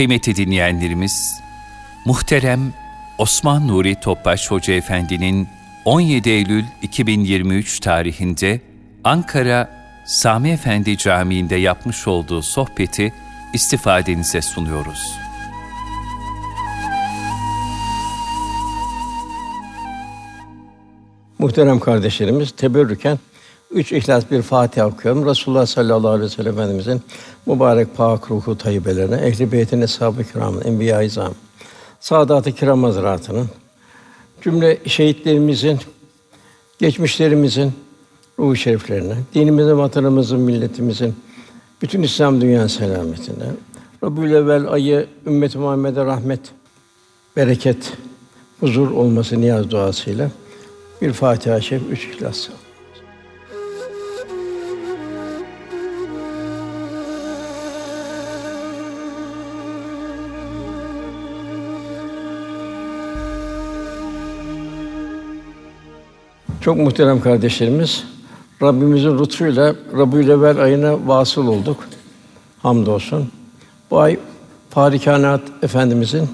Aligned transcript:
Kıymetli 0.00 0.36
dinleyenlerimiz, 0.36 1.40
muhterem 2.04 2.72
Osman 3.18 3.68
Nuri 3.68 4.00
Topbaş 4.00 4.50
Hoca 4.50 4.74
Efendi'nin 4.74 5.48
17 5.84 6.30
Eylül 6.30 6.64
2023 6.82 7.80
tarihinde 7.80 8.60
Ankara 9.04 9.70
Sami 10.06 10.50
Efendi 10.50 10.98
Camii'nde 10.98 11.56
yapmış 11.56 12.08
olduğu 12.08 12.42
sohbeti 12.42 13.12
istifadenize 13.54 14.42
sunuyoruz. 14.42 15.12
Muhterem 21.38 21.80
kardeşlerimiz, 21.80 22.50
teberrüken 22.50 23.18
üç 23.70 23.92
ihlas 23.92 24.30
bir 24.30 24.42
Fatiha 24.42 24.86
okuyorum. 24.86 25.26
Resulullah 25.26 25.66
sallallahu 25.66 26.08
aleyhi 26.08 26.30
ve 26.30 26.34
sellem 26.34 26.52
Efendimizin 26.52 27.02
mübarek 27.46 27.96
pak 27.96 28.30
ruhu 28.30 28.58
tayyibelerine, 28.58 29.16
ehli 29.16 29.52
beytin 29.52 29.80
eshab-ı 29.80 30.24
kiramın, 30.24 30.60
enbiya-i 30.60 31.06
izam, 31.06 31.34
saadat-ı 32.00 32.52
kiram 32.52 32.82
hazretlerinin, 32.82 33.48
cümle 34.42 34.78
şehitlerimizin, 34.86 35.78
geçmişlerimizin 36.78 37.72
ruhu 38.38 38.56
şeriflerine, 38.56 39.14
dinimizin, 39.34 39.78
vatanımızın, 39.78 40.40
milletimizin, 40.40 41.14
bütün 41.82 42.02
İslam 42.02 42.40
dünya 42.40 42.68
selametine, 42.68 43.44
Rabbül 44.04 44.32
evvel 44.32 44.72
ayı 44.72 45.06
ümmet 45.26 45.56
Muhammed'e 45.56 46.04
rahmet, 46.04 46.40
bereket, 47.36 47.92
huzur 48.60 48.90
olması 48.90 49.40
niyaz 49.40 49.70
duasıyla 49.70 50.30
bir 51.02 51.12
Fatiha-i 51.12 51.62
Şerif, 51.62 51.82
üç 51.90 52.04
İhlas. 52.04 52.48
Çok 66.60 66.76
muhterem 66.76 67.20
kardeşlerimiz, 67.20 68.04
Rabbimizin 68.62 69.18
lütfuyla 69.18 69.74
Rabiülevvel 69.98 70.58
ayına 70.58 71.08
vasıl 71.08 71.46
olduk. 71.46 71.76
Hamdolsun. 72.62 73.28
Bu 73.90 73.98
ay 73.98 74.18
Fahri 74.70 74.98
Kainat 74.98 75.40
Efendimizin 75.62 76.28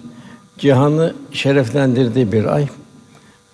cihanı 0.58 1.14
şereflendirdiği 1.32 2.32
bir 2.32 2.44
ay. 2.44 2.66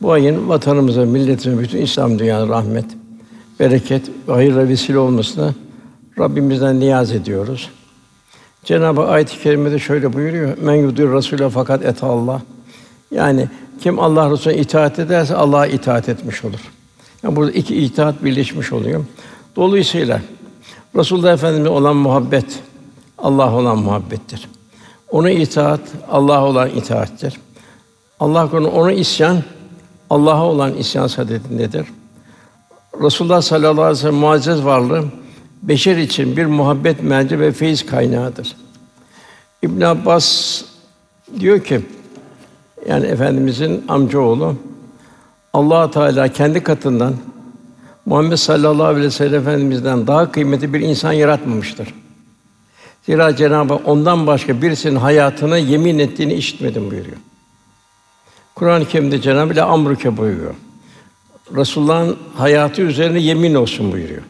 Bu 0.02 0.12
ayın 0.12 0.48
vatanımıza, 0.48 1.04
milletimize, 1.04 1.62
bütün 1.62 1.82
İslam 1.82 2.18
dünyasına 2.18 2.56
rahmet, 2.56 2.84
bereket 3.60 4.02
ve 4.28 4.32
hayırla 4.32 4.68
vesile 4.68 4.98
olmasına 4.98 5.54
Rabbimizden 6.18 6.80
niyaz 6.80 7.12
ediyoruz. 7.12 7.70
Cenab-ı 8.64 9.00
Hak 9.00 9.10
ayet-i 9.10 9.42
kerimede 9.42 9.78
şöyle 9.78 10.12
buyuruyor: 10.12 10.58
"Men 10.58 10.74
yudur 10.74 11.08
Rasûle 11.08 11.50
fakat 11.50 11.84
et 11.84 12.02
Allah." 12.02 12.42
Yani 13.10 13.48
kim 13.83 13.98
Allah 13.98 14.30
Resulüne 14.30 14.58
itaat 14.58 14.98
ederse 14.98 15.36
Allah'a 15.36 15.66
itaat 15.66 16.08
etmiş 16.08 16.44
olur. 16.44 16.61
Yani 17.22 17.36
burada 17.36 17.52
iki 17.52 17.77
itaat 17.77 18.24
birleşmiş 18.24 18.72
oluyor. 18.72 19.05
Dolayısıyla 19.56 20.20
Resulullah 20.97 21.33
Efendimize 21.33 21.69
olan 21.69 21.97
muhabbet 21.97 22.61
Allah 23.19 23.55
olan 23.55 23.78
muhabbettir. 23.78 24.48
Ona 25.11 25.30
itaat 25.30 25.80
Allah 26.11 26.44
olan 26.44 26.70
itaattir. 26.70 27.41
Allah 28.20 28.50
konu 28.50 28.69
ona 28.69 28.92
isyan 28.92 29.42
Allah'a 30.11 30.44
olan 30.44 30.74
isyan 30.74 31.06
sadetindedir. 31.06 31.86
Resulullah 33.02 33.42
sallallahu 33.42 33.83
aleyhi 33.83 33.98
ve 33.98 34.00
sellem 34.00 34.14
muazzez 34.14 34.64
varlığı 34.64 35.05
beşer 35.62 35.96
için 35.96 36.36
bir 36.36 36.46
muhabbet 36.46 37.02
merci 37.02 37.41
ve 37.41 37.52
feyiz 37.52 37.86
kaynağıdır. 37.86 38.56
İbn 39.62 39.80
Abbas 39.80 40.61
diyor 41.41 41.64
ki 41.64 41.80
yani 42.88 43.06
efendimizin 43.06 43.84
amcaoğlu 43.88 44.56
Allah 45.52 45.90
Teala 45.90 46.28
kendi 46.28 46.62
katından 46.62 47.14
Muhammed 48.06 48.36
sallallahu 48.36 48.86
aleyhi 48.86 49.06
ve 49.06 49.10
sellem 49.10 49.40
efendimizden 49.40 50.06
daha 50.06 50.32
kıymetli 50.32 50.74
bir 50.74 50.80
insan 50.80 51.12
yaratmamıştır. 51.12 51.94
Zira 53.06 53.36
Cenab-ı 53.36 53.74
Hak 53.74 53.88
ondan 53.88 54.26
başka 54.26 54.62
birisinin 54.62 54.96
hayatını 54.96 55.58
yemin 55.58 55.98
ettiğini 55.98 56.34
işitmedim 56.34 56.90
buyuruyor. 56.90 57.16
Kur'an-ı 58.54 58.84
Kerim'de 58.84 59.20
Cenab-ı 59.20 59.60
Hak 59.60 59.70
amruke 59.70 60.16
buyuruyor. 60.16 60.54
Resulullah'ın 61.56 62.16
hayatı 62.36 62.82
üzerine 62.82 63.20
yemin 63.20 63.54
olsun 63.54 63.92
buyuruyor. 63.92 64.22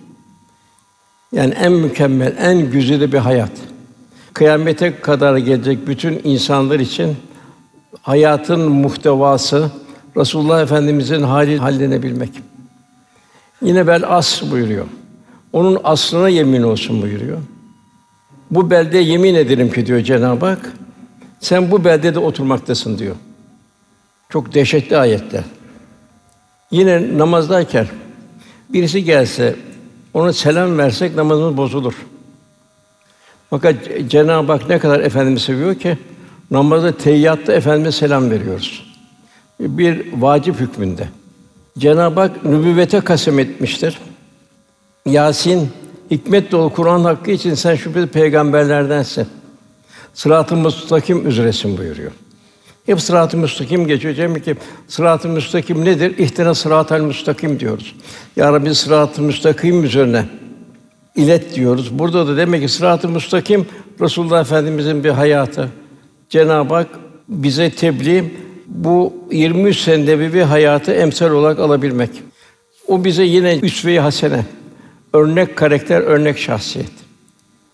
Yani 1.32 1.54
en 1.54 1.72
mükemmel, 1.72 2.36
en 2.38 2.70
güzide 2.70 3.12
bir 3.12 3.18
hayat. 3.18 3.52
Kıyamete 4.34 5.00
kadar 5.00 5.36
gelecek 5.36 5.86
bütün 5.86 6.20
insanlar 6.24 6.80
için 6.80 7.16
hayatın 8.02 8.70
muhtevası 8.70 9.70
Resulullah 10.16 10.62
Efendimizin 10.62 11.22
hali 11.22 11.58
hallenebilmek. 11.58 12.30
Yine 13.62 13.86
bel 13.86 14.02
as 14.06 14.42
buyuruyor. 14.50 14.86
Onun 15.52 15.78
aslına 15.84 16.28
yemin 16.28 16.62
olsun 16.62 17.02
buyuruyor. 17.02 17.38
Bu 18.50 18.70
belde 18.70 18.98
yemin 18.98 19.34
ederim 19.34 19.72
ki 19.72 19.86
diyor 19.86 20.00
Cenab-ı 20.00 20.46
Hak, 20.46 20.72
sen 21.40 21.70
bu 21.70 21.84
beldede 21.84 22.18
oturmaktasın 22.18 22.98
diyor. 22.98 23.16
Çok 24.28 24.54
dehşetli 24.54 24.96
ayetler. 24.96 25.44
Yine 26.70 27.18
namazdayken 27.18 27.86
birisi 28.68 29.04
gelse 29.04 29.56
ona 30.14 30.32
selam 30.32 30.78
versek 30.78 31.16
namazımız 31.16 31.56
bozulur. 31.56 31.94
Fakat 33.50 33.76
Cenab-ı 34.08 34.52
Hak 34.52 34.68
ne 34.68 34.78
kadar 34.78 35.00
efendimizi 35.00 35.44
seviyor 35.44 35.74
ki 35.74 35.98
namazda 36.52 36.96
teyyatta 36.96 37.52
efendime 37.52 37.92
selam 37.92 38.30
veriyoruz. 38.30 38.92
Bir 39.60 40.12
vacip 40.12 40.60
hükmünde. 40.60 41.08
Cenab-ı 41.78 42.20
Hak 42.20 42.44
nübüvvete 42.44 43.00
kasem 43.00 43.38
etmiştir. 43.38 43.98
Yasin 45.06 45.70
hikmet 46.10 46.52
dolu 46.52 46.72
Kur'an 46.72 47.04
hakkı 47.04 47.30
için 47.30 47.54
sen 47.54 47.74
şüphesiz 47.74 48.08
peygamberlerdensin. 48.08 49.26
Sırat-ı 50.14 50.56
müstakim 50.56 51.28
üzeresin 51.28 51.78
buyuruyor. 51.78 52.12
Hep 52.86 53.00
sırat-ı 53.00 53.36
müstakim 53.36 53.86
geçiyor. 53.86 54.16
Demek 54.16 54.44
ki 54.44 54.56
sırat-ı 54.88 55.28
müstakim 55.28 55.84
nedir? 55.84 56.18
İhtina 56.18 56.54
sıratal 56.54 57.00
müstakim 57.00 57.60
diyoruz. 57.60 57.94
Ya 58.36 58.52
Rabbi 58.52 58.74
sırat-ı 58.74 59.22
müstakim 59.22 59.84
üzerine 59.84 60.24
ilet 61.16 61.54
diyoruz. 61.54 61.98
Burada 61.98 62.26
da 62.26 62.36
demek 62.36 62.62
ki 62.62 62.68
sırat-ı 62.68 63.08
müstakim 63.08 63.66
Resulullah 64.00 64.40
Efendimizin 64.40 65.04
bir 65.04 65.10
hayatı. 65.10 65.68
Cenab-ı 66.32 66.74
Hak 66.74 66.88
bize 67.28 67.70
tebliğ 67.70 68.24
bu 68.66 69.12
23 69.32 69.78
senede 69.78 70.34
bir 70.34 70.42
hayatı 70.42 70.92
emsal 70.92 71.30
olarak 71.30 71.58
alabilmek. 71.58 72.10
O 72.88 73.04
bize 73.04 73.24
yine 73.24 73.58
üsve-i 73.58 74.00
hasene, 74.00 74.44
örnek 75.12 75.56
karakter, 75.56 76.00
örnek 76.00 76.38
şahsiyet. 76.38 76.90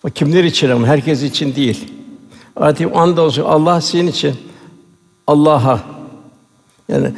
O 0.04 0.08
kimler 0.08 0.44
için 0.44 0.70
ama 0.70 0.86
herkes 0.86 1.22
için 1.22 1.54
değil. 1.54 1.92
Atim 2.56 2.96
andolsun 2.96 3.42
Allah 3.42 3.80
senin 3.80 4.06
için 4.06 4.34
Allah'a 5.26 5.80
yani 6.88 7.12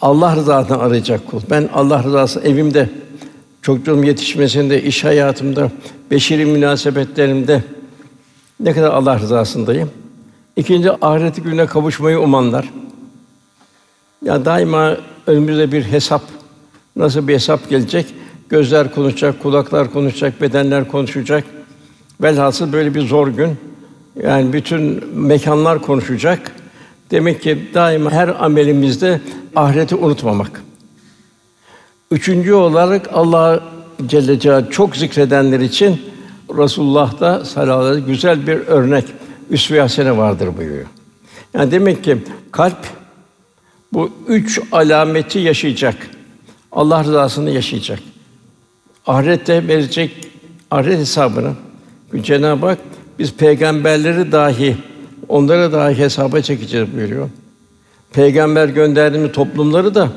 Allah 0.00 0.36
rızasını 0.36 0.78
arayacak 0.78 1.26
kul. 1.26 1.40
Ben 1.50 1.68
Allah 1.74 2.02
rızası 2.04 2.40
evimde, 2.40 2.90
çocuğum 3.62 4.04
yetişmesinde, 4.04 4.82
iş 4.82 5.04
hayatımda, 5.04 5.70
beşeri 6.10 6.44
münasebetlerimde 6.44 7.62
ne 8.60 8.72
kadar 8.72 8.90
Allah 8.90 9.18
rızasındayım. 9.18 10.03
İkinci 10.56 10.90
ahiret 10.92 11.44
gününe 11.44 11.66
kavuşmayı 11.66 12.20
umanlar. 12.20 12.70
Ya 14.24 14.44
daima 14.44 14.96
önümüzde 15.26 15.72
bir 15.72 15.82
hesap, 15.82 16.22
nasıl 16.96 17.28
bir 17.28 17.34
hesap 17.34 17.70
gelecek? 17.70 18.06
Gözler 18.48 18.94
konuşacak, 18.94 19.42
kulaklar 19.42 19.92
konuşacak, 19.92 20.40
bedenler 20.40 20.88
konuşacak. 20.88 21.44
Velhasıl 22.22 22.72
böyle 22.72 22.94
bir 22.94 23.00
zor 23.00 23.28
gün. 23.28 23.56
Yani 24.22 24.52
bütün 24.52 25.04
mekanlar 25.14 25.82
konuşacak. 25.82 26.52
Demek 27.10 27.42
ki 27.42 27.70
daima 27.74 28.10
her 28.10 28.44
amelimizde 28.44 29.20
ahireti 29.56 29.96
unutmamak. 29.96 30.62
Üçüncü 32.10 32.52
olarak 32.52 33.10
Allah 33.12 33.60
Celle 34.06 34.40
Celaluhu 34.40 34.70
çok 34.70 34.96
zikredenler 34.96 35.60
için 35.60 36.00
Resulullah'ta 36.58 37.44
sallallahu 37.44 37.78
aleyhi 37.78 37.96
ve 37.96 38.00
sellem 38.00 38.14
güzel 38.14 38.46
bir 38.46 38.66
örnek, 38.66 39.04
üsve-i 39.50 39.80
hasene 39.80 40.16
vardır 40.16 40.56
buyuruyor. 40.56 40.86
Yani 41.54 41.70
demek 41.70 42.04
ki 42.04 42.18
kalp 42.52 42.78
bu 43.92 44.10
üç 44.28 44.60
alameti 44.72 45.38
yaşayacak. 45.38 45.96
Allah 46.72 47.04
rızasını 47.04 47.50
yaşayacak. 47.50 47.98
Ahirette 49.06 49.68
verecek 49.68 50.28
ahiret 50.70 50.98
hesabını 50.98 51.52
Cenab-ı 52.22 52.66
Hak 52.66 52.78
biz 53.18 53.32
peygamberleri 53.32 54.32
dahi 54.32 54.76
onlara 55.28 55.72
dahi 55.72 55.98
hesaba 55.98 56.40
çekeceğiz 56.40 56.92
buyuruyor. 56.96 57.30
Peygamber 58.12 58.68
gönderdiğimiz 58.68 59.32
toplumları 59.32 59.94
da 59.94 60.08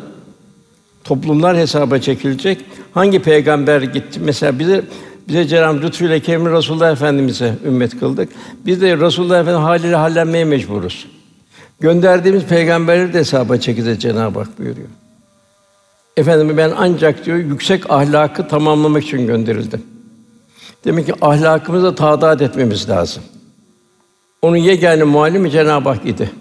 toplumlar 1.03 1.57
hesaba 1.57 1.99
çekilecek. 1.99 2.65
Hangi 2.93 3.19
peygamber 3.19 3.81
gitti? 3.81 4.19
Mesela 4.19 4.59
bize 4.59 4.83
Bize 5.27 5.47
Cenab-ı 5.47 5.81
lütfuyla 5.81 6.19
Kerim 6.19 6.51
Resulullah 6.51 6.91
Efendimize 6.91 7.53
ümmet 7.65 7.99
kıldık. 7.99 8.29
Biz 8.65 8.81
de 8.81 8.97
Resulullah 8.97 9.39
Efendimiz 9.39 9.67
haliyle 9.67 9.95
hallenmeye 9.95 10.45
mecburuz. 10.45 11.07
Gönderdiğimiz 11.79 12.43
peygamberleri 12.43 13.13
de 13.13 13.19
hesaba 13.19 13.57
çekeceğiz 13.57 13.99
Cenab-ı 13.99 14.39
Hak 14.39 14.59
buyuruyor. 14.59 14.87
Efendim 16.17 16.57
ben 16.57 16.71
ancak 16.77 17.25
diyor 17.25 17.37
yüksek 17.37 17.91
ahlakı 17.91 18.47
tamamlamak 18.47 19.03
için 19.03 19.27
gönderildim. 19.27 19.81
Demek 20.85 21.05
ki 21.05 21.13
ahlakımıza 21.21 21.95
tadat 21.95 22.41
etmemiz 22.41 22.89
lazım. 22.89 23.23
Onun 24.41 24.57
yegâne 24.57 25.03
muallimi 25.03 25.51
Cenab-ı 25.51 25.89
Hak 25.89 26.05
idi. 26.05 26.31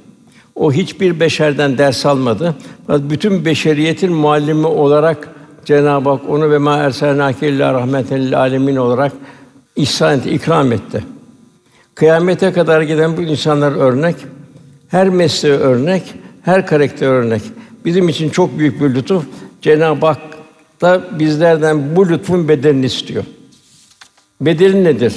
O 0.54 0.72
hiçbir 0.72 1.20
beşerden 1.20 1.78
ders 1.78 2.06
almadı. 2.06 2.54
Bütün 2.88 3.44
beşeriyetin 3.44 4.12
muallimi 4.12 4.66
olarak 4.66 5.35
Cenab-ı 5.66 6.10
Hak 6.10 6.20
onu 6.28 6.50
ve 6.50 6.58
ma 6.58 6.76
erselnâke 6.76 7.48
illâ 7.48 7.74
rahmeten 7.74 8.20
lil 8.20 8.38
âlemin 8.38 8.76
olarak 8.76 9.12
ihsan 9.76 10.18
etti, 10.18 10.30
ikram 10.30 10.72
etti. 10.72 11.04
Kıyamete 11.94 12.52
kadar 12.52 12.82
giden 12.82 13.16
bu 13.16 13.22
insanlar 13.22 13.72
örnek, 13.72 14.16
her 14.88 15.08
mesleğe 15.08 15.54
örnek, 15.54 16.14
her 16.42 16.66
karakter 16.66 17.06
örnek. 17.06 17.42
Bizim 17.84 18.08
için 18.08 18.30
çok 18.30 18.58
büyük 18.58 18.80
bir 18.80 18.94
lütuf. 18.94 19.24
Cenab-ı 19.62 20.06
Hak 20.06 20.20
da 20.80 21.02
bizlerden 21.18 21.96
bu 21.96 22.08
lütfun 22.08 22.48
bedelini 22.48 22.86
istiyor. 22.86 23.24
Bedeli 24.40 24.84
nedir? 24.84 25.14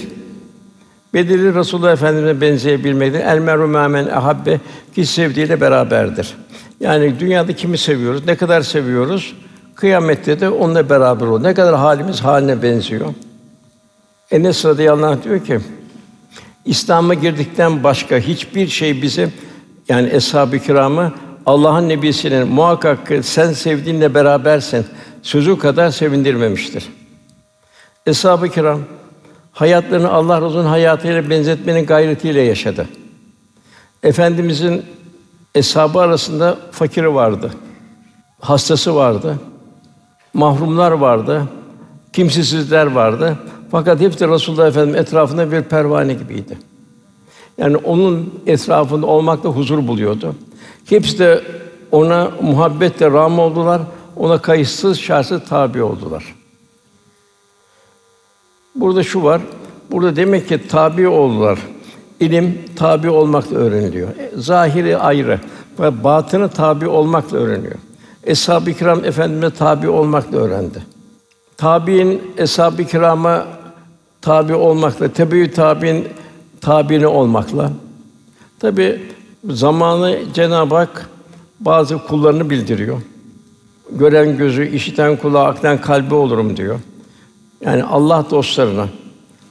Bedeli 1.13 1.55
Resulullah 1.55 1.93
Efendimize 1.93 2.41
benzeyebilmektir. 2.41 3.19
El 3.19 3.39
meru 3.39 3.67
men 3.67 4.05
ahabbe 4.05 4.59
ki 4.95 5.05
sevdiğiyle 5.05 5.61
beraberdir. 5.61 6.33
Yani 6.79 7.19
dünyada 7.19 7.53
kimi 7.53 7.77
seviyoruz? 7.77 8.25
Ne 8.25 8.35
kadar 8.35 8.61
seviyoruz? 8.61 9.33
Kıyamette 9.79 10.39
de 10.39 10.49
onunla 10.49 10.89
beraber 10.89 11.25
ol. 11.25 11.41
Ne 11.41 11.53
kadar 11.53 11.75
halimiz 11.75 12.21
haline 12.21 12.63
benziyor. 12.63 13.13
Enes 14.31 14.65
radıyallahu 14.65 15.11
anh 15.11 15.23
diyor 15.23 15.45
ki 15.45 15.59
İslam'a 16.65 17.13
girdikten 17.13 17.83
başka 17.83 18.17
hiçbir 18.17 18.67
şey 18.67 19.01
bizi 19.01 19.29
yani 19.89 20.09
eshab-ı 20.09 20.59
kiramı 20.59 21.13
Allah'ın 21.45 21.89
nebisinin 21.89 22.47
muhakkak 22.47 22.99
sen 23.21 23.53
sevdiğinle 23.53 24.13
berabersin 24.13 24.85
sözü 25.21 25.57
kadar 25.57 25.89
sevindirmemiştir. 25.89 26.89
Eshab-ı 28.05 28.49
kiram 28.49 28.79
hayatlarını 29.51 30.11
Allah 30.11 30.41
Resulü'nün 30.41 30.67
hayatıyla 30.67 31.29
benzetmenin 31.29 31.85
gayretiyle 31.85 32.41
yaşadı. 32.41 32.87
Efendimizin 34.03 34.85
eshabı 35.55 35.99
arasında 35.99 36.57
fakiri 36.71 37.13
vardı. 37.13 37.51
Hastası 38.39 38.95
vardı. 38.95 39.39
Mahrumlar 40.33 40.91
vardı. 40.91 41.43
Kimsesizler 42.13 42.85
vardı. 42.85 43.37
Fakat 43.71 43.99
hepsi 43.99 44.27
Resulullah 44.27 44.67
Efendimiz 44.67 45.01
etrafında 45.01 45.51
bir 45.51 45.61
pervane 45.61 46.13
gibiydi. 46.13 46.57
Yani 47.57 47.77
onun 47.77 48.33
etrafında 48.47 49.05
olmakta 49.05 49.49
huzur 49.49 49.87
buluyordu. 49.87 50.35
Hepsi 50.85 51.19
de 51.19 51.43
ona 51.91 52.31
muhabbetle 52.41 53.11
ram 53.11 53.39
oldular. 53.39 53.81
Ona 54.15 54.37
kayıtsız 54.37 54.99
şartsız 54.99 55.41
tabi 55.49 55.83
oldular. 55.83 56.35
Burada 58.75 59.03
şu 59.03 59.23
var. 59.23 59.41
Burada 59.91 60.15
demek 60.15 60.47
ki 60.47 60.67
tabi 60.67 61.07
oldular. 61.07 61.59
İlim 62.19 62.61
tabi 62.75 63.09
olmakla 63.09 63.57
öğreniliyor. 63.57 64.09
E, 64.09 64.31
zahiri 64.35 64.97
ayrı 64.97 65.39
ve 65.79 66.03
batını 66.03 66.49
tabi 66.49 66.87
olmakla 66.87 67.37
öğreniyor. 67.37 67.75
Eshab-ı 68.29 68.73
Kiram 68.73 69.05
efendime 69.05 69.49
tabi 69.49 69.89
olmakla 69.89 70.37
öğrendi. 70.37 70.83
Tabiin 71.57 72.21
eshab-ı 72.37 72.83
kirama 72.85 73.45
tabi 74.21 74.53
olmakla, 74.53 75.07
tebeyyü 75.07 75.51
tabiin 75.51 76.07
tabini 76.61 77.07
olmakla. 77.07 77.71
Tabi 78.59 79.01
zamanı 79.49 80.19
Cenab-ı 80.33 80.75
Hak 80.75 81.09
bazı 81.59 81.97
kullarını 81.97 82.49
bildiriyor. 82.49 83.01
Gören 83.91 84.37
gözü, 84.37 84.69
işiten 84.69 85.15
kulağı, 85.15 85.45
aklen 85.45 85.81
kalbi 85.81 86.15
olurum 86.15 86.57
diyor. 86.57 86.79
Yani 87.65 87.83
Allah 87.83 88.25
dostlarına 88.31 88.87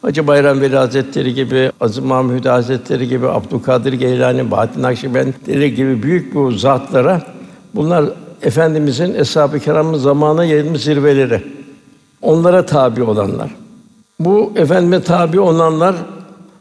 Hacı 0.03 0.27
Bayram 0.27 0.61
Veli 0.61 0.77
Hazretleri 0.77 1.35
gibi, 1.35 1.73
Aziz 1.81 1.99
Mahmud 1.99 2.45
Hazretleri 2.45 3.09
gibi, 3.09 3.29
Abdülkadir 3.29 3.93
Geylani, 3.93 4.51
Bahattin 4.51 4.83
Nakşibendi 4.83 5.75
gibi 5.75 6.03
büyük 6.03 6.35
bu 6.35 6.53
zatlara 6.53 7.23
bunlar 7.75 8.05
efendimizin 8.43 9.15
eshab-ı 9.15 9.61
kiramın 9.61 9.99
zamanı 9.99 10.47
yayılmış 10.47 10.83
zirveleri. 10.83 11.43
Onlara 12.23 12.67
tabi 12.67 13.03
olanlar. 13.03 13.51
Bu 14.19 14.53
efendime 14.57 15.03
tabi 15.03 15.41
olanlar 15.41 15.95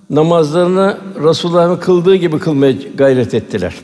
namazlarını 0.09 0.97
Resulullah'ın 1.24 1.77
kıldığı 1.77 2.15
gibi 2.15 2.39
kılmaya 2.39 2.74
gayret 2.95 3.33
ettiler. 3.33 3.75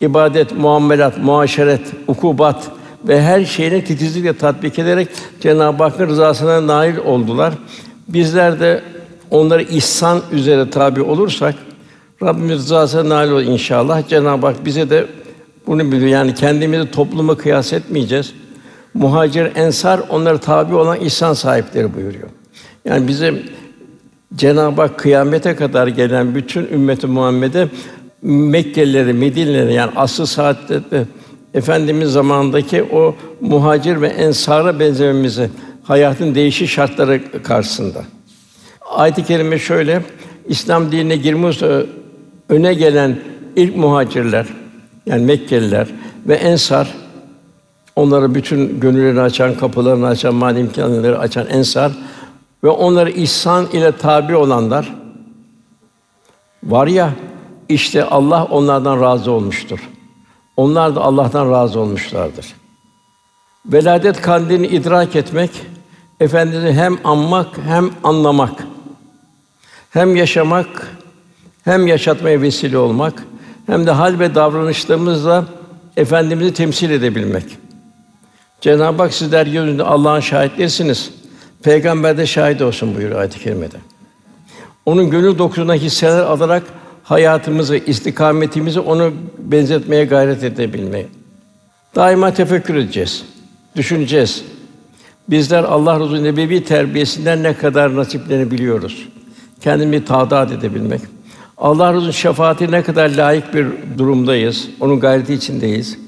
İbadet, 0.00 0.58
muamelat, 0.58 1.18
muaşeret, 1.18 1.80
ukubat 2.06 2.70
ve 3.08 3.22
her 3.22 3.44
şeyini 3.44 3.84
titizlikle 3.84 4.36
tatbik 4.36 4.78
ederek 4.78 5.08
Cenab-ı 5.40 5.82
Hakk'ın 5.82 6.08
rızasına 6.08 6.66
nail 6.66 6.96
oldular. 6.96 7.54
Bizler 8.08 8.60
de 8.60 8.82
onları 9.30 9.62
ihsan 9.62 10.20
üzere 10.32 10.70
tabi 10.70 11.02
olursak 11.02 11.54
Rabbimiz 12.22 12.58
rızasına 12.58 13.08
nail 13.08 13.30
olur 13.30 13.42
inşallah. 13.42 14.08
Cenab-ı 14.08 14.46
Hak 14.46 14.64
bize 14.64 14.90
de 14.90 15.06
bunu 15.66 15.92
biliyor. 15.92 16.08
Yani 16.08 16.34
kendimizi 16.34 16.90
topluma 16.90 17.36
kıyas 17.36 17.72
etmeyeceğiz. 17.72 18.32
Muhacir, 18.94 19.56
ensar 19.56 20.00
onlara 20.08 20.38
tabi 20.38 20.74
olan 20.74 21.00
ihsan 21.00 21.32
sahipleri 21.32 21.94
buyuruyor. 21.94 22.28
Yani 22.84 23.08
bizim 23.08 23.42
Cenab-ı 24.36 24.80
Hak 24.80 24.98
kıyamete 24.98 25.56
kadar 25.56 25.86
gelen 25.86 26.34
bütün 26.34 26.66
ümmeti 26.66 27.06
Muhammed'e 27.06 27.68
Mekkelileri, 28.22 29.12
Medineleri 29.12 29.74
yani 29.74 29.92
asıl 29.96 30.26
saatte 30.26 30.80
Efendimiz 31.54 32.12
zamanındaki 32.12 32.82
o 32.82 33.16
muhacir 33.40 34.00
ve 34.00 34.06
ensara 34.06 34.80
benzememizi 34.80 35.50
hayatın 35.82 36.34
değişik 36.34 36.68
şartları 36.68 37.42
karşısında. 37.42 38.04
Ayet-i 38.90 39.24
kerime 39.24 39.58
şöyle: 39.58 40.02
İslam 40.48 40.92
dinine 40.92 41.16
girmiş 41.16 41.62
öne 42.48 42.74
gelen 42.74 43.18
ilk 43.56 43.76
muhacirler 43.76 44.46
yani 45.06 45.24
Mekkeliler 45.24 45.88
ve 46.26 46.34
ensar 46.34 46.94
onlara 47.96 48.34
bütün 48.34 48.80
gönüllerini 48.80 49.20
açan, 49.20 49.54
kapılarını 49.54 50.06
açan, 50.06 50.34
mali 50.34 50.60
imkanları 50.60 51.18
açan 51.18 51.46
ensar 51.46 51.92
ve 52.64 52.68
onları 52.68 53.10
ihsan 53.10 53.66
ile 53.66 53.92
tabi 53.92 54.36
olanlar 54.36 54.94
var 56.64 56.86
ya 56.86 57.12
işte 57.68 58.04
Allah 58.04 58.44
onlardan 58.44 59.00
razı 59.00 59.30
olmuştur. 59.30 59.88
Onlar 60.56 60.94
da 60.96 61.00
Allah'tan 61.00 61.50
razı 61.50 61.80
olmuşlardır. 61.80 62.46
Veladet 63.66 64.20
kandilini 64.20 64.66
idrak 64.66 65.16
etmek, 65.16 65.50
Efendimizi 66.20 66.72
hem 66.72 66.98
anmak 67.04 67.58
hem 67.58 67.90
anlamak, 68.04 68.66
hem 69.90 70.16
yaşamak, 70.16 70.96
hem 71.64 71.86
yaşatmaya 71.86 72.42
vesile 72.42 72.78
olmak, 72.78 73.26
hem 73.72 73.86
de 73.86 73.90
hal 73.90 74.18
ve 74.18 74.34
davranışlarımızla 74.34 75.44
Efendimizi 75.96 76.54
temsil 76.54 76.90
edebilmek. 76.90 77.44
Cenab-ı 78.60 79.02
Hak 79.02 79.14
sizler 79.14 79.46
yüzünde 79.46 79.82
Allah'ın 79.82 80.20
şahitlersiniz. 80.20 81.10
Peygamber 81.62 82.18
de 82.18 82.26
şahit 82.26 82.62
olsun 82.62 82.96
buyuruyor 82.96 83.20
ayet-i 83.20 83.38
kerimede. 83.38 83.76
Onun 84.86 85.10
gönül 85.10 85.38
dokusuna 85.38 85.74
hisseler 85.74 86.22
alarak 86.22 86.62
hayatımızı, 87.02 87.76
istikametimizi 87.76 88.80
onu 88.80 89.12
benzetmeye 89.38 90.04
gayret 90.04 90.44
edebilmeyi. 90.44 91.06
Daima 91.94 92.34
tefekkür 92.34 92.74
edeceğiz, 92.74 93.24
düşüneceğiz. 93.76 94.44
Bizler 95.30 95.64
Allah 95.64 96.00
Resulü'nün 96.00 96.24
nebevi 96.24 96.64
terbiyesinden 96.64 97.42
ne 97.42 97.56
kadar 97.56 97.96
nasiplerini 97.96 98.50
biliyoruz. 98.50 99.08
Kendimi 99.60 100.04
tadat 100.04 100.52
edebilmek. 100.52 101.00
Allah 101.62 101.92
Resulü'nün 101.92 102.10
şefaati 102.10 102.70
ne 102.70 102.82
kadar 102.82 103.10
layık 103.10 103.54
bir 103.54 103.66
durumdayız. 103.98 104.68
Onun 104.80 105.00
gayreti 105.00 105.34
içindeyiz. 105.34 105.98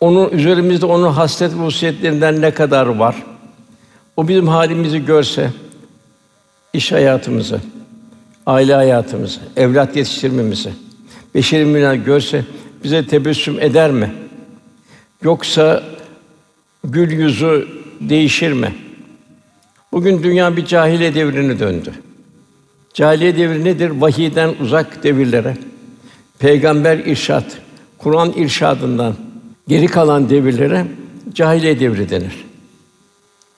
Onun 0.00 0.30
üzerimizde 0.30 0.86
onun 0.86 1.12
hasret 1.12 1.52
ve 1.52 1.56
hususiyetlerinden 1.56 2.40
ne 2.40 2.50
kadar 2.50 2.86
var. 2.86 3.16
O 4.16 4.28
bizim 4.28 4.48
halimizi 4.48 5.04
görse, 5.04 5.50
iş 6.72 6.92
hayatımızı, 6.92 7.60
aile 8.46 8.74
hayatımızı, 8.74 9.40
evlat 9.56 9.96
yetiştirmemizi, 9.96 10.70
beşeri 11.34 11.64
münal 11.64 11.96
görse 11.96 12.44
bize 12.84 13.06
tebessüm 13.06 13.60
eder 13.60 13.90
mi? 13.90 14.14
Yoksa 15.22 15.82
gül 16.84 17.12
yüzü 17.12 17.68
değişir 18.00 18.52
mi? 18.52 18.74
Bugün 19.92 20.22
dünya 20.22 20.56
bir 20.56 20.66
cahiliye 20.66 21.14
devrine 21.14 21.58
döndü. 21.58 21.92
Cahiliye 22.96 23.36
devri 23.36 23.64
nedir? 23.64 23.90
Vahiyden 23.90 24.54
uzak 24.60 25.02
devirlere, 25.02 25.56
peygamber 26.38 26.98
irşat, 26.98 27.58
Kur'an 27.98 28.32
irşadından 28.32 29.14
geri 29.68 29.86
kalan 29.86 30.30
devirlere 30.30 30.86
cahiliye 31.34 31.80
devri 31.80 32.10
denir. 32.10 32.44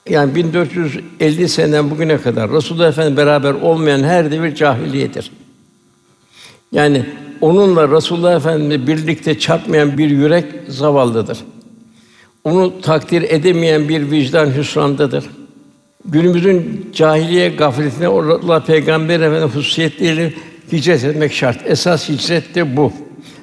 Yani 0.09 0.35
1450 0.35 1.49
seneden 1.49 1.91
bugüne 1.91 2.17
kadar 2.17 2.51
Resulullah 2.51 2.87
Efendimiz 2.87 3.17
beraber 3.17 3.53
olmayan 3.53 4.03
her 4.03 4.31
devir 4.31 4.55
cahiliyedir. 4.55 5.31
Yani 6.71 7.05
onunla 7.41 7.97
Resulullah 7.97 8.35
Efendimizle 8.35 8.87
birlikte 8.87 9.39
çarpmayan 9.39 9.97
bir 9.97 10.09
yürek 10.09 10.45
zavallıdır. 10.67 11.37
Onu 12.43 12.81
takdir 12.81 13.21
edemeyen 13.21 13.89
bir 13.89 14.11
vicdan 14.11 14.57
hüsrandadır. 14.57 15.25
Günümüzün 16.05 16.89
cahiliye 16.93 17.49
gafletine 17.49 18.07
Allah 18.07 18.63
Peygamber 18.63 19.19
Efendimiz 19.19 19.55
hususiyetleriyle 19.55 20.33
hicret 20.71 21.03
etmek 21.03 21.33
şart. 21.33 21.57
Esas 21.65 22.09
hicret 22.09 22.55
de 22.55 22.77
bu. 22.77 22.93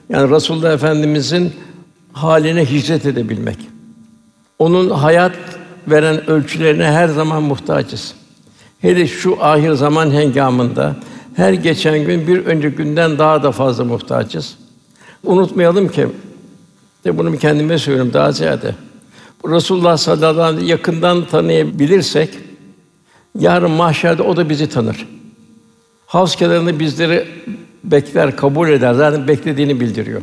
Yani 0.09 0.31
Resulullah 0.31 0.73
Efendimizin 0.73 1.53
haline 2.13 2.71
hicret 2.71 3.07
edebilmek. 3.07 3.57
Onun 4.59 4.91
hayat 4.91 5.33
veren 5.89 6.31
ölçülerine 6.31 6.85
her 6.85 7.09
zaman 7.09 7.43
muhtacız. 7.43 8.15
Hele 8.81 9.07
şu 9.07 9.45
ahir 9.45 9.73
zaman 9.73 10.11
hengamında 10.11 10.97
her 11.37 11.53
geçen 11.53 12.05
gün 12.05 12.27
bir 12.27 12.47
önceki 12.47 12.77
günden 12.77 13.19
daha 13.19 13.43
da 13.43 13.53
fazla 13.53 13.85
muhtacız. 13.85 14.57
Unutmayalım 15.25 15.89
ki 15.89 16.07
de 17.05 17.19
bunu 17.19 17.39
kendime 17.39 17.79
söylüyorum 17.79 18.13
daha 18.13 18.33
ziyade. 18.33 18.75
Resulullah 19.45 19.97
sallallahu 19.97 20.43
aleyhi 20.43 20.57
ve 20.57 20.61
sellem 20.61 20.69
yakından 20.69 21.27
tanıyabilirsek 21.27 22.46
yarın 23.39 23.71
mahşerde 23.71 24.23
o 24.23 24.37
da 24.37 24.49
bizi 24.49 24.69
tanır. 24.69 25.07
Havz 26.07 26.37
kenarında 26.37 26.79
bizleri 26.79 27.25
bekler, 27.85 28.37
kabul 28.37 28.69
eder. 28.69 28.95
Zaten 28.95 29.29
beklediğini 29.29 29.81
bildiriyor. 29.81 30.23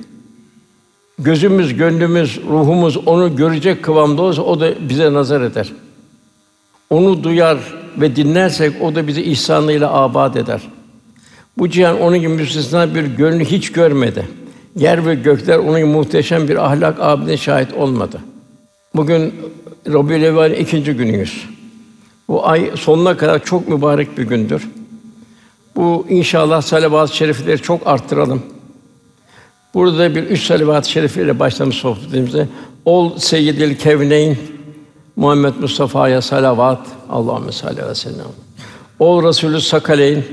Gözümüz, 1.20 1.77
gönlümüz, 1.77 2.39
ruhumuz 2.50 2.98
onu 2.98 3.36
görecek 3.36 3.84
kıvamda 3.84 4.22
olsa 4.22 4.41
o 4.41 4.60
da 4.60 4.89
bize 4.89 5.13
nazar 5.13 5.41
eder. 5.41 5.72
Onu 6.89 7.24
duyar 7.24 7.58
ve 7.98 8.15
dinlersek 8.15 8.82
o 8.82 8.96
da 8.96 9.08
bizi 9.08 9.24
ihsanıyla 9.24 9.93
abad 9.93 10.36
eder. 10.36 10.62
Bu 11.58 11.70
cihan 11.70 12.01
onun 12.01 12.20
gibi 12.20 12.34
müstesna 12.34 12.96
bir 12.96 13.03
gönlü 13.03 13.46
hiç 13.46 13.72
görmedi. 13.72 14.27
Yer 14.75 15.05
ve 15.05 15.15
gökler 15.15 15.58
onun 15.58 15.77
gibi 15.77 15.89
muhteşem 15.89 16.48
bir 16.48 16.65
ahlak 16.65 16.98
abidine 17.00 17.38
şahit 17.38 17.74
olmadı. 17.74 18.20
Bugün 18.96 19.34
Rabiül 19.88 20.58
ikinci 20.58 20.93
günüyüz. 20.93 21.46
Bu 22.27 22.48
ay 22.48 22.72
sonuna 22.75 23.18
kadar 23.18 23.46
çok 23.46 23.68
mübarek 23.68 24.18
bir 24.18 24.24
gündür. 24.24 24.70
Bu 25.75 26.06
inşallah 26.10 26.62
salavat-ı 26.62 27.15
şerifleri 27.15 27.62
çok 27.62 27.88
arttıralım. 27.88 28.44
Burada 29.74 30.15
bir 30.15 30.24
üç 30.24 30.46
salavat-ı 30.46 30.89
şerifiyle 30.89 31.39
başlamış 31.39 31.75
sohbetimize. 31.75 32.48
Ol 32.86 33.18
seyyidil 33.18 33.75
kevneyn 33.75 34.38
Muhammed 35.15 35.53
Mustafa'ya 35.62 36.22
salavat. 36.22 36.80
Allahumme 37.10 37.51
salli 37.51 37.88
ve 37.88 37.96
sellem. 37.96 38.25
Ol 39.00 39.24
Resulü 39.27 39.62
Sakaleyn 39.62 40.24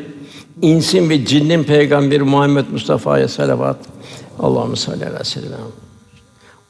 insin 0.62 1.10
ve 1.10 1.24
cinnin 1.24 1.64
peygamberi 1.64 2.22
Muhammed 2.22 2.64
Mustafa'ya 2.72 3.28
salavat. 3.28 3.76
Allahumme 4.38 4.76
salli 4.76 5.14
ve 5.20 5.24
sellem. 5.24 5.60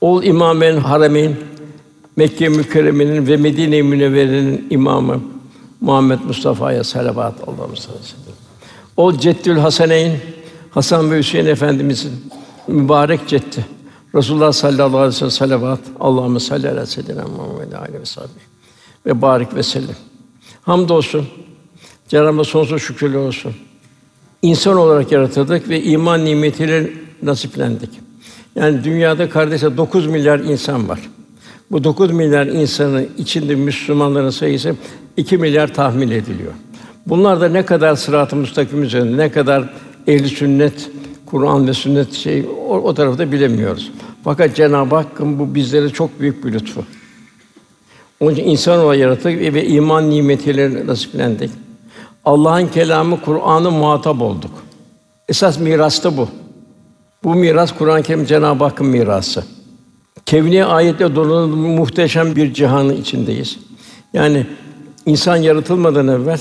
Ol 0.01 0.23
İmamen 0.23 0.77
Harameyn 0.77 1.37
Mekke 2.17 2.49
mükerremenin 2.49 3.27
ve 3.27 3.37
Medine-i 3.37 3.83
Münevvere'nin 3.83 4.67
imamı 4.71 5.21
Muhammed 5.81 6.19
Mustafa'ya 6.21 6.85
salavat. 6.85 7.35
Sellem. 7.75 8.37
Ol 8.97 9.19
Ceddül 9.19 9.57
Hasaneyn 9.57 10.13
Hasan 10.71 11.11
ve 11.11 11.19
Hüseyin 11.19 11.47
efendimizin 11.47 12.13
mübarek 12.69 13.29
ceddi. 13.29 13.67
Resulullah 14.15 14.53
sallallahu 14.53 14.99
aleyhi 14.99 15.07
ve 15.07 15.13
sellem 15.13 15.31
salavat. 15.31 15.81
Allahumme 16.01 16.41
salli 16.41 16.71
ala 16.71 16.87
seyyidina 16.87 17.25
Muhammed 17.37 17.73
aleyhi 17.73 18.01
ve 18.01 18.07
sahbihi 18.07 18.45
ve 19.07 19.23
barik 19.23 19.55
ve 19.55 19.63
sellem. 19.63 19.97
Hamdolsun. 20.63 21.27
Cenab-ı 22.09 22.45
sonsuz 22.45 22.83
şükürler 22.83 23.19
olsun. 23.19 23.53
İnsan 24.43 24.77
olarak 24.77 25.13
yaratıldık 25.13 25.69
ve 25.69 25.83
iman 25.83 26.25
nimetiyle 26.25 26.91
nasiplendik. 27.23 27.91
Yani 28.55 28.85
dünyada 28.85 29.31
kardeşler 29.31 29.77
9 29.77 30.07
milyar 30.07 30.39
insan 30.39 30.89
var. 30.89 31.01
Bu 31.71 31.85
9 31.85 32.11
milyar 32.11 32.47
insanın 32.47 33.09
içinde 33.19 33.55
Müslümanların 33.55 34.31
sayısı 34.31 34.75
2 35.17 35.39
milyar 35.39 35.75
tahmin 35.75 36.11
ediliyor. 36.11 36.53
Bunlar 37.07 37.41
da 37.41 37.49
ne 37.49 37.65
kadar 37.65 37.97
sırat-ı 37.97 38.37
müstakim 38.37 38.83
üzerinde, 38.83 39.17
ne 39.17 39.33
kadar 39.33 39.75
ehli 40.07 40.29
sünnet, 40.29 40.91
Kur'an 41.27 41.67
ve 41.67 41.75
sünnet 41.75 42.13
şey 42.13 42.47
o, 42.69 42.75
o 42.75 42.95
tarafta 42.95 43.33
bilemiyoruz. 43.33 43.93
Fakat 44.25 44.57
Cenab-ı 44.57 44.95
Hakk'ın 44.95 45.39
bu 45.39 45.55
bizlere 45.55 45.89
çok 45.89 46.21
büyük 46.21 46.45
bir 46.45 46.53
lütfu. 46.53 46.85
Onun 48.21 48.33
için 48.33 48.45
insan 48.45 48.81
olarak 48.81 49.01
yarattık 49.01 49.55
ve, 49.55 49.67
iman 49.67 50.11
nimetiyle 50.11 50.87
nasiplendik. 50.87 51.51
Allah'ın 52.25 52.67
kelamı 52.67 53.21
Kur'an'ı 53.21 53.71
muhatap 53.71 54.23
olduk. 54.23 54.51
Esas 55.29 55.59
miras 55.61 56.05
da 56.05 56.17
bu. 56.17 56.29
Bu 57.25 57.35
miras 57.35 57.73
Kur'an-ı 57.79 58.03
Kerim 58.03 58.27
Cenab-ı 58.27 58.65
Hakk'ın 58.65 58.87
mirası. 58.87 59.45
Kevni 60.31 60.65
ayette 60.65 61.15
dolu 61.15 61.57
muhteşem 61.57 62.37
bir 62.37 62.55
cihanın 62.55 62.97
içindeyiz. 62.97 63.59
Yani 64.13 64.47
insan 65.07 65.37
yaratılmadan 65.37 66.09
evvel 66.09 66.41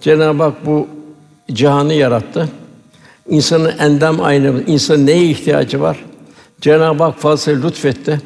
Cenab-ı 0.00 0.42
Hak 0.42 0.66
bu 0.66 0.88
cihanı 1.52 1.94
yarattı. 1.94 2.48
İnsanın 3.28 3.78
endam 3.78 4.20
aynı, 4.20 4.62
insan 4.66 5.06
neye 5.06 5.24
ihtiyacı 5.24 5.80
var? 5.80 6.04
Cenab-ı 6.60 7.02
Hak 7.04 7.18
fazla 7.18 7.52
lütfetti. 7.52 8.20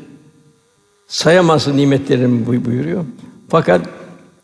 Sayamazsın 1.07 1.77
nimetlerini 1.77 2.47
buyuruyor. 2.65 3.05
Fakat 3.49 3.81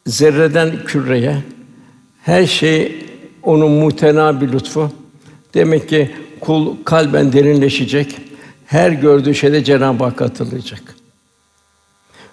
zerreden 0.06 0.72
küreye 0.86 1.36
her 2.22 2.46
şey 2.46 3.06
onun 3.42 3.70
mutena 3.70 4.40
bir 4.40 4.52
lütfu. 4.52 4.90
Demek 5.54 5.88
ki 5.88 6.10
kul 6.40 6.76
kalben 6.84 7.32
derinleşecek. 7.32 8.29
Her 8.70 8.90
gördüğü 8.90 9.34
şeyde 9.34 9.64
Cenab-ı 9.64 10.04
Hak 10.04 10.20
hatırlayacak. 10.20 10.82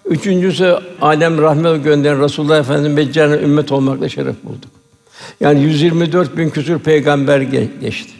Üçüncüsü 0.05 0.77
alem 1.01 1.41
rahmet 1.41 1.83
gönderen 1.83 2.23
Resulullah 2.23 2.59
Efendimiz 2.59 3.13
cennet 3.13 3.43
ümmet 3.43 3.71
olmakla 3.71 4.09
şeref 4.09 4.43
bulduk. 4.43 4.71
Yani 5.39 5.61
124 5.61 6.37
bin 6.37 6.49
küsur 6.49 6.79
peygamber 6.79 7.41
geçti. 7.41 8.11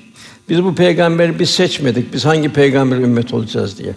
Biz 0.49 0.63
bu 0.63 0.75
peygamberi 0.75 1.39
biz 1.39 1.49
seçmedik. 1.49 2.13
Biz 2.13 2.25
hangi 2.25 2.49
peygamber 2.49 2.97
ümmet 2.97 3.33
olacağız 3.33 3.77
diye. 3.77 3.95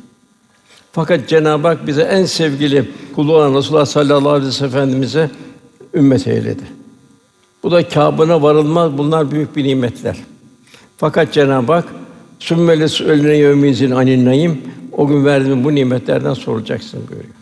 Fakat 0.92 1.28
Cenab-ı 1.28 1.68
Hak 1.68 1.86
bize 1.86 2.02
en 2.02 2.24
sevgili 2.24 2.90
kulu 3.14 3.36
olan 3.36 3.54
Resulullah 3.54 3.86
sallallahu 3.86 4.30
aleyhi 4.30 4.48
ve 4.48 4.52
sellem 4.52 4.70
Efendimize 4.70 5.30
ümmet 5.94 6.26
eyledi. 6.26 6.62
Bu 7.62 7.70
da 7.70 7.88
kâbına 7.88 8.42
varılmaz. 8.42 8.98
Bunlar 8.98 9.30
büyük 9.30 9.56
bir 9.56 9.64
nimetler. 9.64 10.16
Fakat 10.96 11.32
Cenab-ı 11.32 11.72
Hak 11.72 11.84
Sümmeles 12.40 13.00
ölüne 13.00 13.36
yevmizin 13.36 13.90
anin 13.90 14.62
o 14.92 15.06
gün 15.06 15.24
verdiğim 15.24 15.64
bu 15.64 15.74
nimetlerden 15.74 16.34
soracaksın 16.34 17.00
buyuruyor. 17.08 17.34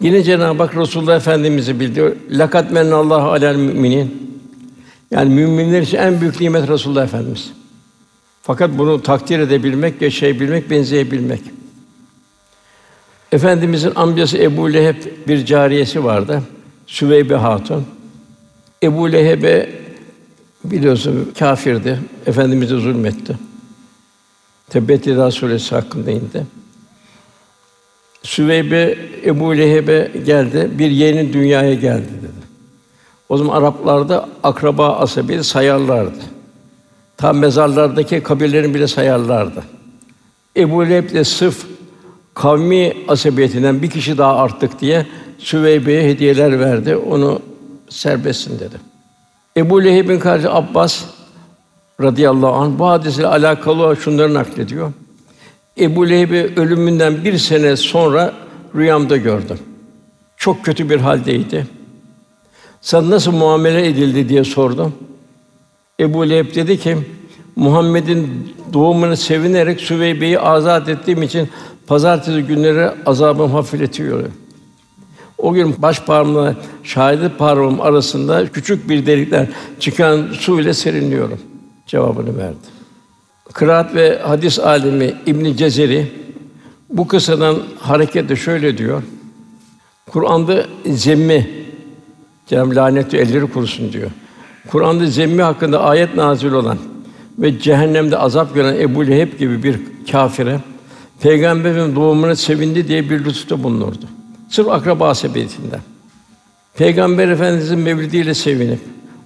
Yine 0.00 0.22
Cenab-ı 0.22 0.62
Hak 0.62 0.76
Resulullah 0.76 1.16
Efendimizi 1.16 1.80
bildiriyor. 1.80 2.16
Lakat 2.30 2.70
mennallahu 2.70 3.30
alel 3.30 3.56
müminin. 3.56 4.30
Yani 5.10 5.34
müminler 5.34 5.82
için 5.82 5.98
en 5.98 6.20
büyük 6.20 6.40
nimet 6.40 6.68
Resulullah 6.68 7.04
Efendimiz. 7.04 7.52
Fakat 8.42 8.70
bunu 8.78 9.02
takdir 9.02 9.38
edebilmek, 9.38 10.02
yaşayabilmek, 10.02 10.70
benzeyebilmek. 10.70 11.40
Efendimizin 13.32 13.92
amcası 13.94 14.38
Ebu 14.38 14.72
Leheb 14.72 14.96
bir 15.28 15.46
cariyesi 15.46 16.04
vardı. 16.04 16.42
Süveybe 16.86 17.34
Hatun. 17.34 17.86
Ebu 18.82 19.12
Leheb'e 19.12 19.70
biliyorsun 20.64 21.32
kâfirdi. 21.38 21.98
Efendimize 22.26 22.76
zulmetti. 22.76 23.49
Tebbet 24.70 25.06
Yeda 25.06 25.30
suresi 25.30 25.74
hakkında 25.74 26.10
indi. 26.10 26.46
Süveybe 28.22 28.98
Ebu 29.24 29.56
Leheb'e 29.56 30.10
geldi. 30.26 30.70
Bir 30.78 30.90
yeni 30.90 31.32
dünyaya 31.32 31.74
geldi 31.74 32.08
dedi. 32.22 32.40
O 33.28 33.36
zaman 33.36 33.56
Araplarda 33.56 34.28
akraba 34.42 34.96
asabi 34.96 35.44
sayarlardı. 35.44 36.18
Tam 37.16 37.38
mezarlardaki 37.38 38.22
kabirlerini 38.22 38.74
bile 38.74 38.86
sayarlardı. 38.86 39.62
Ebu 40.56 40.86
Leheb 40.86 41.12
de 41.14 41.24
sırf 41.24 41.66
kavmi 42.34 42.96
asabiyetinden 43.08 43.82
bir 43.82 43.90
kişi 43.90 44.18
daha 44.18 44.36
arttık 44.36 44.80
diye 44.80 45.06
Süveybe'ye 45.38 46.02
hediyeler 46.02 46.60
verdi. 46.60 46.96
Onu 46.96 47.40
serbestsin 47.88 48.58
dedi. 48.60 48.76
Ebu 49.56 49.84
Leheb'in 49.84 50.18
kardeşi 50.18 50.50
Abbas 50.50 51.04
radıyallahu 52.02 52.52
anh 52.52 52.78
bu 52.78 52.86
hadisle 52.86 53.26
alakalı 53.26 53.96
şunları 53.96 54.34
naklediyor. 54.34 54.92
Ebu 55.80 56.08
Leheb'i 56.08 56.60
ölümünden 56.60 57.24
bir 57.24 57.38
sene 57.38 57.76
sonra 57.76 58.32
rüyamda 58.76 59.16
gördüm. 59.16 59.58
Çok 60.36 60.64
kötü 60.64 60.90
bir 60.90 61.00
haldeydi. 61.00 61.66
Sen 62.80 63.10
nasıl 63.10 63.32
muamele 63.32 63.86
edildi 63.86 64.28
diye 64.28 64.44
sordum. 64.44 64.92
Ebu 66.00 66.30
Leheb 66.30 66.54
dedi 66.54 66.78
ki, 66.78 66.96
Muhammed'in 67.56 68.54
doğumunu 68.72 69.16
sevinerek 69.16 69.80
Süveybe'yi 69.80 70.40
azat 70.40 70.88
ettiğim 70.88 71.22
için 71.22 71.48
pazartesi 71.86 72.42
günleri 72.42 72.90
azabım 73.06 73.50
hafifletiyor. 73.50 74.24
O 75.38 75.52
gün 75.52 75.74
baş 75.78 76.00
parmağımla 76.00 76.54
şahidi 76.82 77.28
parmağım 77.28 77.80
arasında 77.80 78.46
küçük 78.46 78.88
bir 78.88 79.06
delikten 79.06 79.48
çıkan 79.80 80.28
su 80.32 80.60
ile 80.60 80.74
serinliyorum. 80.74 81.38
Cevabını 81.90 82.38
verdi. 82.38 82.56
Kıraat 83.52 83.94
ve 83.94 84.18
hadis 84.18 84.58
alimi 84.58 85.14
İbn 85.26 85.56
Cezeri 85.56 86.12
bu 86.90 87.08
kıssadan 87.08 87.58
hareketle 87.78 88.36
şöyle 88.36 88.78
diyor. 88.78 89.02
Kur'an'da 90.10 90.66
zemmi 90.86 91.50
Cenab-ı 92.46 93.16
elleri 93.16 93.46
kurusun 93.52 93.92
diyor. 93.92 94.10
Kur'an'da 94.68 95.06
zemmi 95.06 95.42
hakkında 95.42 95.80
ayet 95.80 96.14
nazil 96.14 96.52
olan 96.52 96.78
ve 97.38 97.60
cehennemde 97.60 98.18
azap 98.18 98.54
gören 98.54 98.76
Ebu 98.80 99.06
Leheb 99.06 99.38
gibi 99.38 99.62
bir 99.62 99.80
kâfire 100.10 100.60
peygamberin 101.20 101.96
doğumuna 101.96 102.36
sevindi 102.36 102.88
diye 102.88 103.10
bir 103.10 103.18
lütufta 103.24 103.62
bulunurdu. 103.62 104.04
Sırf 104.48 104.68
akraba 104.68 105.14
sebebiyetinden. 105.14 105.80
Peygamber 106.74 107.28
Efendimizin 107.28 107.78
mevlidiyle 107.78 108.34
sevinip 108.34 108.78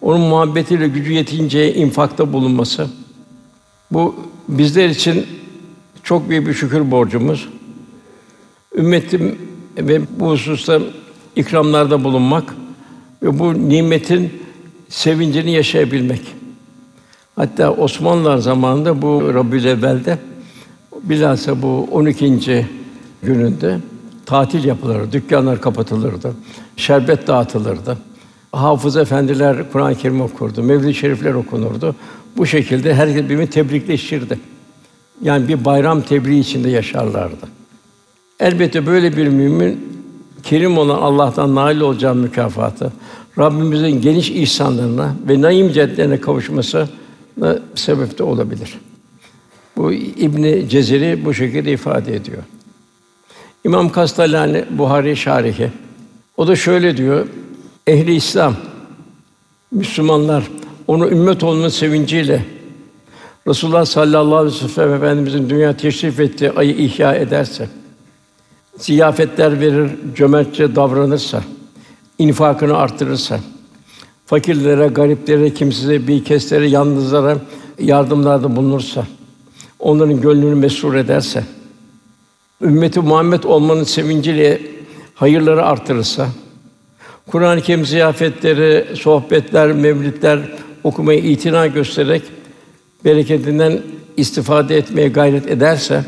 onun 0.04 0.20
muhabbetiyle 0.20 0.88
gücü 0.88 1.12
yetince 1.12 1.75
infakta 1.75 2.32
bulunması 2.32 2.87
bu 3.90 4.14
bizler 4.49 4.88
için 4.88 5.26
çok 6.02 6.28
büyük 6.28 6.46
bir 6.46 6.54
şükür 6.54 6.90
borcumuz. 6.90 7.49
Ümmetim 8.76 9.38
ve 9.76 10.00
bu 10.20 10.30
hususta 10.30 10.80
ikramlarda 11.37 12.04
bulunmak 12.04 12.54
ve 13.23 13.38
bu 13.38 13.68
nimetin 13.68 14.32
sevincini 14.88 15.50
yaşayabilmek. 15.50 16.23
Hatta 17.37 17.70
Osmanlılar 17.70 18.38
zamanında 18.38 19.02
bu 19.02 19.34
Rabiül 19.34 19.64
Evvel'de 19.64 20.18
bilhassa 21.02 21.62
bu 21.62 21.88
12. 21.90 22.66
gününde 23.23 23.78
tatil 24.26 24.64
yapılırdı, 24.64 25.12
dükkanlar 25.12 25.61
kapatılırdı, 25.61 26.34
şerbet 26.76 27.26
dağıtılırdı. 27.26 27.99
Hafız 28.54 28.96
efendiler 28.96 29.73
Kur'an-ı 29.73 29.94
Kerim 29.94 30.20
okurdu, 30.20 30.62
Mevlid-i 30.62 30.94
Şerifler 30.94 31.34
okunurdu. 31.34 31.94
Bu 32.37 32.46
şekilde 32.46 32.94
herkes 32.94 33.25
birbirini 33.25 33.50
tebrikleşirdi. 33.50 34.38
Yani 35.23 35.49
bir 35.49 35.64
bayram 35.64 36.02
tebriği 36.02 36.40
içinde 36.40 36.70
yaşarlardı. 36.70 37.49
Elbette 38.40 38.87
böyle 38.87 39.16
bir 39.16 39.28
mümin 39.28 39.94
kerim 40.42 40.78
olan 40.78 40.99
Allah'tan 40.99 41.54
nail 41.54 41.80
olacağı 41.80 42.14
mükafatı, 42.14 42.92
Rabbimizin 43.38 44.00
geniş 44.00 44.30
ihsanlarına 44.30 45.14
ve 45.28 45.40
naim 45.40 45.73
cennetlerine 45.73 46.20
kavuşması 46.20 46.88
sebep 47.75 48.18
de 48.18 48.23
olabilir. 48.23 48.78
Bu 49.76 49.92
İbn 49.92 50.68
Cezeri 50.68 51.25
bu 51.25 51.34
şekilde 51.34 51.73
ifade 51.73 52.16
ediyor. 52.16 52.42
İmam 53.64 53.92
Kastalani 53.92 54.64
Buhari 54.70 55.16
şarihi 55.16 55.70
o 56.37 56.49
da 56.49 56.56
şöyle 56.56 56.96
diyor. 56.96 57.26
Ehli 57.87 58.14
İslam 58.14 58.57
Müslümanlar 59.71 60.45
onu 60.87 61.09
ümmet 61.09 61.43
olma 61.43 61.71
sevinciyle 61.71 62.45
Resulullah 63.49 63.85
sallallahu 63.85 64.37
aleyhi 64.37 64.64
ve 64.64 64.69
sellem 64.69 64.95
Efendimizin 64.95 65.50
dünya 65.50 65.76
teşrif 65.76 66.21
ettiği 66.21 66.50
ayı 66.50 66.76
ihya 66.76 67.14
ederse, 67.14 67.69
ziyafetler 68.76 69.61
verir, 69.61 69.91
cömertçe 70.17 70.76
davranırsa, 70.76 71.43
infakını 72.19 72.76
artırırsa, 72.76 73.41
fakirlere, 74.26 74.87
gariplere, 74.87 75.55
kimsizlere, 75.55 76.07
bilkeslere, 76.07 76.69
yalnızlara 76.69 77.38
yardımlarda 77.79 78.57
bulunursa, 78.57 79.07
onların 79.79 80.21
gönlünü 80.21 80.55
mesrur 80.55 80.95
ederse, 80.95 81.45
ümmeti 82.62 83.00
Muhammed 83.00 83.43
olmanın 83.43 83.85
sevinciyle 83.85 84.61
hayırları 85.14 85.64
artırırsa, 85.64 86.29
Kur'an-ı 87.31 87.61
Kerim 87.61 87.87
ziyafetleri, 87.87 88.97
sohbetler, 88.97 89.73
mevlidler 89.73 90.40
okumaya 90.85 91.19
itina 91.19 91.66
göstererek 91.66 92.22
bereketinden 93.05 93.81
istifade 94.16 94.77
etmeye 94.77 95.09
gayret 95.09 95.51
ederse 95.51 96.05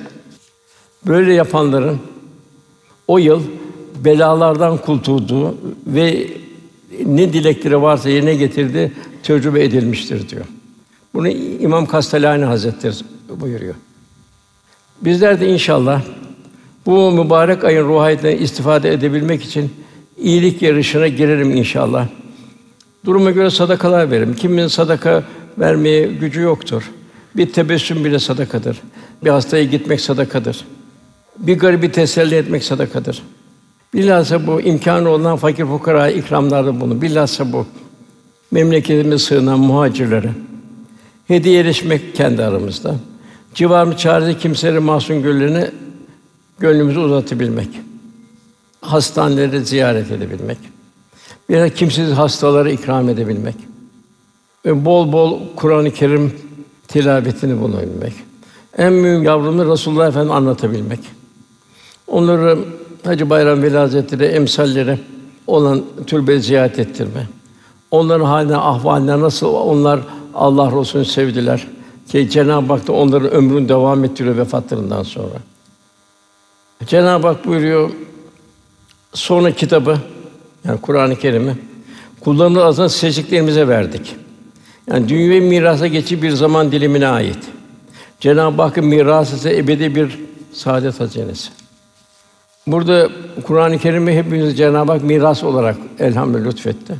böyle 1.06 1.34
yapanların 1.34 1.98
o 3.08 3.18
yıl 3.18 3.42
belalardan 4.04 4.78
kurtulduğu 4.78 5.54
ve 5.86 6.26
ne 7.06 7.32
dilekleri 7.32 7.82
varsa 7.82 8.08
yerine 8.08 8.34
getirdi 8.34 8.92
tecrübe 9.22 9.64
edilmiştir 9.64 10.28
diyor. 10.28 10.44
Bunu 11.14 11.28
İmam 11.28 11.86
Kastalani 11.86 12.44
Hazretleri 12.44 12.94
buyuruyor. 13.40 13.74
Bizler 15.00 15.40
de 15.40 15.48
inşallah 15.48 16.02
bu 16.86 17.12
mübarek 17.12 17.64
ayın 17.64 17.84
ruhiyetinden 17.84 18.36
istifade 18.36 18.92
edebilmek 18.92 19.42
için 19.42 19.72
iyilik 20.18 20.62
yarışına 20.62 21.08
girerim 21.08 21.56
inşallah. 21.56 22.08
Duruma 23.04 23.30
göre 23.30 23.50
sadakalar 23.50 24.10
veririm. 24.10 24.34
Kimin 24.34 24.66
sadaka 24.66 25.24
vermeye 25.58 26.06
gücü 26.06 26.40
yoktur. 26.40 26.90
Bir 27.36 27.52
tebessüm 27.52 28.04
bile 28.04 28.18
sadakadır. 28.18 28.76
Bir 29.24 29.30
hastaya 29.30 29.64
gitmek 29.64 30.00
sadakadır. 30.00 30.64
Bir 31.38 31.58
garibi 31.58 31.92
teselli 31.92 32.34
etmek 32.34 32.64
sadakadır. 32.64 33.22
Bilhassa 33.94 34.46
bu 34.46 34.60
imkanı 34.60 35.08
olan 35.08 35.36
fakir 35.36 35.64
fukara 35.64 36.10
ikramlarda 36.10 36.80
bunu. 36.80 37.02
Bilhassa 37.02 37.52
bu 37.52 37.66
memleketimize 38.50 39.18
sığınan 39.18 39.60
muhacirlere 39.60 40.30
hediyeleşmek 41.28 42.14
kendi 42.14 42.44
aramızda. 42.44 42.94
Civarımız 43.54 43.96
çaresi 43.96 44.38
kimseleri 44.38 44.80
masum 44.80 45.22
gönüllerine 45.22 45.70
gönlümüzü 46.58 46.98
uzatabilmek. 46.98 47.68
Hastaneleri 48.80 49.64
ziyaret 49.64 50.10
edebilmek. 50.10 50.58
Bir 51.48 51.70
kimsesiz 51.70 52.12
hastalara 52.12 52.70
ikram 52.70 53.08
edebilmek. 53.08 53.54
Ve 54.66 54.84
bol 54.84 55.12
bol 55.12 55.40
Kur'an-ı 55.56 55.90
Kerim 55.90 56.32
tilavetini 56.88 57.60
bulabilmek. 57.60 58.12
En 58.78 58.92
mühim 58.92 59.22
yavrunu 59.22 59.72
Resulullah 59.72 60.08
Efendimiz 60.08 60.36
anlatabilmek. 60.36 61.00
Onları 62.06 62.58
Hacı 63.04 63.30
Bayram 63.30 63.62
Veli 63.62 63.76
Hazretleri 63.76 64.24
emsalleri 64.24 64.98
olan 65.46 65.82
türbe 66.06 66.38
ziyaret 66.40 66.78
ettirme. 66.78 67.26
Onların 67.90 68.24
haline, 68.24 68.56
ahvaline 68.56 69.20
nasıl 69.20 69.46
onlar 69.46 70.00
Allah 70.34 70.80
Resulü'nü 70.80 71.06
sevdiler 71.06 71.66
ki 72.08 72.30
Cenab-ı 72.30 72.72
Hak 72.72 72.86
da 72.86 72.92
onların 72.92 73.30
ömrünü 73.30 73.68
devam 73.68 74.04
ettiriyor 74.04 74.36
vefatlarından 74.36 75.02
sonra. 75.02 75.34
Cenab-ı 76.86 77.26
Hak 77.26 77.46
buyuruyor 77.46 77.90
sonra 79.16 79.50
kitabı 79.50 79.98
yani 80.64 80.80
Kur'an-ı 80.80 81.16
Kerim'i 81.16 81.56
kullarımız 82.20 82.62
azından 82.62 82.88
seçtiklerimize 82.88 83.68
verdik. 83.68 84.16
Yani 84.90 85.08
dünya 85.08 85.40
mirasa 85.40 85.86
geçici 85.86 86.22
bir 86.22 86.30
zaman 86.30 86.72
dilimine 86.72 87.08
ait. 87.08 87.38
Cenab-ı 88.20 88.62
Hakk'ın 88.62 88.86
mirası 88.86 89.36
ise 89.36 89.56
ebedi 89.56 89.94
bir 89.94 90.18
saadet 90.52 91.00
hazinesi. 91.00 91.50
Burada 92.66 93.08
Kur'an-ı 93.42 93.78
Kerim'i 93.78 94.12
hepimiz 94.12 94.56
Cenab-ı 94.56 94.92
Hak 94.92 95.02
miras 95.02 95.44
olarak 95.44 95.76
elhamdülillah 95.98 96.46
lütfetti. 96.46 96.96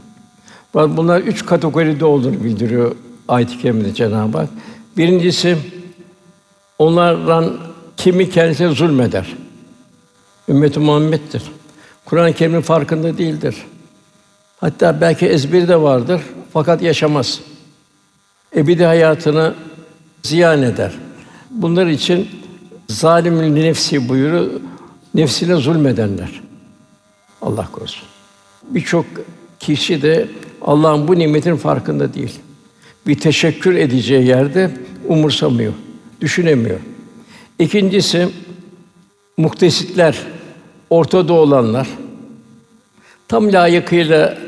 Bunlar 0.75 1.21
üç 1.21 1.47
kategoride 1.47 2.05
olduğunu 2.05 2.45
bildiriyor 2.45 2.97
ayet-i 3.29 3.59
kerimede 3.59 3.95
Cenab-ı 3.95 4.39
Hak. 4.39 4.49
Birincisi 4.97 5.57
onlardan 6.79 7.57
kimi 7.97 8.31
kendisine 8.31 8.69
zulmeder. 8.69 9.37
Ümmet-i 10.49 10.81
Muhammed'dir. 10.81 11.43
Kur'an-ı 12.07 12.33
Kerim'in 12.33 12.61
farkında 12.61 13.19
değildir. 13.19 13.57
Hatta 14.61 15.01
belki 15.01 15.27
ezberi 15.27 15.69
de 15.69 15.83
vardır 15.83 16.21
fakat 16.53 16.83
yaşamaz. 16.83 17.41
Ebedi 18.57 18.85
hayatını 18.85 19.55
ziyan 20.23 20.63
eder. 20.63 20.93
Bunlar 21.51 21.87
için 21.87 22.29
zalimin 22.89 23.55
nefsi 23.55 24.09
buyuru 24.09 24.63
nefsine 25.15 25.57
zulmedenler. 25.57 26.43
Allah 27.43 27.69
korusun. 27.73 28.09
Birçok 28.71 29.07
kişi 29.61 30.03
de 30.03 30.29
Allah'ın 30.63 31.09
bu 31.09 31.19
nimetin 31.19 31.57
farkında 31.57 32.15
değil. 32.15 32.39
Bir 33.07 33.21
teşekkür 33.21 33.75
edeceği 33.75 34.27
yerde 34.27 34.71
umursamıyor, 35.07 35.73
düşünemiyor. 36.21 36.81
İkincisi 37.59 38.29
muhtesitler, 39.37 40.19
ortada 40.91 41.33
olanlar, 41.33 41.89
tam 43.29 43.53
layıkıyla 43.53 44.39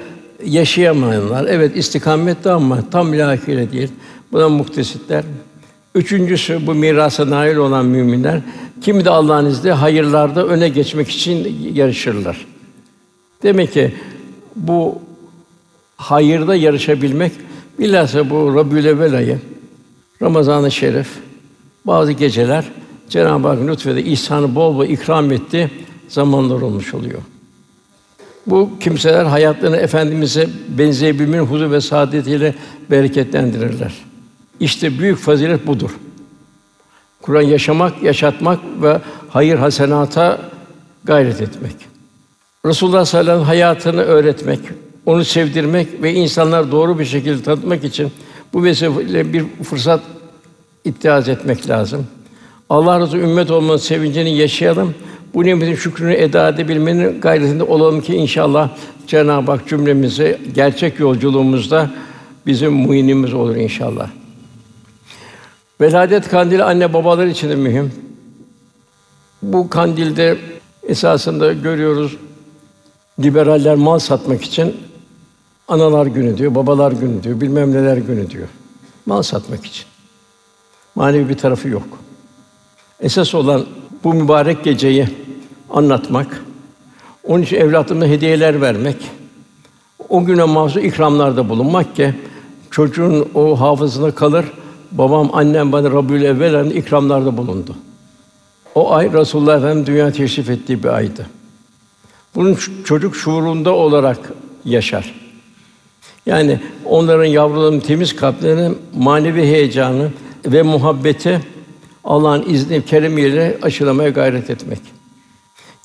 yaşayamayanlar, 0.45 1.47
evet 1.47 1.77
istikamette 1.77 2.51
ama 2.51 2.91
tam 2.91 3.13
layıkıyla 3.13 3.73
değil. 3.73 3.89
Buna 4.33 4.49
muhtesitler. 4.49 5.25
Üçüncüsü 5.95 6.67
bu 6.67 6.75
mirasa 6.75 7.31
nail 7.31 7.57
olan 7.57 7.87
müminler 7.87 8.41
kimi 8.83 9.05
de 9.05 9.11
Allah'ın 9.11 9.47
izniyle 9.47 9.73
hayırlarda 9.73 10.47
öne 10.47 10.69
geçmek 10.69 11.09
için 11.09 11.59
yarışırlar. 11.75 12.47
Demek 13.43 13.73
ki 13.73 13.95
bu 14.57 14.99
hayırda 15.97 16.55
yarışabilmek 16.55 17.33
bilhassa 17.79 18.31
bu 18.31 18.55
Rabiül 18.55 19.17
ayı 19.17 19.39
Ramazan-ı 20.23 20.71
Şerif 20.71 21.09
bazı 21.85 22.13
geceler 22.13 22.65
Cenab-ı 23.09 23.49
Hak 23.49 23.59
lütfede 23.67 24.05
ihsanı 24.05 24.55
bol 24.55 24.77
bol 24.77 24.87
ikram 24.87 25.33
etti 25.33 25.71
zamanlar 26.09 26.61
olmuş 26.61 26.95
oluyor. 26.95 27.21
Bu 28.47 28.71
kimseler 28.81 29.25
hayatlarını 29.25 29.77
efendimize 29.77 30.49
benzeyebilmenin 30.69 31.47
huzur 31.47 31.71
ve 31.71 31.81
saadetiyle 31.81 32.55
bereketlendirirler. 32.91 33.95
İşte 34.61 34.99
büyük 34.99 35.19
fazilet 35.19 35.67
budur. 35.67 35.91
Kur'an 37.23 37.43
yaşamak, 37.43 38.03
yaşatmak 38.03 38.61
ve 38.83 39.01
hayır 39.29 39.59
hasenata 39.59 40.41
gayret 41.05 41.41
etmek. 41.41 41.77
Resulullah 42.67 43.05
sallallahu 43.05 43.31
aleyhi 43.31 43.41
ve 43.41 43.45
sellem 43.45 43.47
hayatını 43.47 44.03
öğretmek, 44.03 44.61
onu 45.07 45.25
sevdirmek 45.25 46.03
ve 46.03 46.15
insanlar 46.15 46.73
doğru 46.73 46.99
bir 46.99 47.05
şekilde 47.05 47.43
tanıtmak 47.43 47.85
için 47.85 48.13
bu 48.53 48.65
vesileyle 48.65 49.33
bir 49.33 49.45
fırsat 49.65 50.01
ittihaz 50.85 51.29
etmek 51.29 51.69
lazım. 51.69 52.07
Allah 52.71 53.01
razı 53.01 53.17
ümmet 53.17 53.51
olmanın 53.51 53.79
sevincini 53.79 54.37
yaşayalım. 54.37 54.95
Bu 55.35 55.45
nimetin 55.45 55.75
şükrünü 55.75 56.15
eda 56.15 56.49
edebilmenin 56.49 57.21
gayretinde 57.21 57.63
olalım 57.63 58.01
ki 58.01 58.15
inşallah 58.15 58.71
Cenab-ı 59.07 59.51
Hak 59.51 59.69
cümlemizi 59.69 60.39
gerçek 60.55 61.01
yolculuğumuzda 61.01 61.91
bizim 62.47 62.73
muinimiz 62.73 63.35
olur 63.35 63.57
inşallah. 63.57 64.11
Veladet 65.81 66.29
kandili 66.29 66.65
anne 66.65 66.93
babalar 66.93 67.27
için 67.27 67.49
de 67.49 67.55
mühim. 67.55 67.93
Bu 69.43 69.71
kandilde 69.71 70.39
esasında 70.89 71.53
görüyoruz 71.53 72.17
liberaller 73.21 73.75
mal 73.75 73.99
satmak 73.99 74.43
için 74.43 74.77
analar 75.69 76.07
günü 76.07 76.39
diyor, 76.39 76.55
babalar 76.55 76.93
günü 76.93 77.23
diyor, 77.23 77.41
bilmem 77.41 77.73
neler 77.73 77.97
günü 77.97 78.31
diyor. 78.31 78.49
Mal 79.07 79.23
satmak 79.23 79.67
için. 79.67 79.87
Manevi 80.95 81.29
bir 81.29 81.39
tarafı 81.39 81.69
yok. 81.69 81.89
Esas 83.01 83.35
olan 83.35 83.67
bu 84.05 84.15
mübarek 84.15 84.65
geceyi 84.65 85.09
anlatmak, 85.71 86.45
onun 87.25 87.43
için 87.43 87.57
evlatlarına 87.57 88.07
hediyeler 88.07 88.61
vermek, 88.61 88.97
o 90.09 90.25
güne 90.25 90.45
mahsus 90.45 90.83
ikramlarda 90.83 91.49
bulunmak 91.49 91.97
ki 91.97 92.15
çocuğun 92.71 93.29
o 93.35 93.61
hafızına 93.61 94.11
kalır. 94.11 94.45
Babam, 94.93 95.31
annem 95.33 95.73
bana 95.73 95.91
Rabbül 95.91 96.23
Evvel 96.23 96.55
ayında 96.55 96.75
ikramlarda 96.75 97.37
bulundu. 97.37 97.77
O 98.75 98.93
ay 98.93 99.13
Resulullah 99.13 99.59
Efendimiz 99.59 99.87
dünya 99.87 100.13
teşrif 100.13 100.51
ettiği 100.51 100.83
bir 100.83 100.89
aydı. 100.89 101.27
Bunun 102.35 102.59
çocuk 102.85 103.17
şuurunda 103.17 103.75
olarak 103.75 104.33
yaşar. 104.65 105.15
Yani 106.27 106.61
onların 106.85 107.25
yavruların 107.25 107.81
temiz 107.81 108.17
kalplerinin 108.17 108.79
manevi 108.99 109.43
heyecanı 109.43 110.11
ve 110.47 110.63
muhabbeti 110.63 111.41
Allah'ın 112.09 112.45
izni 112.49 112.85
keremiyle 112.85 113.57
aşılamaya 113.63 114.09
gayret 114.09 114.51
etmek. 114.51 114.79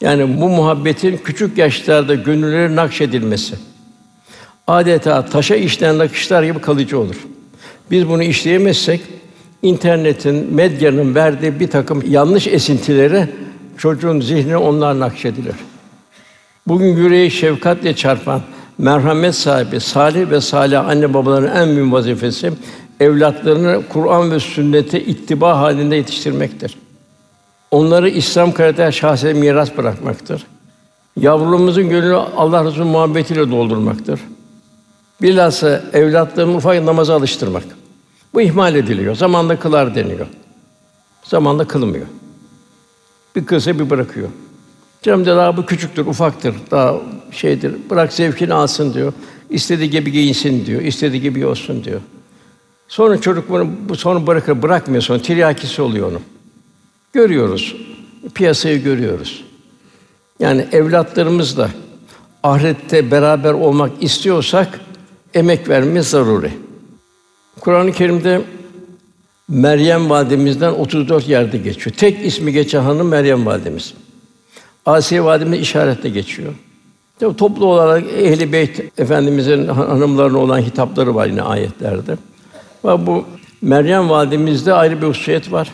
Yani 0.02 0.42
bu 0.42 0.50
muhabbetin 0.50 1.18
küçük 1.18 1.58
yaşlarda 1.58 2.16
gönülleri 2.16 2.76
nakşedilmesi. 2.76 3.56
Adeta 4.68 5.26
taşa 5.26 5.56
işlenen 5.56 5.98
nakışlar 5.98 6.44
gibi 6.44 6.60
kalıcı 6.60 7.00
olur. 7.00 7.16
Biz 7.92 8.08
bunu 8.08 8.24
işleyemezsek 8.24 9.02
internetin, 9.62 10.54
medyanın 10.54 11.16
verdiği 11.16 11.60
bir 11.60 11.68
takım 11.68 12.04
yanlış 12.08 12.48
esintileri 12.48 13.28
çocuğun 13.78 14.20
zihnine 14.22 14.58
onlar 14.58 15.00
nakşedilir. 15.00 15.56
Bugün 16.68 16.98
yüreği 16.98 17.32
şefkatle 17.32 17.96
çarpan, 17.96 18.42
merhamet 18.78 19.36
sahibi, 19.36 19.80
salih 19.80 20.30
ve 20.30 20.42
salih 20.42 20.88
anne 20.88 21.14
babaların 21.14 21.56
en 21.56 21.76
büyük 21.76 21.94
vazifesi 21.94 22.52
evlatlarını 23.00 23.82
Kur'an 23.90 24.32
ve 24.32 24.40
sünnete 24.40 25.04
ittiba 25.04 25.60
halinde 25.60 25.96
yetiştirmektir. 25.96 26.78
Onları 27.72 28.10
İslam 28.10 28.52
karakter 28.52 28.92
şahsiyet 28.92 29.36
miras 29.36 29.78
bırakmaktır. 29.78 30.46
Yavrumuzun 31.20 31.90
gönlünü 31.90 32.16
Allah 32.16 32.66
Resulü 32.66 32.84
muhabbetiyle 32.84 33.52
doldurmaktır. 33.52 34.20
Bilhassa 35.22 35.84
evlatlarını 35.94 36.56
ufak 36.56 36.84
namaza 36.84 37.16
alıştırmak. 37.16 37.64
Bu 38.34 38.42
ihmal 38.42 38.76
ediliyor. 38.76 39.16
Zamanla 39.16 39.60
kılar 39.60 39.96
deniyor. 39.96 40.28
Zamanla 41.24 41.68
kılmıyor. 41.68 42.06
Bir 43.36 43.46
kılsa 43.46 43.80
bir 43.80 43.90
bırakıyor. 43.90 44.30
Canım 45.02 45.26
daha 45.26 45.58
bu 45.58 45.66
küçüktür, 45.66 46.06
ufaktır, 46.06 46.56
daha 46.72 46.96
şeydir. 47.32 47.76
Bırak 47.90 48.14
zevkini 48.14 48.54
alsın 48.54 48.94
diyor. 48.94 49.14
İstediği 49.50 49.90
gibi 49.90 50.12
giyinsin 50.12 50.66
diyor. 50.66 50.82
istediği 50.82 51.22
gibi 51.22 51.46
olsun 51.46 51.84
diyor. 51.84 52.02
Sonra 52.94 53.22
çocuk 53.22 53.50
bunu 53.50 53.72
bu 53.90 53.96
sonra 53.96 54.28
bırakır, 54.28 54.62
bırakmıyor 54.62 55.02
sonra 55.02 55.22
tiryakisi 55.22 55.82
oluyor 55.82 56.12
onun. 56.12 56.22
Görüyoruz. 57.14 57.76
Piyasayı 58.34 58.84
görüyoruz. 58.84 59.44
Yani 60.40 60.68
evlatlarımız 60.72 61.58
da 61.58 61.70
ahirette 62.44 63.12
beraber 63.12 63.54
olmak 63.54 63.92
istiyorsak 64.04 64.80
emek 65.34 65.70
vermemiz 65.70 66.08
zaruri. 66.08 66.52
Kur'an-ı 67.60 67.92
Kerim'de 67.92 68.42
Meryem 69.48 70.10
validemizden 70.10 70.72
34 70.72 71.28
yerde 71.28 71.58
geçiyor. 71.58 71.96
Tek 71.96 72.26
ismi 72.26 72.54
geçen 72.54 72.82
hanım 72.82 73.08
Meryem 73.08 73.46
validemiz. 73.46 73.94
Asiye 74.86 75.24
validemiz 75.24 75.60
işaretle 75.60 76.10
geçiyor. 76.10 76.54
Tabi 77.20 77.36
toplu 77.36 77.66
olarak 77.66 78.04
ehli 78.18 78.54
beyt 78.54 79.00
efendimizin 79.00 79.68
hanımlarına 79.68 80.38
olan 80.38 80.62
hitapları 80.62 81.16
var 81.16 81.28
yine 81.28 81.42
ayetlerde. 81.42 82.18
Ve 82.86 83.08
bu 83.08 83.26
Meryem 83.62 84.10
validemizde 84.10 84.74
ayrı 84.74 85.02
bir 85.02 85.08
hususiyet 85.08 85.52
var. 85.52 85.72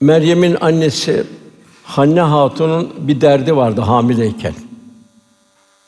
Meryem'in 0.00 0.56
annesi 0.60 1.24
Hanne 1.84 2.20
Hatun'un 2.20 2.92
bir 2.98 3.20
derdi 3.20 3.56
vardı 3.56 3.80
hamileyken. 3.80 4.54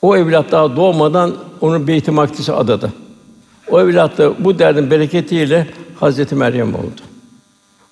O 0.02 0.16
evlat 0.16 0.52
daha 0.52 0.76
doğmadan 0.76 1.34
onu 1.60 1.86
Beyt-i 1.86 2.10
Makdis'e 2.10 2.52
adadı. 2.52 2.92
O 3.70 3.80
evlat 3.80 4.18
da 4.18 4.44
bu 4.44 4.58
derdin 4.58 4.90
bereketiyle 4.90 5.66
Hazreti 6.00 6.34
Meryem 6.34 6.74
oldu. 6.74 7.00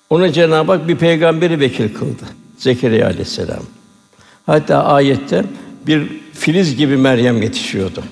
Ona 0.09 0.31
Cenab-ı 0.31 0.71
Hak 0.71 0.87
bir 0.87 0.95
peygamberi 0.95 1.59
vekil 1.59 1.93
kıldı. 1.93 2.23
Zekeriya 2.57 3.07
aleyhisselam. 3.07 3.63
Hatta 4.45 4.83
ayette 4.83 5.45
bir 5.87 6.21
filiz 6.33 6.77
gibi 6.77 6.97
Meryem 6.97 7.41
yetişiyordu. 7.41 8.03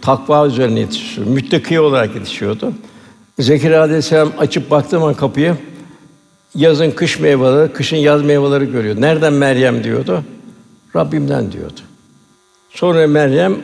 Takva 0.00 0.46
üzerine 0.46 0.80
yetişiyordu. 0.80 1.30
Müttaki 1.30 1.80
olarak 1.80 2.14
yetişiyordu. 2.14 2.72
Zekeriya 3.38 3.80
aleyhisselam 3.80 4.32
açıp 4.38 4.70
baktığı 4.70 4.90
zaman 4.90 5.14
kapıyı 5.14 5.56
yazın 6.54 6.90
kış 6.90 7.20
meyveleri, 7.20 7.72
kışın 7.72 7.96
yaz 7.96 8.22
meyveleri 8.22 8.72
görüyor. 8.72 9.00
Nereden 9.00 9.32
Meryem 9.32 9.84
diyordu? 9.84 10.24
Rabbimden 10.96 11.52
diyordu. 11.52 11.80
Sonra 12.70 13.06
Meryem 13.06 13.56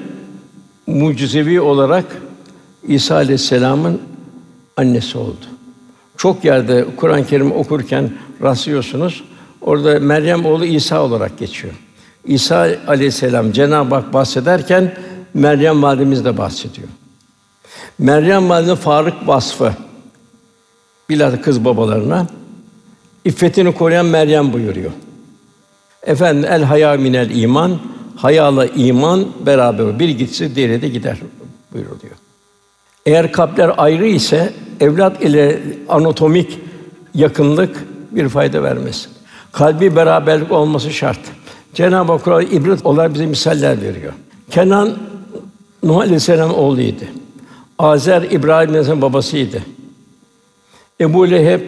mucizevi 0.87 1.61
olarak 1.61 2.05
İsa 2.89 3.15
aleyhisselamın 3.15 4.01
annesi 4.77 5.19
oldu. 5.19 5.47
Çok 6.17 6.45
yerde 6.45 6.85
Kur'an-ı 6.97 7.27
Kerim 7.27 7.53
okurken 7.53 8.11
rastlıyorsunuz. 8.43 9.25
Orada 9.61 10.01
Meryem 10.01 10.47
oğlu 10.47 10.65
İsa 10.65 11.03
olarak 11.03 11.39
geçiyor. 11.39 11.75
İsa 12.25 12.69
aleyhisselam 12.87 13.53
Cenab-ı 13.53 13.95
Hak 13.95 14.13
bahsederken 14.13 14.95
Meryem 15.35 15.83
validemiz 15.83 16.25
de 16.25 16.39
bahsediyor. 16.39 16.89
Meryem 17.99 18.49
validemizin 18.49 18.83
Farık 18.83 19.29
vasfı 19.29 19.73
bilhassa 21.09 21.43
kız 21.43 21.65
babalarına 21.65 22.27
iffetini 23.25 23.75
koruyan 23.75 24.07
Meryem 24.07 24.53
buyuruyor. 24.53 24.91
Efendim 26.03 26.51
el 26.53 26.63
haya 26.63 26.95
minel 26.95 27.31
iman, 27.31 27.79
hayala 28.17 28.67
iman 28.67 29.27
beraber 29.47 29.99
bir 29.99 30.09
gitse 30.09 30.55
diğeri 30.55 30.83
de 30.83 30.89
gider 30.89 31.19
buyuruluyor. 31.73 32.15
Eğer 33.07 33.33
kalpler 33.33 33.71
ayrı 33.77 34.07
ise 34.07 34.53
evlat 34.81 35.23
ile 35.23 35.63
anatomik 35.89 36.59
yakınlık 37.15 37.87
bir 38.11 38.29
fayda 38.29 38.63
vermez. 38.63 39.09
Kalbi 39.53 39.97
beraberlik 39.97 40.53
olması 40.53 40.91
şart. 40.91 41.21
Cenab-ı 41.75 42.13
Hak 42.13 42.53
ibret 42.53 42.87
olarak 42.87 43.15
bize 43.15 43.27
misaller 43.27 43.83
veriyor. 43.83 44.13
Kenan 44.51 44.99
Nuh 45.83 45.97
Aleyhisselam 45.97 46.55
oğluydu. 46.55 47.05
Azer 47.81 48.23
İbrahim 48.23 48.69
Aleyhisselam 48.69 49.03
babasıydı. 49.03 49.63
Ebu 51.01 51.31
Leheb 51.31 51.61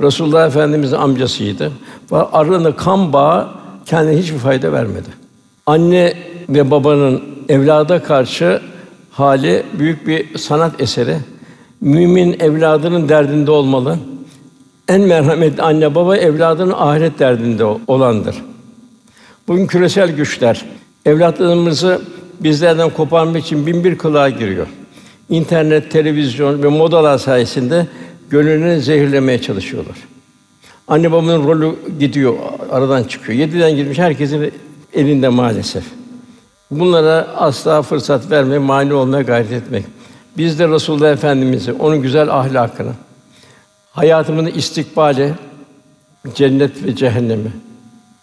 Resulullah 0.00 0.46
Efendimizin 0.46 0.96
amcasıydı. 0.96 1.72
Aralarında 2.10 2.76
kan 2.76 3.12
bağı 3.12 3.48
kendine 3.86 4.18
hiçbir 4.18 4.38
fayda 4.38 4.72
vermedi. 4.72 5.08
Anne 5.66 6.14
ve 6.48 6.70
babanın 6.70 7.22
evlada 7.48 8.02
karşı 8.02 8.60
hali 9.10 9.62
büyük 9.78 10.06
bir 10.06 10.38
sanat 10.38 10.80
eseri. 10.80 11.16
Mümin 11.80 12.40
evladının 12.40 13.08
derdinde 13.08 13.50
olmalı. 13.50 13.96
En 14.88 15.00
merhametli 15.00 15.62
anne 15.62 15.94
baba 15.94 16.16
evladının 16.16 16.74
ahiret 16.78 17.18
derdinde 17.18 17.64
olandır. 17.86 18.36
Bugün 19.48 19.66
küresel 19.66 20.12
güçler 20.12 20.64
evlatlarımızı 21.06 22.02
bizlerden 22.40 22.90
koparmak 22.90 23.44
için 23.44 23.66
bin 23.66 23.84
bir 23.84 23.98
kılığa 23.98 24.28
giriyor. 24.28 24.66
İnternet, 25.30 25.90
televizyon 25.90 26.62
ve 26.62 26.68
modalar 26.68 27.18
sayesinde 27.18 27.86
gönlünü 28.30 28.80
zehirlemeye 28.80 29.40
çalışıyorlar. 29.42 29.96
Anne 30.88 31.12
babanın 31.12 31.44
rolü 31.44 31.74
gidiyor, 32.00 32.34
aradan 32.70 33.04
çıkıyor. 33.04 33.38
Yediden 33.38 33.76
girmiş 33.76 33.98
herkesin 33.98 34.52
elinde 34.94 35.28
maalesef. 35.28 35.84
Bunlara 36.70 37.28
asla 37.36 37.82
fırsat 37.82 38.30
verme, 38.30 38.58
mani 38.58 38.94
olmaya 38.94 39.22
gayret 39.22 39.52
etmek. 39.52 39.84
Biz 40.36 40.58
de 40.58 40.68
Resulullah 40.68 41.12
Efendimizi, 41.12 41.72
onun 41.72 42.02
güzel 42.02 42.30
ahlakını, 42.30 42.92
hayatımızın 43.92 44.50
istikbali, 44.50 45.32
cennet 46.34 46.84
ve 46.84 46.96
cehennemi, 46.96 47.52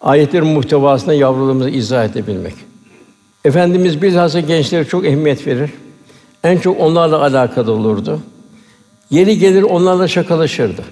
ayetlerin 0.00 0.46
muhtevasına 0.46 1.12
yavrularımıza 1.12 1.70
izah 1.70 2.04
edebilmek. 2.04 2.54
Efendimiz 3.44 4.02
bilhassa 4.02 4.40
gençlere 4.40 4.84
çok 4.84 5.06
ehemmiyet 5.06 5.46
verir. 5.46 5.70
En 6.46 6.58
çok 6.58 6.80
onlarla 6.80 7.22
alakalı 7.22 7.72
olurdu. 7.72 8.20
Yeri 9.10 9.38
gelir 9.38 9.62
onlarla 9.62 10.08
şakalaşırdı. 10.08 10.82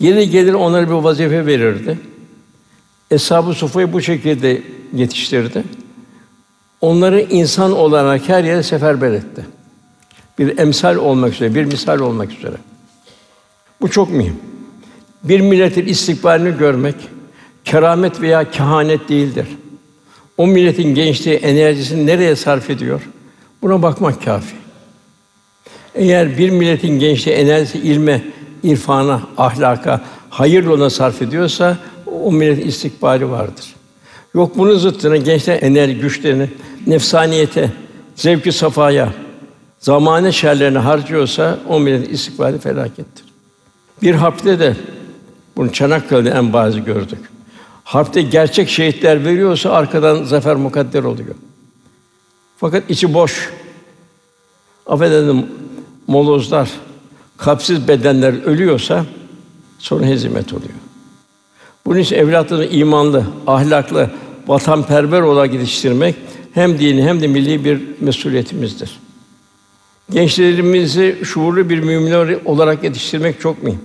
Yeri 0.00 0.30
gelir 0.30 0.52
onlara 0.52 0.86
bir 0.86 0.92
vazife 0.92 1.46
verirdi. 1.46 1.98
Eshab-ı 3.10 3.54
Sufa'yı 3.54 3.92
bu 3.92 4.02
şekilde 4.02 4.62
yetiştirdi. 4.92 5.64
Onları 6.80 7.20
insan 7.20 7.72
olarak 7.72 8.28
her 8.28 8.44
yere 8.44 8.62
seferber 8.62 9.12
etti. 9.12 9.46
Bir 10.38 10.58
emsal 10.58 10.96
olmak 10.96 11.34
üzere, 11.34 11.54
bir 11.54 11.64
misal 11.64 11.98
olmak 11.98 12.32
üzere. 12.32 12.56
Bu 13.80 13.90
çok 13.90 14.10
mühim. 14.10 14.36
Bir 15.24 15.40
milletin 15.40 15.86
istikbalini 15.86 16.58
görmek 16.58 16.96
keramet 17.64 18.20
veya 18.20 18.50
kehanet 18.50 19.08
değildir. 19.08 19.46
O 20.36 20.46
milletin 20.46 20.94
gençliği 20.94 21.36
enerjisini 21.36 22.06
nereye 22.06 22.36
sarf 22.36 22.70
ediyor? 22.70 23.02
Buna 23.62 23.82
bakmak 23.82 24.24
kafi. 24.24 24.65
Eğer 25.96 26.38
bir 26.38 26.50
milletin 26.50 26.98
gençliği 26.98 27.36
enerjisi 27.36 27.78
ilme, 27.78 28.22
irfana, 28.62 29.22
ahlaka, 29.38 30.00
hayır 30.30 30.64
yoluna 30.64 30.90
sarf 30.90 31.22
ediyorsa 31.22 31.78
o 32.22 32.32
milletin 32.32 32.68
istikbali 32.68 33.30
vardır. 33.30 33.74
Yok 34.34 34.58
bunun 34.58 34.78
zıttına 34.78 35.16
gençler 35.16 35.62
enerji 35.62 35.94
güçlerini 35.94 36.50
nefsaniyete, 36.86 37.70
zevki 38.16 38.52
safaya, 38.52 39.12
zamane 39.78 40.32
şerlerini 40.32 40.78
harcıyorsa 40.78 41.58
o 41.68 41.80
milletin 41.80 42.14
istikbali 42.14 42.58
felakettir. 42.58 43.24
Bir 44.02 44.14
harpte 44.14 44.58
de 44.58 44.76
bunu 45.56 45.72
Çanakkale'de 45.72 46.30
en 46.30 46.52
bazı 46.52 46.78
gördük. 46.78 47.18
Harpte 47.84 48.22
gerçek 48.22 48.68
şehitler 48.68 49.24
veriyorsa 49.24 49.70
arkadan 49.70 50.24
zafer 50.24 50.56
mukadder 50.56 51.04
oluyor. 51.04 51.34
Fakat 52.56 52.90
içi 52.90 53.14
boş. 53.14 53.50
Affedin 54.86 55.46
molozlar, 56.06 56.70
kalpsiz 57.36 57.88
bedenler 57.88 58.42
ölüyorsa 58.44 59.06
sonra 59.78 60.06
hezimet 60.06 60.52
oluyor. 60.52 60.70
Bunun 61.86 61.98
için 61.98 62.16
evlatlarını 62.16 62.66
imanlı, 62.66 63.26
ahlaklı, 63.46 64.10
vatanperver 64.46 65.20
olarak 65.20 65.54
yetiştirmek 65.54 66.14
hem 66.54 66.78
dini 66.78 67.02
hem 67.02 67.20
de 67.20 67.26
milli 67.26 67.64
bir 67.64 67.80
mesuliyetimizdir. 68.00 68.98
Gençlerimizi 70.10 71.18
şuurlu 71.24 71.70
bir 71.70 71.78
mümin 71.78 72.38
olarak 72.44 72.84
yetiştirmek 72.84 73.40
çok 73.40 73.62
mühim. 73.62 73.80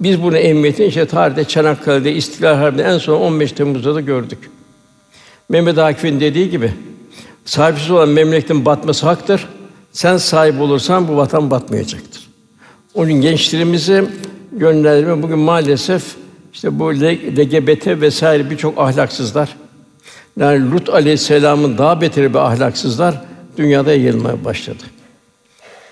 Biz 0.00 0.22
bunu 0.22 0.36
emniyeti 0.36 0.84
işte 0.84 1.06
tarihte 1.06 1.44
Çanakkale'de 1.44 2.12
İstiklal 2.12 2.54
Harbi'nde 2.54 2.82
en 2.82 2.98
son 2.98 3.20
15 3.20 3.52
Temmuz'da 3.52 3.94
da 3.94 4.00
gördük. 4.00 4.38
Mehmet 5.48 5.78
Akif'in 5.78 6.20
dediği 6.20 6.50
gibi 6.50 6.72
sahipsiz 7.44 7.90
olan 7.90 8.08
memleketin 8.08 8.64
batması 8.64 9.06
haktır. 9.06 9.48
Sen 9.96 10.16
sahip 10.16 10.60
olursan 10.60 11.08
bu 11.08 11.16
vatan 11.16 11.50
batmayacaktır. 11.50 12.28
Onun 12.94 13.12
gençlerimizi 13.12 14.04
gönderme 14.52 15.22
bugün 15.22 15.38
maalesef 15.38 16.16
işte 16.52 16.78
bu 16.78 16.94
LGBT 16.94 17.86
vesaire 17.86 18.50
birçok 18.50 18.78
ahlaksızlar 18.78 19.56
yani 20.40 20.70
Lut 20.70 20.88
aleyhisselamın 20.88 21.78
daha 21.78 22.00
beteri 22.00 22.30
bir 22.34 22.38
ahlaksızlar 22.38 23.22
dünyada 23.56 23.90
yayılmaya 23.90 24.44
başladı. 24.44 24.82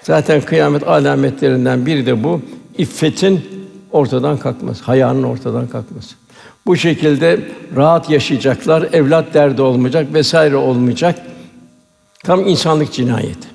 Zaten 0.02 0.40
kıyamet 0.40 0.88
alametlerinden 0.88 1.86
biri 1.86 2.06
de 2.06 2.24
bu. 2.24 2.40
İffetin 2.78 3.40
ortadan 3.92 4.38
kalkması, 4.38 4.84
hayanın 4.84 5.22
ortadan 5.22 5.66
kalkması. 5.66 6.14
Bu 6.66 6.76
şekilde 6.76 7.40
rahat 7.76 8.10
yaşayacaklar, 8.10 8.88
evlat 8.92 9.34
derdi 9.34 9.62
olmayacak 9.62 10.14
vesaire 10.14 10.56
olmayacak. 10.56 11.18
Tam 12.24 12.48
insanlık 12.48 12.92
cinayeti. 12.92 13.53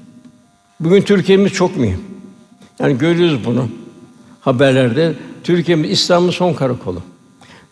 Bugün 0.80 1.02
Türkiye'miz 1.02 1.54
çok 1.54 1.78
mühim. 1.78 2.04
Yani 2.80 2.98
görüyoruz 2.98 3.46
bunu 3.46 3.70
haberlerde. 4.42 5.13
Türkiye'miz 5.44 5.92
İslam'ın 5.92 6.30
son 6.30 6.54
karakolu. 6.54 7.02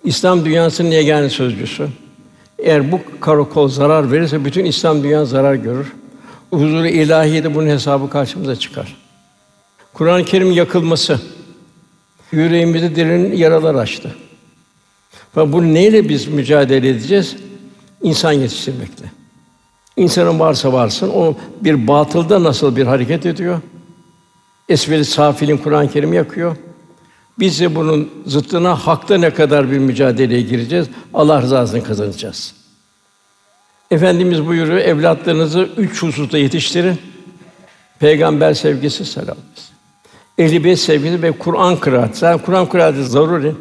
İslam 0.04 0.46
dünyasının 0.46 0.92
yegane 0.92 1.30
sözcüsü. 1.30 1.88
Eğer 2.60 2.92
bu 2.92 3.00
karakol 3.20 3.68
zarar 3.68 4.12
verirse 4.12 4.46
bütün 4.46 4.66
İslam 4.66 5.04
dünya 5.04 5.26
zarar 5.26 5.56
görür. 5.56 5.94
Huzuru 6.50 6.88
ilahi 6.88 7.44
de 7.44 7.56
bunun 7.56 7.68
hesabı 7.68 8.10
karşımıza 8.10 8.56
çıkar. 8.56 8.96
Kur'an-ı 9.94 10.26
Kerim 10.26 10.52
yakılması 10.52 11.20
yüreğimizde 12.32 12.96
derin 12.96 13.36
yaralar 13.38 13.76
açtı. 13.76 14.16
Ve 15.38 15.54
bunu 15.54 15.74
neyle 15.74 16.10
biz 16.10 16.28
mücadele 16.28 16.90
edeceğiz? 16.90 17.36
İnsan 18.04 18.32
yetiştirmekle. 18.32 19.12
İnsanın 19.98 20.40
varsa 20.40 20.74
varsın, 20.74 21.10
o 21.16 21.36
bir 21.62 21.88
batılda 21.88 22.44
nasıl 22.44 22.76
bir 22.76 22.86
hareket 22.86 23.26
ediyor? 23.26 23.62
Esveli 24.70 25.06
safilin 25.06 25.58
Kur'an-ı 25.58 25.92
Kerim 25.92 26.14
yakıyor. 26.14 26.56
Biz 27.40 27.60
de 27.60 27.76
bunun 27.76 28.10
zıttına 28.26 28.76
hakta 28.76 29.18
ne 29.18 29.34
kadar 29.34 29.72
bir 29.72 29.78
mücadeleye 29.78 30.42
gireceğiz? 30.42 30.88
Allah 31.14 31.42
rızasını 31.42 31.84
kazanacağız. 31.84 32.54
Efendimiz 33.92 34.46
buyuruyor, 34.46 34.78
evlatlarınızı 34.78 35.70
üç 35.78 36.04
hususta 36.04 36.38
yetiştirin. 36.38 37.00
Peygamber 38.00 38.54
sevgisi 38.54 39.06
selam. 39.06 39.38
Ehli 40.38 40.64
beyt 40.64 40.80
sevgisi 40.80 41.22
ve 41.22 41.32
Kur'an 41.32 41.80
kıraat. 41.80 42.18
Zaten 42.18 42.46
Kur'an 42.46 42.70
kıraatı 42.70 43.04
zaruri. 43.04 43.56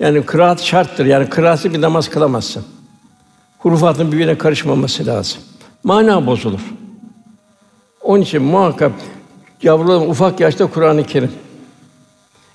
Yani 0.00 0.22
kıraat 0.22 0.62
şarttır. 0.62 1.06
Yani 1.06 1.28
kıraatsız 1.28 1.74
bir 1.74 1.80
namaz 1.80 2.10
kılamazsın. 2.10 2.64
Hurufatın 3.58 4.12
birbirine 4.12 4.38
karışmaması 4.38 5.06
lazım. 5.06 5.40
Mana 5.84 6.26
bozulur. 6.26 6.60
Onun 8.02 8.22
için 8.22 8.42
muhakkak 8.42 8.92
yavruların 9.62 10.10
ufak 10.10 10.40
yaşta 10.40 10.66
Kur'an-ı 10.66 11.04
Kerim 11.04 11.32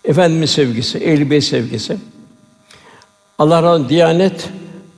Efendimiz 0.05 0.49
sevgisi, 0.49 0.97
ehl 0.97 1.29
beyt 1.29 1.43
sevgisi. 1.43 1.97
Allah 3.37 3.63
razı 3.63 3.89
Diyanet 3.89 4.49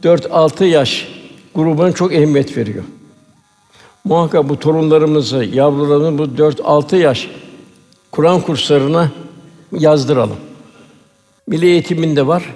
4-6 0.04 0.64
yaş 0.66 1.08
grubuna 1.56 1.92
çok 1.92 2.14
ehemmiyet 2.14 2.58
veriyor. 2.58 2.84
Muhakkak 4.04 4.50
bu 4.50 4.60
torunlarımızı, 4.60 5.44
yavrularımızı 5.44 6.18
bu 6.18 6.42
4-6 6.44 6.96
yaş 6.96 7.30
Kur'an 8.12 8.42
kurslarına 8.42 9.12
yazdıralım. 9.72 10.38
Milli 11.48 11.66
eğitimin 11.66 12.28
var, 12.28 12.56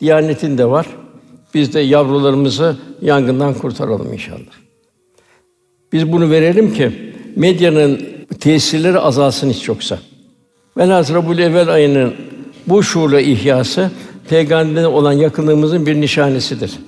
Diyanetin 0.00 0.58
de 0.58 0.70
var. 0.70 0.86
Biz 1.54 1.74
de 1.74 1.80
yavrularımızı 1.80 2.76
yangından 3.02 3.54
kurtaralım 3.54 4.12
inşallah. 4.12 4.63
Biz 5.94 6.12
bunu 6.12 6.30
verelim 6.30 6.74
ki 6.74 6.92
medyanın 7.36 8.00
tesirleri 8.40 8.98
azalsın 8.98 9.50
hiç 9.50 9.68
yoksa. 9.68 9.98
Velhâsıl 10.76 11.14
Rabbul 11.14 11.38
Evvel 11.38 11.68
ayının 11.68 12.14
bu 12.66 12.82
şuurla 12.82 13.20
ihyası 13.20 13.90
peygamberine 14.28 14.86
olan 14.86 15.12
yakınlığımızın 15.12 15.86
bir 15.86 16.00
nişanesidir. 16.00 16.78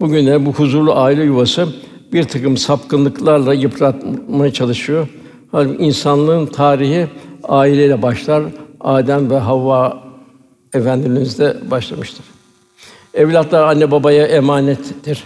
Bugün 0.00 0.46
bu 0.46 0.52
huzurlu 0.52 0.94
aile 0.94 1.22
yuvası 1.22 1.68
bir 2.12 2.24
takım 2.24 2.56
sapkınlıklarla 2.56 3.54
yıpratmaya 3.54 4.52
çalışıyor. 4.52 5.08
Halbuki 5.52 5.84
insanlığın 5.84 6.46
tarihi 6.46 7.06
aileyle 7.42 8.02
başlar. 8.02 8.42
Adem 8.80 9.30
ve 9.30 9.38
Havva 9.38 10.02
Efendimiz'de 10.74 11.56
başlamıştır. 11.70 12.24
Evlatlar 13.14 13.62
anne 13.62 13.90
babaya 13.90 14.26
emanettir. 14.26 15.24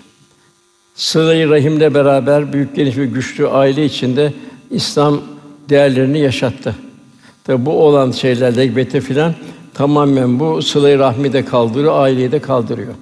Sıla-i 0.94 1.48
rahimle 1.48 1.94
beraber 1.94 2.52
büyük 2.52 2.76
geniş 2.76 2.96
ve 2.96 3.06
güçlü 3.06 3.48
aile 3.48 3.84
içinde 3.84 4.32
İslam 4.70 5.20
değerlerini 5.68 6.18
yaşattı. 6.18 6.74
Tabi 7.44 7.66
bu 7.66 7.86
olan 7.86 8.10
şeyler 8.10 8.56
legbete 8.56 9.00
filan 9.00 9.34
tamamen 9.74 10.40
bu 10.40 10.62
sıla-i 10.62 10.98
rahmi 10.98 11.32
de 11.32 11.44
kaldırıyor, 11.44 11.98
aileyi 11.98 12.32
de 12.32 12.38
kaldırıyor. 12.38 12.94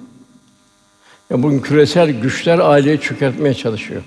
Yani 1.29 1.43
bugün 1.43 1.59
küresel 1.59 2.09
güçler 2.21 2.59
aileyi 2.59 2.99
çökertmeye 2.99 3.53
çalışıyor. 3.53 4.01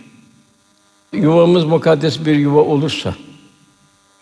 Yuvamız 1.12 1.64
mukaddes 1.64 2.26
bir 2.26 2.34
yuva 2.34 2.60
olursa, 2.60 3.14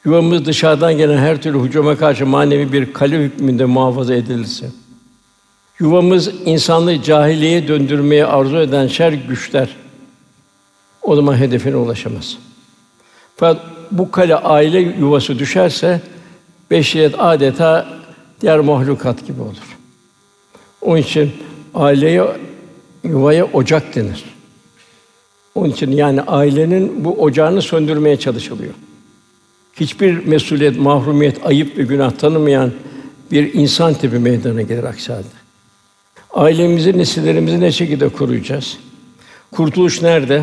yuvamız 0.05 0.45
dışarıdan 0.45 0.97
gelen 0.99 1.19
her 1.19 1.43
türlü 1.43 1.61
hücuma 1.61 1.97
karşı 1.97 2.27
manevi 2.27 2.73
bir 2.73 2.93
kale 2.93 3.25
hükmünde 3.25 3.65
muhafaza 3.65 4.15
edilirse, 4.15 4.71
yuvamız 5.79 6.31
insanlığı 6.45 7.03
cahiliye 7.03 7.69
döndürmeye 7.69 8.27
arzu 8.27 8.57
eden 8.57 8.87
şer 8.87 9.13
güçler 9.13 9.69
o 11.03 11.17
zaman 11.17 11.37
hedefine 11.37 11.77
ulaşamaz. 11.77 12.39
Fakat 13.37 13.63
bu 13.91 14.11
kale 14.11 14.37
aile 14.37 14.79
yuvası 14.79 15.39
düşerse 15.39 16.01
beşeriyet 16.71 17.15
adeta 17.19 17.89
diğer 18.41 18.61
mahlukat 18.61 19.27
gibi 19.27 19.43
olur. 19.43 19.77
Onun 20.81 20.97
için 20.97 21.33
aileye 21.75 22.25
yuvaya 23.05 23.45
ocak 23.45 23.95
denir. 23.95 24.25
Onun 25.55 25.71
için 25.71 25.93
yani 25.93 26.23
ailenin 26.23 27.05
bu 27.05 27.23
ocağını 27.23 27.63
söndürmeye 27.63 28.17
çalışılıyor. 28.17 28.75
Hiçbir 29.81 30.27
mesuliyet, 30.27 30.79
mahrumiyet, 30.79 31.47
ayıp 31.47 31.79
ve 31.79 31.83
günah 31.83 32.11
tanımayan 32.11 32.73
bir 33.31 33.55
insan 33.55 33.95
tipi 33.95 34.19
meydana 34.19 34.63
gelir 34.63 34.85
aksi 34.85 35.13
halde. 35.13 35.44
Ailemizi, 36.35 36.99
nesillerimizi 36.99 37.61
ne 37.61 37.73
şekilde 37.73 38.09
koruyacağız? 38.09 38.79
Kurtuluş 39.53 40.03
nerede? 40.03 40.43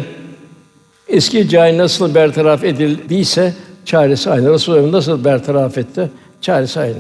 Eski 1.08 1.50
cahil 1.50 1.78
nasıl 1.78 2.16
bertaraf 2.16 2.64
edildiyse 2.64 3.54
çaresi 3.86 4.30
aynı. 4.30 4.54
Resulullah 4.54 4.92
nasıl 4.92 5.26
bertaraf 5.26 5.78
etti? 5.78 6.12
Çaresi 6.42 6.80
aynı. 6.80 6.98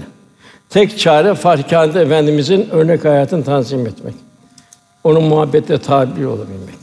Tek 0.69 0.99
çare 0.99 1.33
Farikâne'de 1.33 2.01
Efendimizin 2.01 2.69
örnek 2.71 3.05
hayatını 3.05 3.43
tanzim 3.43 3.87
etmek. 3.87 4.13
Onun 5.03 5.23
muhabbetle 5.23 5.77
tabi 5.77 6.27
olabilmek. 6.27 6.75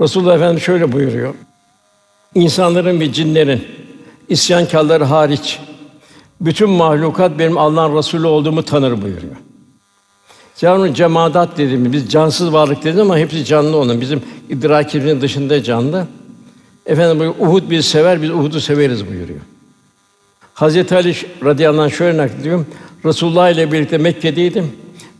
Resulullah 0.00 0.34
Efendimiz 0.34 0.62
şöyle 0.62 0.92
buyuruyor. 0.92 1.34
İnsanların 2.34 3.00
ve 3.00 3.12
cinlerin 3.12 3.64
isyankârları 4.28 5.04
hariç 5.04 5.60
bütün 6.40 6.70
mahlukat 6.70 7.38
benim 7.38 7.58
Allah'ın 7.58 7.96
Resulü 7.96 8.26
olduğumu 8.26 8.62
tanır 8.62 9.02
buyuruyor. 9.02 9.36
Yani 10.60 10.94
cemaat 10.94 11.58
dediğimiz 11.58 11.92
biz 11.92 12.08
cansız 12.08 12.52
varlık 12.52 12.78
dediğimiz 12.78 13.00
ama 13.00 13.18
hepsi 13.18 13.44
canlı 13.44 13.76
onun. 13.76 14.00
Bizim 14.00 14.22
idrakimizin 14.48 15.20
dışında 15.20 15.62
canlı. 15.62 16.06
Efendim 16.86 17.18
buyuruyor, 17.18 17.48
Uhud 17.48 17.70
bizi 17.70 17.88
sever, 17.88 18.22
biz 18.22 18.30
Uhud'u 18.30 18.60
severiz 18.60 19.06
buyuruyor. 19.08 19.40
Hazreti 20.54 20.94
Ali 20.94 21.14
radıyallahu 21.44 21.82
anh 21.82 21.90
şöyle 21.90 22.18
naklediyor. 22.18 22.64
Resulullah 23.04 23.50
ile 23.50 23.72
birlikte 23.72 23.98
Mekke'deydim. 23.98 24.72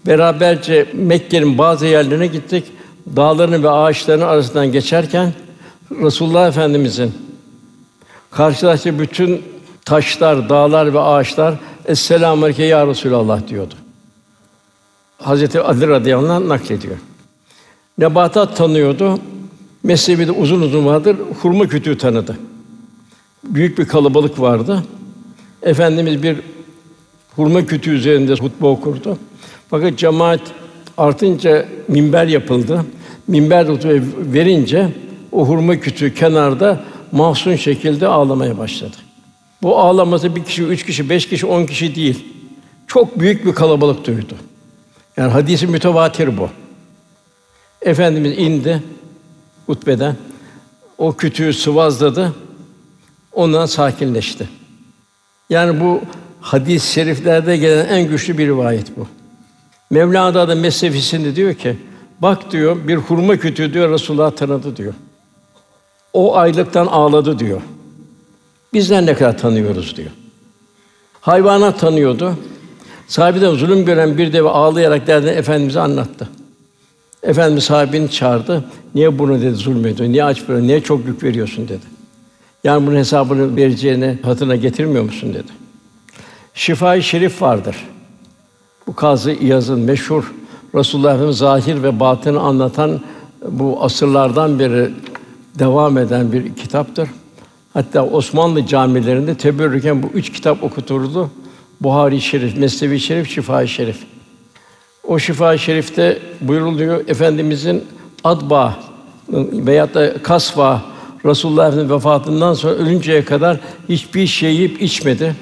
Beraberce 0.07 0.87
Mekke'nin 0.92 1.59
bazı 1.59 1.87
yerlerine 1.87 2.27
gittik. 2.27 2.64
Dağların 3.16 3.62
ve 3.62 3.70
ağaçların 3.70 4.20
arasından 4.20 4.73
geçerken 4.73 5.33
Resulullah 5.90 6.49
Efendimizin 6.49 7.12
karşılaştığı 8.31 8.99
bütün 8.99 9.42
taşlar, 9.85 10.49
dağlar 10.49 10.94
ve 10.94 11.01
ağaçlar 11.01 11.55
"Esselamu 11.87 12.44
aleyke 12.44 12.64
ya 12.64 12.87
Resulallah" 12.87 13.49
diyordu. 13.49 13.75
Hazreti 15.25 15.61
Ali 15.61 15.89
radıyallahu 15.89 16.33
anh 16.33 16.47
naklediyor. 16.47 16.97
Nebatat 17.99 18.57
tanıyordu. 18.57 19.19
Mezhebi 19.83 20.27
de 20.27 20.33
uzun 20.33 20.61
uzun 20.61 20.87
vardır. 20.87 21.17
Hurma 21.43 21.69
kütüğü 21.69 21.99
tanıdı. 21.99 22.39
Büyük 23.45 23.79
bir 23.79 23.89
kalabalık 23.89 24.41
vardı. 24.41 24.85
Efendimiz 25.63 26.23
bir 26.23 26.37
hurma 27.37 27.67
kütüğü 27.67 27.91
üzerinde 27.91 28.33
hutbe 28.35 28.67
okurdu. 28.67 29.19
Fakat 29.71 29.99
cemaat 29.99 30.41
artınca 30.99 31.67
minber 31.89 32.27
yapıldı. 32.27 32.85
Minber 33.27 33.67
hutbe 33.67 34.03
verince 34.19 34.89
o 35.33 35.47
hurma 35.47 35.77
kütüğü 35.77 36.15
kenarda 36.15 36.85
mahzun 37.13 37.57
şekilde 37.57 38.09
ağlamaya 38.09 38.59
başladı. 38.59 38.97
Bu 39.63 39.79
ağlaması 39.79 40.37
bir 40.37 40.45
kişi, 40.45 40.65
üç 40.65 40.87
kişi, 40.87 41.11
beş 41.11 41.29
kişi, 41.29 41.47
on 41.47 41.67
kişi 41.67 41.95
değil. 41.95 42.25
Çok 42.87 43.21
büyük 43.21 43.47
bir 43.47 43.53
kalabalık 43.53 44.07
duydu. 44.07 44.35
Yani 45.16 45.33
hadisi 45.33 45.66
mütevatir 45.66 46.38
bu. 46.38 46.50
Efendimiz 47.83 48.38
indi 48.38 48.83
hutbeden. 49.66 50.16
O 50.98 51.12
kütüğü 51.12 51.53
sıvazladı. 51.53 52.35
Ondan 53.33 53.66
sakinleşti. 53.66 54.48
Yani 55.50 55.81
bu 55.81 56.00
hadis-i 56.40 56.92
şeriflerde 56.92 57.57
gelen 57.57 57.88
en 57.88 58.09
güçlü 58.09 58.38
bir 58.38 58.46
rivayet 58.46 58.96
bu. 58.96 59.09
Mevlana 59.90 60.48
da 60.48 60.55
mesnefisinde 60.55 61.37
diyor 61.37 61.55
ki, 61.55 61.77
bak 62.20 62.53
diyor 62.53 62.88
bir 62.88 62.96
hurma 62.96 63.37
kütüğü 63.37 63.74
diyor 63.74 63.90
Resulullah 63.90 64.31
tanıdı 64.31 64.77
diyor. 64.77 64.94
O 66.12 66.37
aylıktan 66.37 66.87
ağladı 66.87 67.38
diyor. 67.38 67.61
Bizden 68.72 69.07
ne 69.07 69.14
kadar 69.14 69.38
tanıyoruz 69.38 69.96
diyor. 69.96 70.11
Hayvanat 71.20 71.81
tanıyordu. 71.81 72.37
Sahibinden 73.09 73.55
zulüm 73.55 73.85
gören 73.85 74.19
bir 74.19 74.33
deve 74.33 74.49
ağlayarak 74.49 75.07
derdini 75.07 75.31
Efendimize 75.31 75.81
anlattı. 75.81 76.29
Efendimiz 77.23 77.64
sahibini 77.64 78.11
çağırdı. 78.11 78.64
Niye 78.95 79.19
bunu 79.19 79.40
dedi 79.40 79.55
zulmediyor? 79.55 80.09
Niye 80.09 80.25
aç 80.25 80.49
böyle? 80.49 80.67
Niye 80.67 80.81
çok 80.81 81.07
yük 81.07 81.23
veriyorsun 81.23 81.69
dedi. 81.69 81.95
Yani 82.64 82.87
bunun 82.87 82.97
hesabını 82.97 83.57
vereceğini 83.57 84.19
hatırına 84.23 84.57
getirmiyor 84.57 85.05
musun 85.05 85.35
dedi. 85.35 85.53
Şifa-i 86.55 87.03
Şerif 87.03 87.43
vardır. 87.43 87.77
Bu 88.87 88.95
Kazı 88.95 89.33
İyaz'ın 89.33 89.81
meşhur 89.81 90.33
Resulullah 90.75 91.33
zahir 91.33 91.83
ve 91.83 92.01
batını 92.01 92.40
anlatan 92.40 93.01
bu 93.49 93.85
asırlardan 93.85 94.59
beri 94.59 94.90
devam 95.59 95.99
eden 95.99 96.33
bir 96.33 96.55
kitaptır. 96.55 97.09
Hatta 97.75 98.05
Osmanlı 98.05 98.67
camilerinde 98.67 99.35
teberrüken 99.35 100.03
bu 100.03 100.07
üç 100.07 100.33
kitap 100.33 100.62
okuturdu. 100.62 101.31
Buhari 101.81 102.21
Şerif, 102.21 102.57
Mesnevi 102.57 103.01
Şerif, 103.01 103.31
Şifa-i 103.31 103.69
Şerif. 103.69 103.97
O 105.05 105.19
Şifa-i 105.19 105.59
Şerif'te 105.59 106.19
buyuruluyor 106.41 107.09
Efendimizin 107.09 107.85
Adba 108.25 108.79
veyahut 109.29 109.95
da 109.95 110.23
Kasva 110.23 110.83
Resulullah 111.27 111.67
Efendimiz 111.69 111.91
vefatından 111.91 112.55
sonra 112.55 112.75
ölünceye 112.75 113.25
kadar 113.25 113.61
hiçbir 113.89 114.27
şey 114.27 114.55
yiyip 114.55 114.83
içmedi. 114.83 115.37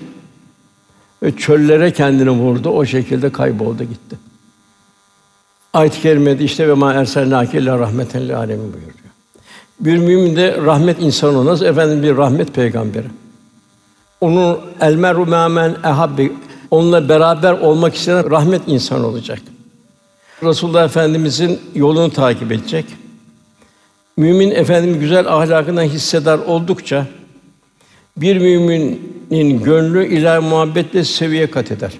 Ve 1.23 1.37
çöllere 1.37 1.93
kendini 1.93 2.31
vurdu. 2.31 2.69
O 2.69 2.85
şekilde 2.85 3.33
kayboldu 3.33 3.85
gitti. 3.85 4.19
Ayet-i 5.73 6.01
kerimede 6.01 6.45
işte 6.45 6.69
ve 6.69 6.73
ma 6.73 6.93
erselnâke 6.93 7.59
illa 7.59 7.79
rahmeten 7.79 8.23
lil 8.23 8.37
âlemin 8.37 8.73
buyuruyor. 8.73 8.93
Bir 9.81 9.99
mümin 9.99 10.37
de 10.37 10.57
rahmet 10.57 11.03
insanı 11.03 11.39
olmaz. 11.39 11.63
Efendim 11.63 12.03
bir 12.03 12.17
rahmet 12.17 12.55
peygamberi. 12.55 13.07
Onun 14.23 14.61
el 14.81 14.97
meru 14.97 15.27
men 15.27 15.77
ehabbi 15.85 16.33
onunla 16.71 17.09
beraber 17.09 17.53
olmak 17.53 17.95
isteyen 17.95 18.31
rahmet 18.31 18.63
insan 18.67 19.05
olacak. 19.05 19.39
Resulullah 20.43 20.85
Efendimizin 20.85 21.61
yolunu 21.75 22.11
takip 22.11 22.53
edecek. 22.53 22.85
Mümin 24.17 24.51
efendim 24.51 25.01
güzel 25.01 25.27
ahlakından 25.29 25.83
hissedar 25.83 26.39
oldukça 26.39 27.07
bir 28.17 28.37
müminin 28.39 29.63
gönlü 29.63 30.07
ilahi 30.07 30.41
muhabbetle 30.41 31.05
seviye 31.05 31.51
kat 31.51 31.73
eder. 31.73 31.93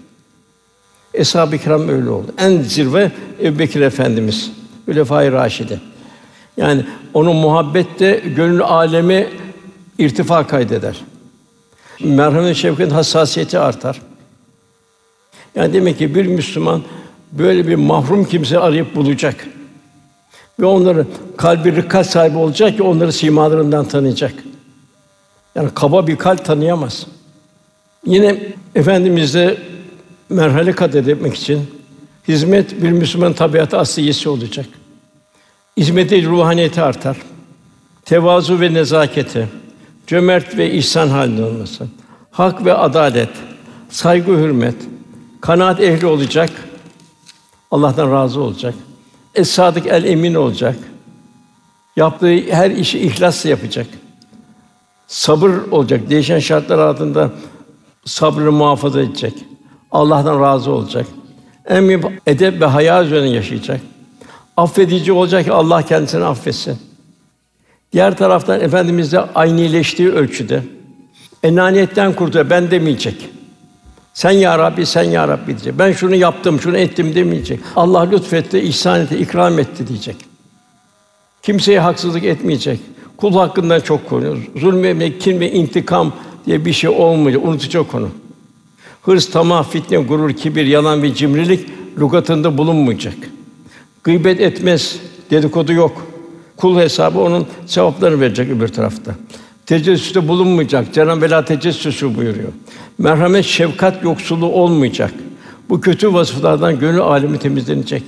Eshab-ı 1.15 1.59
kiram 1.59 1.89
öyle 1.89 2.11
oldu. 2.11 2.35
En 2.39 2.63
zirve 2.63 3.13
Ebubekir 3.43 3.81
Efendimiz, 3.81 4.53
Hülefâ-i 4.89 5.33
Raşide. 5.33 5.79
Yani 6.57 6.87
onun 7.15 7.37
muhabbette 7.37 8.23
gönül 8.37 8.63
alemi 8.63 9.29
irtifa 9.99 10.47
kaydeder. 10.47 10.97
Merhamet, 12.01 12.57
şefkat, 12.57 12.93
hassasiyeti 12.93 13.59
artar. 13.59 14.01
Yani 15.55 15.73
demek 15.73 15.99
ki 15.99 16.15
bir 16.15 16.27
Müslüman 16.27 16.83
böyle 17.33 17.67
bir 17.67 17.75
mahrum 17.75 18.25
kimse 18.25 18.59
arayıp 18.59 18.95
bulacak. 18.95 19.47
Ve 20.61 20.67
onları 20.67 21.07
kalbi 21.37 21.77
rıkkat 21.77 22.11
sahibi 22.11 22.39
olacak 22.39 22.77
ki 22.77 22.83
onları 22.83 23.13
simalarından 23.13 23.85
tanıyacak. 23.85 24.35
Yani 25.55 25.71
kaba 25.75 26.07
bir 26.07 26.17
kalp 26.17 26.45
tanıyamaz. 26.45 27.07
Yine 28.07 28.39
efendimizde 28.75 29.57
merhale 30.29 30.73
kat 30.73 30.95
etmek 30.95 31.35
için 31.35 31.71
hizmet 32.29 32.83
bir 32.83 32.91
Müslüman 32.91 33.33
tabiatı 33.33 33.79
asliyesi 33.79 34.29
olacak. 34.29 34.67
Hizmeti 35.77 36.27
ruhaniyeti 36.27 36.83
artar. 36.83 37.17
Tevazu 38.05 38.61
ve 38.61 38.75
nezaketi, 38.75 39.49
cömert 40.07 40.57
ve 40.57 40.73
ihsan 40.73 41.09
halinde 41.09 41.45
olması, 41.45 41.87
hak 42.31 42.65
ve 42.65 42.75
adalet, 42.75 43.31
saygı 43.91 44.33
hürmet, 44.33 44.77
kanaat 45.41 45.81
ehli 45.81 46.07
olacak, 46.07 46.51
Allah'tan 47.71 48.13
razı 48.13 48.41
olacak. 48.41 48.75
Es-sadık 49.35 49.87
el 49.87 50.05
emin 50.05 50.35
olacak. 50.35 50.77
Yaptığı 51.97 52.37
her 52.51 52.71
işi 52.71 52.99
ihlasla 52.99 53.51
yapacak. 53.51 53.87
Sabır 55.07 55.51
olacak. 55.71 56.11
Değişen 56.11 56.39
şartlar 56.39 56.79
altında 56.79 57.31
sabrını 58.05 58.53
muhafaza 58.53 59.01
edecek. 59.01 59.35
Allah'tan 59.91 60.41
razı 60.41 60.71
olacak. 60.71 61.07
En 61.67 62.03
edep 62.27 62.61
ve 62.61 62.65
haya 62.65 63.05
üzerine 63.05 63.29
yaşayacak. 63.29 63.81
Affedici 64.57 65.13
olacak 65.13 65.45
ki 65.45 65.53
Allah 65.53 65.83
kendisini 65.83 66.25
affetsin. 66.25 66.79
Diğer 67.93 68.17
taraftan 68.17 68.61
efendimiz 68.61 69.13
de 69.13 69.21
aynileştiği 69.21 70.09
ölçüde 70.09 70.63
enaniyetten 71.43 72.13
kurtuluyor. 72.13 72.51
Ben 72.51 72.71
demeyecek. 72.71 73.29
Sen 74.15 74.31
ya 74.31 74.59
Rabbi, 74.59 74.87
sen 74.87 75.03
ya 75.03 75.29
Rabbi 75.29 75.47
diyecek. 75.47 75.79
Ben 75.79 75.93
şunu 75.93 76.15
yaptım, 76.15 76.61
şunu 76.61 76.77
ettim 76.77 77.15
demeyecek. 77.15 77.61
Allah 77.77 78.01
lütfetti, 78.01 78.59
ihsan 78.59 79.01
etti, 79.01 79.17
ikram 79.17 79.59
etti 79.59 79.89
diyecek. 79.89 80.17
Kimseye 81.43 81.81
haksızlık 81.81 82.25
etmeyecek. 82.25 82.81
Kul 83.17 83.33
hakkından 83.33 83.81
çok 83.81 84.09
koruyor. 84.09 84.39
Zulmetmek, 84.57 85.21
kin 85.21 85.41
ve 85.41 85.53
intikam 85.53 86.13
diye 86.47 86.65
bir 86.65 86.73
şey 86.73 86.91
olmayacak. 86.91 87.45
Unutacak 87.45 87.95
onu. 87.95 88.09
Hırs, 89.03 89.31
tamah, 89.31 89.71
fitne, 89.71 89.99
gurur, 89.99 90.33
kibir, 90.33 90.67
yalan 90.67 91.03
ve 91.03 91.15
cimrilik 91.15 91.69
lügatında 92.01 92.59
bulunmayacak. 92.59 93.15
Gıybet 94.05 94.41
etmez, 94.41 94.97
dedikodu 95.31 95.73
yok. 95.73 96.07
Kul 96.57 96.79
hesabı 96.79 97.21
onun 97.21 97.47
sevaplarını 97.67 98.21
verecek 98.21 98.51
öbür 98.51 98.69
tarafta. 98.69 99.15
Tecessüste 99.67 100.29
bulunmayacak. 100.29 100.95
Cenab-ı 100.95 101.21
Vela 101.21 101.45
tecessüsü 101.45 102.17
buyuruyor. 102.17 102.53
Merhamet, 102.99 103.45
şefkat 103.45 104.05
yoksulu 104.05 104.47
olmayacak. 104.47 105.15
Bu 105.69 105.81
kötü 105.81 106.15
vasıflardan 106.15 106.79
gönül 106.79 107.01
alemi 107.01 107.39
temizlenecek. 107.39 108.03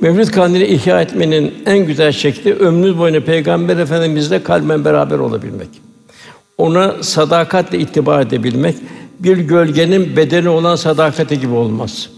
Mevlid 0.00 0.28
kandili 0.28 0.66
ihya 0.66 1.00
etmenin 1.00 1.54
en 1.66 1.86
güzel 1.86 2.12
şekli 2.12 2.54
ömrümüz 2.54 2.98
boyunca 2.98 3.24
Peygamber 3.24 3.76
Efendimizle 3.76 4.42
kalben 4.42 4.84
beraber 4.84 5.18
olabilmek. 5.18 5.68
Ona 6.58 7.02
sadakatle 7.02 7.78
ittiba 7.78 8.20
edebilmek, 8.20 8.76
bir 9.18 9.38
gölgenin 9.38 10.16
bedeni 10.16 10.48
olan 10.48 10.76
sadakati 10.76 11.40
gibi 11.40 11.52
olmaz. 11.52 12.10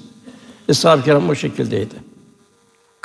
Eshab-ı 0.68 1.04
Kiram 1.04 1.28
o 1.28 1.34
şekildeydi. 1.34 2.05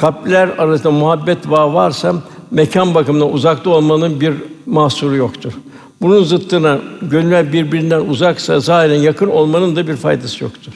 Kalpler 0.01 0.47
arasında 0.57 0.91
muhabbet 0.91 1.49
bağı 1.49 1.73
varsa 1.73 2.15
mekan 2.51 2.95
bakımından 2.95 3.33
uzakta 3.33 3.69
olmanın 3.69 4.21
bir 4.21 4.33
mahsuru 4.65 5.15
yoktur. 5.15 5.53
Bunun 6.01 6.23
zıttına 6.23 6.79
gönüller 7.01 7.53
birbirinden 7.53 7.99
uzaksa 7.99 8.59
zahiren 8.59 8.99
yakın 9.01 9.27
olmanın 9.27 9.75
da 9.75 9.87
bir 9.87 9.95
faydası 9.95 10.43
yoktur. 10.43 10.73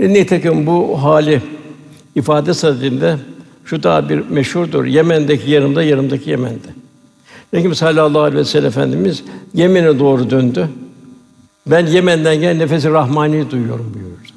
Ve 0.00 0.08
nitekim 0.08 0.66
bu 0.66 1.02
hali 1.02 1.42
ifade 2.14 2.54
sadedinde 2.54 3.16
şu 3.64 3.82
daha 3.82 4.08
bir 4.08 4.18
meşhurdur. 4.30 4.84
Yemen'deki 4.84 5.50
yanımda, 5.50 5.82
yanımdaki 5.82 6.30
Yemen'de. 6.30 6.68
Peygamber 7.50 7.74
sallallahu 7.74 8.22
aleyhi 8.22 8.40
ve 8.40 8.44
sellem 8.44 8.66
Efendimiz 8.66 9.24
Yemen'e 9.54 9.98
doğru 9.98 10.30
döndü. 10.30 10.68
Ben 11.66 11.86
Yemen'den 11.86 12.40
gelen 12.40 12.58
nefesi 12.58 12.90
rahmani 12.90 13.50
duyuyorum 13.50 13.92
buyurdu. 13.94 14.32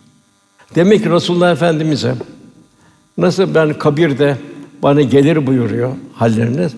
Demek 0.76 1.04
ki 1.04 1.10
Resulullah 1.10 1.52
Efendimize 1.52 2.16
nasıl 3.22 3.56
ben 3.56 3.74
kabirde 3.74 4.38
bana 4.84 5.02
gelir 5.02 5.48
buyuruyor 5.48 5.92
halleriniz. 6.14 6.74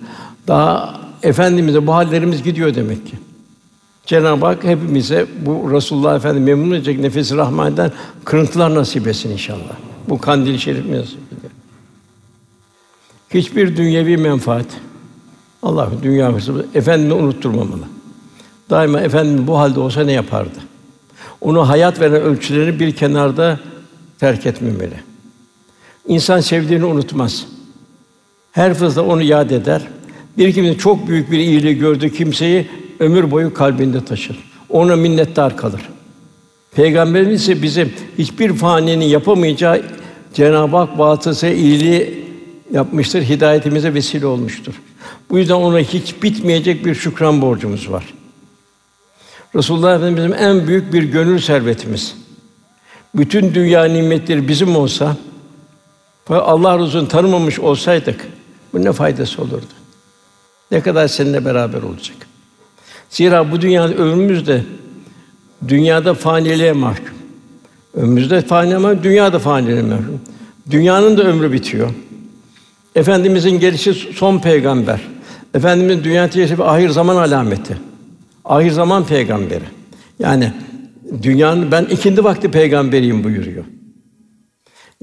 Daha 0.48 1.00
efendimize 1.22 1.86
bu 1.86 1.94
hallerimiz 1.94 2.42
gidiyor 2.42 2.74
demek 2.74 3.06
ki. 3.06 3.16
Cenab-ı 4.06 4.46
Hak 4.46 4.64
hepimize 4.64 5.26
bu 5.46 5.70
Resulullah 5.70 6.16
Efendimiz 6.16 6.46
memnun 6.46 6.74
edecek 6.74 6.98
nefesi 6.98 7.36
rahmaniden 7.36 7.92
kırıntılar 8.24 8.74
nasip 8.74 9.06
etsin 9.06 9.30
inşallah. 9.30 9.76
Bu 10.08 10.18
kandil-i 10.18 10.58
şerif 10.58 10.86
nasip 10.86 11.18
Hiçbir 13.30 13.76
dünyevi 13.76 14.16
menfaat 14.16 14.66
Allah 15.62 15.90
dünya 16.02 16.32
hırsızı 16.32 16.66
efendimi 16.74 17.12
unutturmamalı. 17.14 17.84
Daima 18.70 19.00
efendim 19.00 19.46
bu 19.46 19.58
halde 19.58 19.80
olsa 19.80 20.04
ne 20.04 20.12
yapardı? 20.12 20.58
Onu 21.40 21.68
hayat 21.68 22.00
veren 22.00 22.22
ölçüleri 22.22 22.80
bir 22.80 22.96
kenarda 22.96 23.60
terk 24.18 24.46
etmemeli. 24.46 25.13
İnsan 26.08 26.40
sevdiğini 26.40 26.84
unutmaz. 26.84 27.46
Her 28.52 28.74
fırsat 28.74 29.04
onu 29.04 29.22
yad 29.22 29.50
eder. 29.50 29.82
Bir 30.38 30.52
kimse 30.52 30.78
çok 30.78 31.08
büyük 31.08 31.30
bir 31.30 31.38
iyiliği 31.38 31.78
gördü 31.78 32.12
kimseyi 32.12 32.68
ömür 32.98 33.30
boyu 33.30 33.54
kalbinde 33.54 34.04
taşır. 34.04 34.38
Ona 34.68 34.96
minnettar 34.96 35.56
kalır. 35.56 35.80
Peygamberimiz 36.76 37.42
ise 37.42 37.62
bize 37.62 37.88
hiçbir 38.18 38.52
faninin 38.52 39.04
yapamayacağı 39.04 39.82
Cenab-ı 40.34 40.76
Hak 40.76 40.98
vasıtasıyla 40.98 41.56
iyiliği 41.56 42.24
yapmıştır, 42.72 43.22
hidayetimize 43.22 43.94
vesile 43.94 44.26
olmuştur. 44.26 44.74
Bu 45.30 45.38
yüzden 45.38 45.54
ona 45.54 45.78
hiç 45.78 46.22
bitmeyecek 46.22 46.84
bir 46.84 46.94
şükran 46.94 47.42
borcumuz 47.42 47.90
var. 47.90 48.04
Resulullah 49.54 49.96
Efendimiz'in 49.96 50.32
en 50.32 50.66
büyük 50.66 50.92
bir 50.92 51.02
gönül 51.02 51.38
servetimiz. 51.38 52.14
Bütün 53.14 53.54
dünya 53.54 53.84
nimetleri 53.84 54.48
bizim 54.48 54.76
olsa, 54.76 55.16
Allah 56.28 56.78
Resulü'nü 56.78 57.08
tanımamış 57.08 57.58
olsaydık, 57.60 58.26
bu 58.72 58.84
ne 58.84 58.92
faydası 58.92 59.42
olurdu? 59.42 59.64
Ne 60.70 60.80
kadar 60.80 61.08
seninle 61.08 61.44
beraber 61.44 61.82
olacak? 61.82 62.16
Zira 63.10 63.52
bu 63.52 63.60
dünyada 63.60 63.94
ömrümüz 63.94 64.46
de 64.46 64.64
dünyada 65.68 66.14
faniliğe 66.14 66.72
mahkum. 66.72 67.14
Ömrümüzde 67.94 68.40
fani 68.40 68.76
ama 68.76 69.02
dünyada 69.02 69.38
faniliğe 69.38 69.82
mahkum. 69.82 70.20
Dünyanın 70.70 71.16
da 71.16 71.22
ömrü 71.22 71.52
bitiyor. 71.52 71.90
Efendimizin 72.94 73.60
gelişi 73.60 73.94
son 73.94 74.38
peygamber. 74.38 75.00
Efendimizin 75.54 76.04
dünya 76.04 76.30
teşrifi 76.30 76.62
ahir 76.62 76.88
zaman 76.88 77.16
alameti. 77.16 77.76
Ahir 78.44 78.70
zaman 78.70 79.06
peygamberi. 79.06 79.64
Yani 80.18 80.52
dünyanın 81.22 81.72
ben 81.72 81.84
ikindi 81.84 82.24
vakti 82.24 82.50
peygamberiyim 82.50 83.24
buyuruyor. 83.24 83.64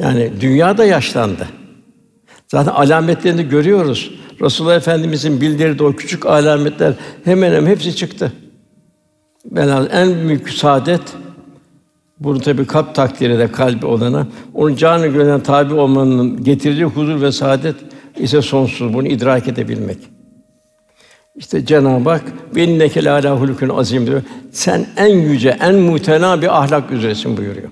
Yani 0.02 0.32
dünya 0.42 0.78
da 0.78 0.86
yaşlandı. 0.86 1.48
Zaten 2.48 2.72
alametlerini 2.72 3.50
görüyoruz. 3.50 4.12
Resulullah 4.42 4.76
Efendimizin 4.76 5.42
bildirdiği 5.42 5.88
o 5.88 5.96
küçük 5.96 6.26
alametler 6.26 6.94
hemen 7.24 7.52
hemen 7.52 7.70
hepsi 7.70 7.96
çıktı. 7.96 8.32
Ben 9.46 9.88
en 9.92 10.28
büyük 10.28 10.50
saadet 10.50 11.02
bunu 12.20 12.40
tabii 12.40 12.66
kalp 12.66 12.96
takdiri 12.96 13.40
de 13.40 13.52
kalbi 13.52 13.86
olana, 13.86 14.28
onun 14.54 14.76
canı 14.76 15.08
gönlüne 15.08 15.44
tabi 15.44 15.74
olmanın 15.74 16.44
getirdiği 16.44 16.86
huzur 16.86 17.22
ve 17.22 17.32
saadet 17.32 17.76
ise 18.18 18.42
sonsuz. 18.42 18.94
Bunu 18.94 19.08
idrak 19.08 19.48
edebilmek. 19.48 19.98
İşte 21.36 21.66
Cenab-ı 21.66 22.10
Hak 22.10 22.24
ve 22.56 22.64
inneke 22.64 23.04
lâ 23.04 23.40
hulukun 23.40 23.70
azim 23.70 24.08
diyor. 24.08 24.22
Sen 24.52 24.86
en 24.98 25.16
yüce, 25.16 25.58
en 25.62 25.76
mutena 25.76 26.42
bir 26.42 26.58
ahlak 26.58 26.92
üzeresin 26.92 27.38
buyuruyor. 27.38 27.70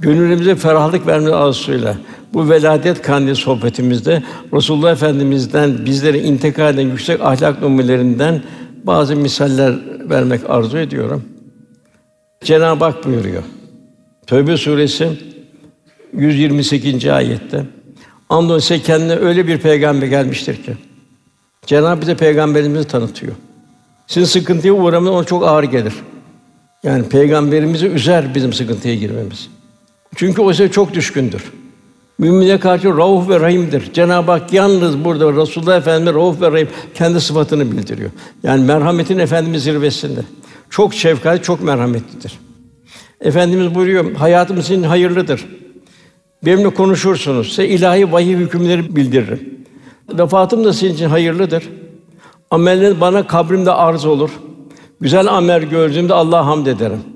Gönlümüze 0.00 0.54
ferahlık 0.56 1.06
verme 1.06 1.30
arzusuyla 1.30 1.96
bu 2.32 2.50
veladet 2.50 3.02
kandili 3.02 3.36
sohbetimizde 3.36 4.22
Resulullah 4.52 4.92
Efendimiz'den 4.92 5.86
bizlere 5.86 6.18
intikal 6.18 6.74
eden 6.74 6.88
yüksek 6.88 7.20
ahlak 7.20 7.62
numunelerinden 7.62 8.42
bazı 8.84 9.16
misaller 9.16 9.74
vermek 10.10 10.50
arzu 10.50 10.78
ediyorum. 10.78 11.22
Cenab-ı 12.44 12.84
Hak 12.84 13.04
buyuruyor. 13.04 13.42
Tövbe 14.26 14.56
suresi 14.56 15.08
128. 16.12 17.06
ayette. 17.06 17.64
Andolsun 18.28 18.68
size 18.68 18.82
kendine 18.82 19.16
öyle 19.16 19.46
bir 19.46 19.58
peygamber 19.58 20.06
gelmiştir 20.06 20.56
ki 20.62 20.76
Cenab-ı 21.66 22.00
bize 22.00 22.16
peygamberimizi 22.16 22.88
tanıtıyor. 22.88 23.32
Sizin 24.06 24.26
sıkıntıya 24.26 24.72
uğramanız 24.72 25.14
ona 25.14 25.24
çok 25.24 25.46
ağır 25.46 25.64
gelir. 25.64 25.94
Yani 26.82 27.08
peygamberimizi 27.08 27.86
üzer 27.86 28.34
bizim 28.34 28.52
sıkıntıya 28.52 28.94
girmemiz. 28.94 29.48
Çünkü 30.14 30.42
o 30.42 30.52
size 30.52 30.70
çok 30.70 30.94
düşkündür. 30.94 31.52
Mümine 32.18 32.60
karşı 32.60 32.88
rauf 32.96 33.28
ve 33.28 33.40
rahimdir. 33.40 33.92
Cenab-ı 33.92 34.30
Hak 34.30 34.52
yalnız 34.52 35.04
burada 35.04 35.42
Resulullah 35.42 35.76
Efendimiz 35.76 36.14
rauf 36.14 36.40
ve 36.40 36.52
rahim 36.52 36.68
kendi 36.94 37.20
sıfatını 37.20 37.72
bildiriyor. 37.72 38.10
Yani 38.42 38.64
merhametin 38.64 39.18
efendimiz 39.18 39.62
zirvesinde. 39.62 40.20
Çok 40.70 40.94
şefkatli, 40.94 41.42
çok 41.42 41.62
merhametlidir. 41.62 42.32
Efendimiz 43.20 43.74
buyuruyor, 43.74 44.14
hayatımız 44.14 44.64
için 44.64 44.82
hayırlıdır. 44.82 45.46
Benimle 46.44 46.74
konuşursunuz, 46.74 47.48
size 47.48 47.66
ilahi 47.66 48.12
vahiy 48.12 48.36
hükümleri 48.36 48.96
bildiririm. 48.96 49.66
Vefatım 50.18 50.64
da 50.64 50.72
sizin 50.72 50.94
için 50.94 51.08
hayırlıdır. 51.08 51.68
Ameliniz 52.50 53.00
bana 53.00 53.26
kabrimde 53.26 53.72
arz 53.72 54.04
olur. 54.04 54.30
Güzel 55.00 55.26
amel 55.26 55.62
gördüğümde 55.62 56.14
Allah'a 56.14 56.46
hamd 56.46 56.66
ederim. 56.66 57.13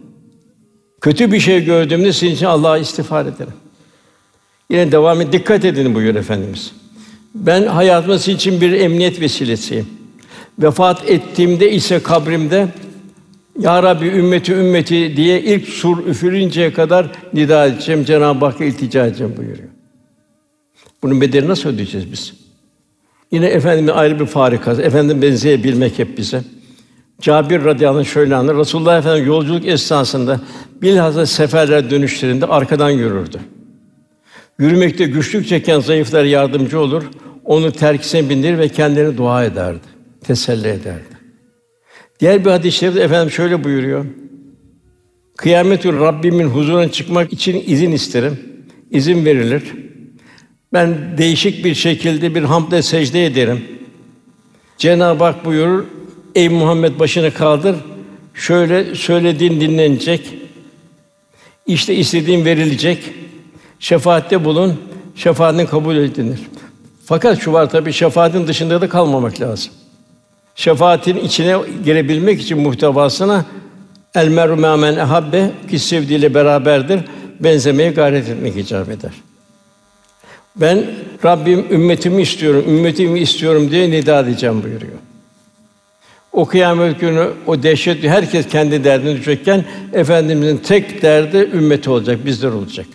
Kötü 1.01 1.33
bir 1.33 1.41
şey 1.41 1.65
gördüğümde 1.65 2.13
sizin 2.13 2.35
için 2.35 2.47
Allah'a 2.47 2.79
istiğfar 2.79 3.27
ederim. 3.27 3.53
Yine 4.71 4.93
devam 4.93 5.21
et, 5.21 5.33
dikkat 5.33 5.65
edin 5.65 5.95
buyur 5.95 6.15
Efendimiz. 6.15 6.73
Ben 7.35 7.67
hayatımda 7.67 8.19
sizin 8.19 8.37
için 8.37 8.61
bir 8.61 8.73
emniyet 8.73 9.21
vesilesiyim. 9.21 9.87
Vefat 10.59 11.11
ettiğimde 11.11 11.73
ise 11.73 12.03
kabrimde 12.03 12.69
ya 13.59 13.83
Rabbi 13.83 14.07
ümmeti 14.07 14.53
ümmeti 14.53 15.17
diye 15.17 15.43
ilk 15.43 15.69
sur 15.69 16.07
üfürünceye 16.07 16.73
kadar 16.73 17.07
nida 17.33 17.67
edeceğim, 17.67 18.05
Cenab-ı 18.05 18.45
Hakk'a 18.45 18.65
iltica 18.65 19.07
edeceğim 19.07 19.35
buyuruyor. 19.37 19.69
Bunun 21.03 21.21
bedelini 21.21 21.49
nasıl 21.49 21.69
ödeyeceğiz 21.69 22.13
biz? 22.13 22.35
Yine 23.33 23.47
efendimin 23.47 23.89
ayrı 23.89 24.21
bir 24.21 24.27
farikası. 24.27 24.83
Efendim 24.83 25.23
benzeyebilmek 25.23 25.99
hep 25.99 26.19
bize. 26.19 26.43
Cabir 27.21 27.65
radıyallahu 27.65 27.99
anh 27.99 28.07
şöyle 28.07 28.37
anlar. 28.37 28.57
Resulullah 28.57 28.99
Efendimiz 28.99 29.29
yolculuk 29.29 29.67
esnasında 29.67 30.41
bilhassa 30.83 31.27
seferler 31.27 31.91
dönüşlerinde 31.91 32.47
arkadan 32.47 32.91
yürürdü. 32.91 33.41
Yürümekte 34.59 35.05
güçlük 35.05 35.49
çeken 35.49 35.81
zayıflar 35.81 36.25
yardımcı 36.25 36.81
olur. 36.81 37.03
Onu 37.45 37.73
terkisine 37.73 38.29
bindirir 38.31 38.59
ve 38.59 38.69
kendini 38.69 39.17
dua 39.17 39.45
ederdi. 39.45 39.81
Teselli 40.25 40.69
ederdi. 40.69 41.19
Diğer 42.21 42.45
bir 42.45 42.51
hadis-i 42.51 42.79
şerifte 42.79 43.01
efendim 43.01 43.31
şöyle 43.31 43.65
buyuruyor. 43.65 44.05
Kıyametül 45.37 46.01
Rabbimin 46.01 46.49
huzuruna 46.49 46.93
çıkmak 46.93 47.33
için 47.33 47.65
izin 47.67 47.93
isterim. 47.93 48.39
İzin 48.91 49.25
verilir. 49.25 49.63
Ben 50.73 51.19
değişik 51.19 51.65
bir 51.65 51.75
şekilde 51.75 52.35
bir 52.35 52.43
hamdle 52.43 52.83
secde 52.83 53.27
ederim. 53.27 53.65
Cenab-ı 54.79 55.25
Hak 55.25 55.45
buyurur, 55.45 55.85
ey 56.39 56.49
Muhammed 56.49 56.99
başını 56.99 57.35
kaldır, 57.35 57.77
şöyle 58.35 58.95
söylediğin 58.95 59.61
dinlenecek, 59.61 60.35
işte 61.67 61.95
istediğin 61.95 62.45
verilecek, 62.45 62.99
şefaatte 63.79 64.45
bulun, 64.45 64.81
şefaatin 65.17 65.67
kabul 65.67 65.97
edilir. 65.97 66.41
Fakat 67.05 67.41
şu 67.41 67.53
var 67.53 67.71
tabii 67.71 67.93
şefaatin 67.93 68.47
dışında 68.47 68.81
da 68.81 68.89
kalmamak 68.89 69.41
lazım. 69.41 69.73
Şefaatin 70.55 71.17
içine 71.17 71.57
girebilmek 71.85 72.41
için 72.41 72.59
muhtevasına 72.59 73.45
el 74.15 74.29
meru 74.29 74.57
men 74.57 74.97
ehabbe 74.97 75.51
ki 75.71 75.79
sevdiğiyle 75.79 76.35
beraberdir. 76.35 77.01
Benzemeye 77.41 77.91
gayret 77.91 78.29
etmek 78.29 78.57
icap 78.57 78.89
eder. 78.89 79.13
Ben 80.57 80.87
Rabbim 81.25 81.67
ümmetimi 81.71 82.23
istiyorum, 82.23 82.65
ümmetimi 82.69 83.21
istiyorum 83.21 83.71
diye 83.71 83.91
nida 83.91 84.21
edeceğim 84.21 84.63
buyuruyor. 84.63 85.08
O 86.39 86.45
kıyamet 86.45 87.01
günü 87.01 87.31
o 87.47 87.63
dehşet 87.63 88.05
herkes 88.05 88.49
kendi 88.49 88.85
derdini 88.85 89.17
düşecekken 89.17 89.65
efendimizin 89.93 90.57
tek 90.57 91.03
derdi 91.03 91.37
ümmeti 91.37 91.91
olacak, 91.91 92.27
bizler 92.27 92.49
olacak. 92.49 92.87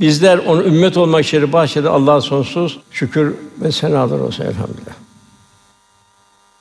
Bizler 0.00 0.38
onu 0.38 0.64
ümmet 0.64 0.96
olmak 0.96 1.24
şerif 1.24 1.52
bahşeden 1.52 1.88
Allah'a 1.88 2.20
sonsuz 2.20 2.78
şükür 2.90 3.34
ve 3.62 3.72
senalar 3.72 4.18
olsun 4.18 4.44
elhamdülillah. 4.44 4.94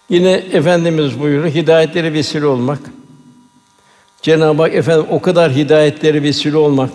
Yine 0.10 0.32
efendimiz 0.32 1.20
buyuruyor 1.20 1.53
hidayetleri 1.53 2.14
vesile 2.14 2.45
olmak. 2.45 2.80
Cenab-ı 4.22 4.62
Hak 4.62 4.74
efendim 4.74 5.06
o 5.10 5.22
kadar 5.22 5.51
hidayetleri 5.51 6.24
vesile 6.24 6.58
olmak, 6.58 6.89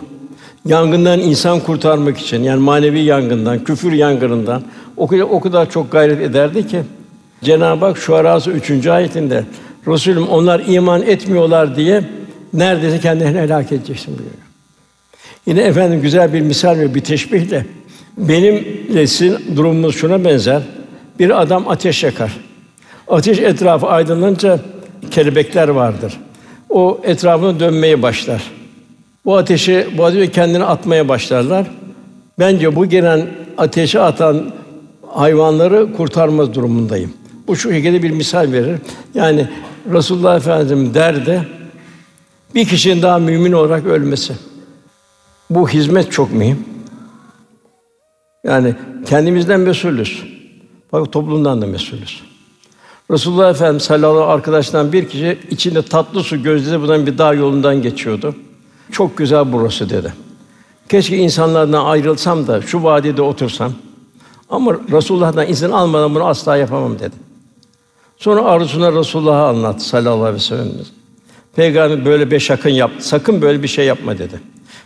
yangından 0.66 1.20
insan 1.20 1.61
kurtarmak 1.61 2.18
için 2.18 2.42
yani 2.42 2.61
manevi 2.62 3.00
yangından, 3.00 3.64
küfür 3.64 3.92
yangınından 3.92 4.62
o 4.96 5.06
kadar, 5.06 5.22
o 5.22 5.40
kadar 5.40 5.70
çok 5.70 5.92
gayret 5.92 6.20
ederdi 6.20 6.66
ki 6.66 6.82
Cenab-ı 7.43 7.84
Hak 7.84 7.99
şu 7.99 8.14
arası 8.14 8.51
3. 8.51 8.86
ayetinde 8.86 9.45
Resulüm 9.88 10.28
onlar 10.28 10.62
iman 10.66 11.03
etmiyorlar 11.03 11.76
diye 11.76 12.05
neredeyse 12.53 13.01
kendilerini 13.01 13.38
helak 13.38 13.72
edeceksin 13.72 14.18
buyuruyor. 14.18 14.36
Yine 15.47 15.61
efendim 15.61 16.03
güzel 16.03 16.32
bir 16.32 16.41
misal 16.41 16.78
ve 16.78 16.95
bir 16.95 17.01
teşbihle 17.01 17.66
benimle 18.18 19.07
sizin 19.07 19.57
durumumuz 19.57 19.97
şuna 19.97 20.24
benzer. 20.24 20.62
Bir 21.18 21.43
adam 21.43 21.68
ateş 21.68 22.05
yakar. 22.05 22.36
Ateş 23.09 23.38
etrafı 23.38 23.86
aydınlanınca 23.86 24.61
kelebekler 25.11 25.68
vardır. 25.68 26.20
O 26.68 27.01
etrafını 27.05 27.61
dönmeye 27.61 28.03
başlar. 28.03 28.43
Bu 29.24 29.36
ateşi, 29.36 29.86
bu 29.99 30.05
ateşi 30.05 30.32
kendini 30.32 30.64
atmaya 30.64 31.09
başlarlar. 31.09 31.66
Bence 32.38 32.76
bu 32.76 32.86
gelen 32.86 33.26
ateşe 33.59 34.01
atan 34.01 34.53
hayvanları 35.07 35.93
kurtarmaz 35.93 36.55
durumundayım. 36.55 37.12
Bu 37.51 37.57
şu 37.57 37.72
şekilde 37.72 38.03
bir 38.03 38.11
misal 38.11 38.53
verir. 38.53 38.78
Yani 39.14 39.48
Resulullah 39.92 40.36
Efendimiz 40.36 40.94
derdi 40.94 41.48
bir 42.55 42.68
kişinin 42.68 43.03
daha 43.03 43.18
mümin 43.18 43.53
olarak 43.53 43.86
ölmesi. 43.86 44.34
Bu 45.51 45.68
hizmet 45.68 46.12
çok 46.12 46.32
mühim. 46.32 46.64
Yani 48.44 48.74
kendimizden 49.07 49.61
mesulüz. 49.61 50.24
Bak 50.92 51.12
toplumdan 51.12 51.62
da 51.62 51.66
mesulüz. 51.66 52.22
Resulullah 53.11 53.51
Efendimiz 53.51 53.82
sallallahu 53.82 54.11
aleyhi 54.11 54.32
arkadaştan 54.32 54.92
bir 54.92 55.09
kişi 55.09 55.38
içinde 55.51 55.82
tatlı 55.82 56.22
su 56.22 56.42
gözleri 56.42 56.80
buradan 56.80 57.07
bir 57.07 57.18
dağ 57.18 57.34
yolundan 57.34 57.82
geçiyordu. 57.82 58.34
Çok 58.92 59.16
güzel 59.16 59.53
burası 59.53 59.90
dedi. 59.90 60.14
Keşke 60.88 61.16
insanlardan 61.16 61.84
ayrılsam 61.84 62.46
da 62.46 62.62
şu 62.62 62.82
vadide 62.82 63.22
otursam. 63.22 63.72
Ama 64.51 64.76
Resulullah'tan 64.92 65.48
izin 65.48 65.70
almadan 65.70 66.14
bunu 66.14 66.24
asla 66.24 66.57
yapamam 66.57 66.98
dedi. 66.98 67.29
Sonra 68.20 68.44
arzusuna 68.44 68.92
Resulullah'a 68.92 69.48
anlattı 69.48 69.84
sallallahu 69.84 70.24
aleyhi 70.24 70.34
ve 70.34 70.40
sellem. 70.40 70.68
Peygamber 71.56 72.04
böyle 72.04 72.30
bir 72.30 72.40
şakın 72.40 72.70
yaptı. 72.70 73.08
Sakın 73.08 73.42
böyle 73.42 73.62
bir 73.62 73.68
şey 73.68 73.86
yapma 73.86 74.18
dedi. 74.18 74.40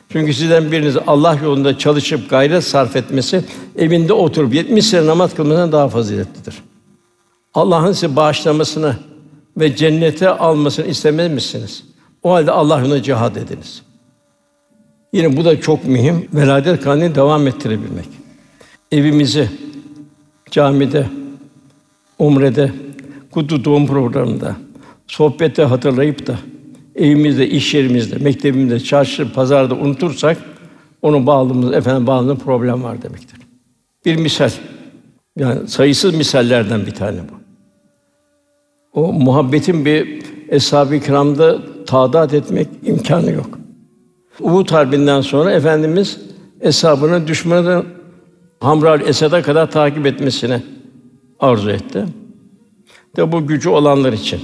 Çünkü 0.09 0.35
sizden 0.35 0.72
biriniz 0.72 0.97
Allah 1.07 1.39
yolunda 1.43 1.78
çalışıp 1.78 2.30
gayret 2.30 2.64
sarf 2.64 2.97
etmesi 2.97 3.45
evinde 3.76 4.12
oturup 4.12 4.55
70 4.55 4.87
sene 4.87 5.07
namaz 5.07 5.35
kılmasından 5.35 5.72
daha 5.72 5.89
faziletlidir. 5.89 6.55
Allah'ın 7.55 7.93
size 7.93 8.16
bağışlamasını 8.16 8.97
ve 9.57 9.76
cennete 9.76 10.28
almasını 10.28 10.87
istemez 10.87 11.32
misiniz? 11.32 11.85
O 12.22 12.32
halde 12.32 12.51
Allah 12.51 12.78
yolunda 12.80 13.03
cihad 13.03 13.37
ediniz. 13.37 13.82
Yine 15.12 15.37
bu 15.37 15.45
da 15.45 15.61
çok 15.61 15.85
mühim. 15.85 16.28
Veladet 16.35 16.85
kanunu 16.85 17.14
devam 17.14 17.47
ettirebilmek. 17.47 18.09
Evimizi 18.93 19.51
camide, 20.51 21.07
umrede, 22.18 22.72
kutu 23.35 23.64
doğum 23.64 23.87
programında, 23.87 24.57
sohbette 25.07 25.62
hatırlayıp 25.62 26.26
da 26.26 26.39
evimizde, 26.97 27.49
iş 27.49 27.74
yerimizde, 27.74 28.16
mektebimizde, 28.16 28.80
çarşı, 28.80 29.32
pazarda 29.32 29.74
unutursak 29.74 30.39
onun 31.03 31.26
bağlılığımız 31.26 31.72
efendim 31.72 32.07
bağlılığında 32.07 32.35
problem 32.35 32.82
var 32.82 33.03
demektir. 33.03 33.39
Bir 34.05 34.16
misal. 34.16 34.51
Yani 35.39 35.68
sayısız 35.68 36.14
misallerden 36.14 36.87
bir 36.87 36.91
tane 36.91 37.18
bu. 37.18 37.35
O 39.01 39.12
muhabbetin 39.12 39.85
bir 39.85 40.22
eshab-ı 40.49 41.01
kiramda 41.01 41.59
tadat 41.87 42.35
etmek 42.35 42.68
imkanı 42.82 43.30
yok. 43.30 43.59
Uhud 44.41 44.70
Harbi'nden 44.70 45.20
sonra 45.20 45.53
efendimiz 45.53 46.20
eshabını 46.61 47.26
düşmanın 47.26 47.87
Hamra 48.61 48.97
Esad'a 48.97 49.43
kadar 49.43 49.70
takip 49.70 50.07
etmesini 50.07 50.62
arzu 51.41 51.70
etti. 51.70 52.05
De 53.17 53.33
bu 53.33 53.47
gücü 53.47 53.69
olanlar 53.69 54.12
için. 54.12 54.41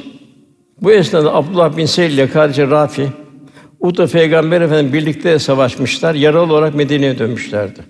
Bu 0.83 0.93
esnada 0.93 1.35
Abdullah 1.35 1.77
bin 1.77 1.87
Seyyid 1.87 2.13
ile 2.13 2.31
kardeşi 2.31 2.71
Rafi 2.71 3.09
Uhud'da 3.81 4.07
Peygamber 4.07 4.61
Efendimiz 4.61 4.93
birlikte 4.93 5.39
savaşmışlar. 5.39 6.15
Yaralı 6.15 6.53
olarak 6.53 6.75
Medine'ye 6.75 7.19
dönmüşlerdi. 7.19 7.81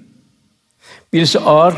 Birisi 1.13 1.41
ağır, 1.41 1.75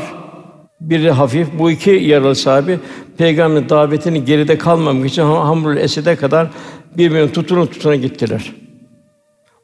biri 0.81 1.11
hafif. 1.11 1.47
Bu 1.59 1.71
iki 1.71 1.89
yaralı 1.89 2.35
sahibi 2.35 2.79
Peygamberin 3.17 3.69
davetini 3.69 4.25
geride 4.25 4.57
kalmamak 4.57 5.05
için 5.05 5.21
Hamrul 5.21 5.77
Esed'e 5.77 6.15
kadar 6.15 6.47
birbirini 6.97 7.31
tutuna 7.31 7.65
tutuna 7.65 7.95
gittiler. 7.95 8.51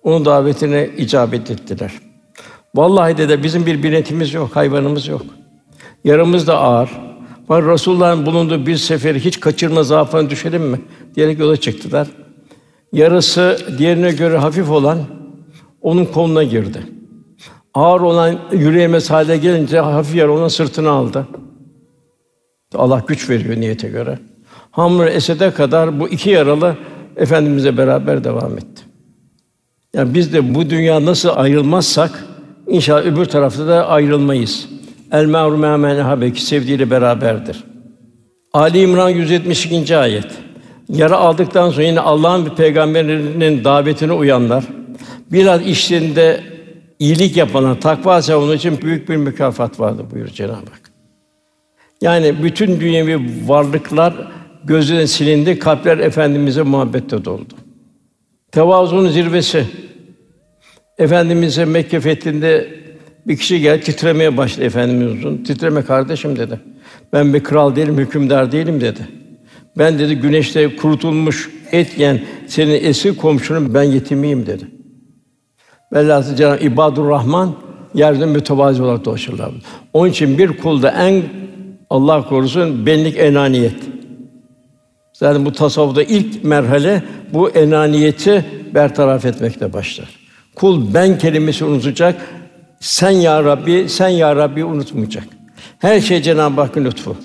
Onun 0.04 0.26
davetine 0.26 0.90
icabet 0.98 1.52
ettiler. 1.52 1.92
Vallahi 2.76 3.18
de 3.18 3.44
bizim 3.44 3.66
bir 3.66 3.84
binetimiz 3.84 4.34
yok, 4.34 4.56
hayvanımız 4.56 5.08
yok. 5.08 5.22
Yaramız 6.04 6.48
da 6.48 6.60
ağır. 6.60 6.90
Var 7.50 7.66
Resulullah'ın 7.66 8.26
bulunduğu 8.26 8.66
bir 8.66 8.78
seferi 8.78 9.20
hiç 9.20 9.39
kaçırma 9.39 9.84
zaafına 9.84 10.30
düşelim 10.30 10.64
mi? 10.64 10.82
diyerek 11.16 11.39
yola 11.39 11.58
çıktılar. 11.58 12.08
Yarısı 12.93 13.58
diğerine 13.78 14.12
göre 14.12 14.38
hafif 14.38 14.70
olan 14.70 15.00
onun 15.82 16.06
koluna 16.06 16.43
girdi. 16.43 16.84
Ağır 17.74 18.02
olan 18.02 18.39
yürüyemez 18.52 19.10
hale 19.10 19.38
gelince 19.38 19.80
hafif 19.80 20.16
yaralı 20.16 20.34
olan 20.34 20.47
sırtını 20.47 20.89
aldı. 20.89 21.28
Allah 22.76 23.04
güç 23.08 23.30
veriyor 23.30 23.58
niyete 23.58 23.89
göre. 23.89 24.20
Hamr 24.72 25.08
Esed'e 25.08 25.52
kadar 25.52 26.00
bu 26.00 26.10
iki 26.10 26.30
yaralı 26.30 26.76
efendimize 27.16 27.78
beraber 27.78 28.24
devam 28.24 28.58
etti. 28.58 28.84
Yani 29.93 30.14
biz 30.14 30.34
de 30.34 30.56
bu 30.56 30.70
dünya 30.70 31.06
nasıl 31.06 31.30
ayrılmazsak 31.36 32.26
inşallah 32.68 33.06
öbür 33.06 33.26
tarafta 33.26 33.68
da 33.68 33.88
ayrılmayız. 33.88 34.70
El 35.12 35.26
ma'ru 35.26 35.57
men 35.57 35.99
habeki 35.99 36.45
sevdiğiyle 36.45 36.89
beraberdir. 36.89 37.64
Ali 38.53 38.82
İmran 38.82 39.10
172. 39.10 39.97
ayet. 39.97 40.28
Yara 40.89 41.18
aldıktan 41.18 41.70
sonra 41.70 41.84
yine 41.84 41.99
Allah'ın 41.99 42.45
bir 42.45 42.55
peygamberinin 42.55 43.64
davetine 43.64 44.12
uyanlar, 44.12 44.64
biraz 45.32 45.68
işlerinde 45.68 46.43
iyilik 46.99 47.38
yapanlar, 47.38 47.82
takva 47.82 48.22
sahibi 48.22 48.53
için 48.53 48.82
büyük 48.82 49.10
bir 49.10 49.16
mükafat 49.16 49.80
vardır 49.80 50.05
buyuruyor 50.12 50.36
Cenab-ı 50.36 50.53
Hak. 50.53 50.91
Yani 52.01 52.43
bütün 52.43 52.80
dünyevi 52.80 53.20
varlıklar 53.47 54.14
gözden 54.64 55.05
silindi, 55.05 55.60
kalpler 55.60 55.97
efendimize 55.97 56.62
muhabbette 56.62 57.26
doldu. 57.26 57.53
Tevazuun 58.51 59.07
zirvesi. 59.07 59.66
Efendimize 60.97 61.66
Mekke 61.66 61.99
fethinde 61.99 62.80
bir 63.30 63.38
kişi 63.38 63.62
geldi 63.62 63.84
titremeye 63.84 64.38
başladı 64.38 64.66
efendimizin. 64.66 65.44
Titreme 65.44 65.82
kardeşim 65.82 66.38
dedi. 66.38 66.60
Ben 67.14 67.34
bir 67.34 67.44
kral 67.44 67.76
değilim, 67.76 67.98
hükümdar 67.98 68.52
değilim 68.52 68.82
dedi. 68.82 69.08
Ben 69.78 70.00
dedi 70.00 70.16
güneşte 70.16 70.76
kurutulmuş 70.76 71.50
et 71.72 71.98
yiyen 71.98 72.22
senin 72.48 72.84
eski 72.84 73.18
komşunun 73.18 73.74
ben 73.74 73.84
yetimiyim 73.84 74.46
dedi. 74.46 74.68
Velhâsıl 75.94 76.36
Cenab-ı 76.36 76.64
İbadur 76.64 77.10
Rahman 77.10 77.56
yerde 77.94 78.26
mütevazi 78.26 78.84
olarak 78.84 79.06
dolaşırlar. 79.06 79.52
Onun 79.94 80.10
için 80.10 80.38
bir 80.38 80.58
kulda 80.58 80.92
en 80.92 81.24
Allah 81.90 82.28
korusun 82.30 82.86
benlik 82.86 83.18
enaniyet. 83.18 83.76
Zaten 85.14 85.46
bu 85.46 85.52
tasavvufta 85.52 86.04
ilk 86.04 86.44
merhale 86.44 87.04
bu 87.34 87.50
enaniyeti 87.50 88.46
bertaraf 88.74 89.26
etmekle 89.26 89.74
başlar. 89.74 90.10
Kul 90.56 90.94
ben 90.94 91.18
kelimesi 91.18 91.66
unutacak, 91.66 92.22
sen 92.80 93.12
ya 93.12 93.44
Rabbi, 93.44 93.90
sen 93.90 94.08
ya 94.08 94.36
Rabbi 94.36 94.66
unutmayacak. 94.66 95.24
Her 95.80 96.02
şey 96.02 96.22
Cenab-ı 96.22 96.62
Hakk'ın 96.62 96.86
lütfu. 96.86 97.16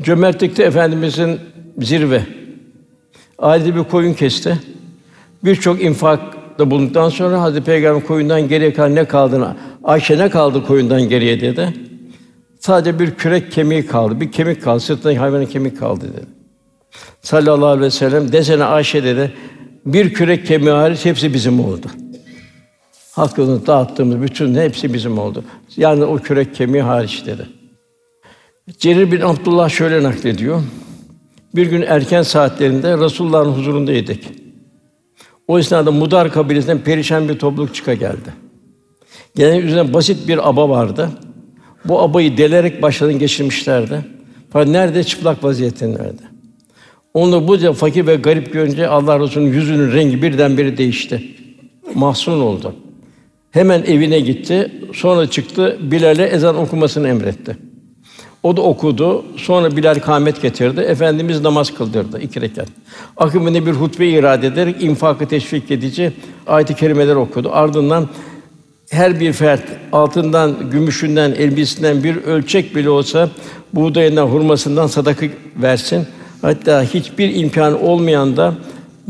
Cömertlikte 0.00 0.62
efendimizin 0.62 1.40
zirve. 1.78 2.22
Ailede 3.38 3.76
bir 3.76 3.84
koyun 3.84 4.14
kesti. 4.14 4.58
Birçok 5.44 5.82
infakta 5.82 6.70
bulunduktan 6.70 7.08
sonra 7.08 7.40
Hazreti 7.40 7.64
Peygamber 7.64 8.06
koyundan 8.06 8.48
geriye 8.48 8.72
kalan 8.72 8.94
ne 8.94 9.04
kaldığını, 9.04 9.56
Ayşe 9.84 10.18
ne 10.18 10.30
kaldı 10.30 10.66
koyundan 10.66 11.08
geriye 11.08 11.40
dedi. 11.40 11.74
Sadece 12.60 12.98
bir 12.98 13.10
kürek 13.10 13.52
kemiği 13.52 13.86
kaldı, 13.86 14.20
bir 14.20 14.32
kemik 14.32 14.62
kaldı, 14.62 14.80
sırtındaki 14.80 15.18
hayvanın 15.18 15.46
kemik 15.46 15.78
kaldı 15.78 16.04
dedi. 16.12 16.26
Sallallahu 17.22 17.66
aleyhi 17.66 17.86
ve 17.86 17.90
sellem 17.90 18.32
desene 18.32 18.64
Ayşe 18.64 19.04
dedi, 19.04 19.32
bir 19.86 20.14
kürek 20.14 20.46
kemiği 20.46 20.70
hariç 20.70 21.04
hepsi 21.04 21.34
bizim 21.34 21.60
oldu. 21.60 21.86
Hakkını 23.16 23.66
dağıttığımız 23.66 24.22
bütün 24.22 24.54
hepsi 24.54 24.94
bizim 24.94 25.18
oldu. 25.18 25.44
Yani 25.76 26.04
o 26.04 26.16
kürek 26.16 26.54
kemiği 26.54 26.82
hariç 26.82 27.26
dedi. 27.26 27.46
Cerir 28.78 29.12
bin 29.12 29.20
Abdullah 29.20 29.68
şöyle 29.68 30.02
naklediyor. 30.02 30.62
Bir 31.54 31.66
gün 31.66 31.82
erken 31.82 32.22
saatlerinde 32.22 32.98
Resulullah'ın 32.98 33.52
huzurundaydık. 33.52 34.20
O 35.48 35.58
esnada 35.58 35.92
Mudar 35.92 36.32
kabilesinden 36.32 36.78
perişan 36.78 37.28
bir 37.28 37.38
topluluk 37.38 37.74
çıka 37.74 37.94
geldi. 37.94 38.34
Gelen 39.36 39.60
üzerine 39.60 39.94
basit 39.94 40.28
bir 40.28 40.48
aba 40.48 40.68
vardı. 40.68 41.10
Bu 41.84 42.00
abayı 42.00 42.36
delerek 42.36 42.82
başlarını 42.82 43.18
geçirmişlerdi. 43.18 44.04
Fakat 44.50 44.68
nerede 44.68 45.04
çıplak 45.04 45.44
vaziyetindeydi. 45.44 46.22
Onu 47.14 47.48
bu 47.48 47.72
fakir 47.72 48.06
ve 48.06 48.16
garip 48.16 48.52
görünce 48.52 48.88
Allah 48.88 49.20
Resulü'nün 49.20 49.52
yüzünün 49.52 49.92
rengi 49.92 50.22
birdenbire 50.22 50.76
değişti. 50.76 51.22
Mahzun 51.94 52.40
oldu. 52.40 52.74
Hemen 53.56 53.82
evine 53.82 54.20
gitti. 54.20 54.72
Sonra 54.94 55.30
çıktı 55.30 55.76
Bilal'e 55.80 56.24
ezan 56.24 56.56
okumasını 56.56 57.08
emretti. 57.08 57.56
O 58.42 58.56
da 58.56 58.62
okudu. 58.62 59.24
Sonra 59.36 59.76
Bilal 59.76 59.94
kâhmet 59.94 60.42
getirdi. 60.42 60.80
Efendimiz 60.80 61.40
namaz 61.40 61.74
kıldırdı 61.74 62.20
iki 62.20 62.40
rekat. 62.40 62.68
Akabinde 63.16 63.66
bir 63.66 63.72
hutbe 63.72 64.08
irade 64.08 64.46
ederek 64.46 64.82
infakı 64.82 65.28
teşvik 65.28 65.70
edici 65.70 66.12
ayet-i 66.46 66.74
kerimeler 66.74 67.14
okudu. 67.14 67.50
Ardından 67.52 68.08
her 68.90 69.20
bir 69.20 69.32
fert 69.32 69.62
altından, 69.92 70.70
gümüşünden, 70.70 71.30
elbisinden 71.30 72.04
bir 72.04 72.16
ölçek 72.16 72.76
bile 72.76 72.90
olsa 72.90 73.30
buğdayından, 73.74 74.26
hurmasından 74.26 74.86
sadaka 74.86 75.26
versin. 75.62 76.06
Hatta 76.42 76.82
hiçbir 76.82 77.34
imkan 77.34 77.82
olmayan 77.82 78.36
da 78.36 78.54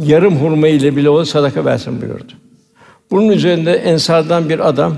yarım 0.03 0.37
hurma 0.37 0.69
ile 0.69 0.97
bile 0.97 1.09
olsa 1.09 1.31
sadaka 1.33 1.65
versin 1.65 2.03
buyurdu. 2.03 2.46
Bunun 3.11 3.29
üzerinde 3.29 3.73
ensardan 3.73 4.49
bir 4.49 4.69
adam 4.69 4.97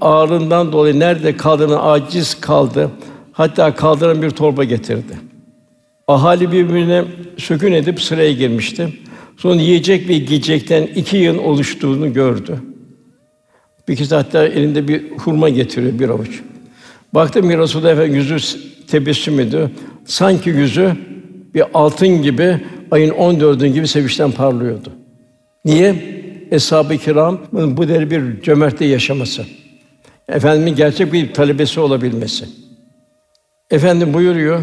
ağırlığından 0.00 0.72
dolayı 0.72 0.98
nerede 0.98 1.36
kaldığını 1.36 1.82
aciz 1.82 2.40
kaldı. 2.40 2.90
Hatta 3.32 3.74
kaldıran 3.74 4.22
bir 4.22 4.30
torba 4.30 4.64
getirdi. 4.64 5.18
Ahali 6.08 6.52
birbirine 6.52 7.04
sökün 7.36 7.72
edip 7.72 8.02
sıraya 8.02 8.32
girmişti. 8.32 8.88
Sonra 9.36 9.60
yiyecek 9.60 10.08
ve 10.08 10.18
giyecekten 10.18 10.82
iki 10.82 11.16
yığın 11.16 11.38
oluştuğunu 11.38 12.12
gördü. 12.12 12.58
Bir 13.88 13.96
kişi 13.96 14.14
hatta 14.14 14.46
elinde 14.46 14.88
bir 14.88 15.10
hurma 15.10 15.48
getiriyor 15.48 15.98
bir 15.98 16.08
avuç. 16.08 16.42
Baktım 17.14 17.50
ki 17.50 17.58
Resulullah 17.58 17.92
Efendimiz 17.92 18.30
yüzü 18.30 18.58
tebessüm 18.86 19.40
ediyor. 19.40 19.70
Sanki 20.04 20.50
yüzü 20.50 20.96
bir 21.54 21.64
altın 21.74 22.22
gibi 22.22 22.60
ayın 22.90 23.10
14'ün 23.10 23.72
gibi 23.72 23.88
sevinçten 23.88 24.30
parlıyordu. 24.30 24.92
Niye? 25.64 26.15
Eshab-ı 26.50 26.98
Kiram 26.98 27.40
bu 27.52 27.88
deri 27.88 28.10
bir 28.10 28.42
cömertliği 28.42 28.90
yaşaması. 28.90 29.46
Efendimin 30.28 30.76
gerçek 30.76 31.12
bir 31.12 31.34
talebesi 31.34 31.80
olabilmesi. 31.80 32.48
Efendim 33.70 34.14
buyuruyor. 34.14 34.62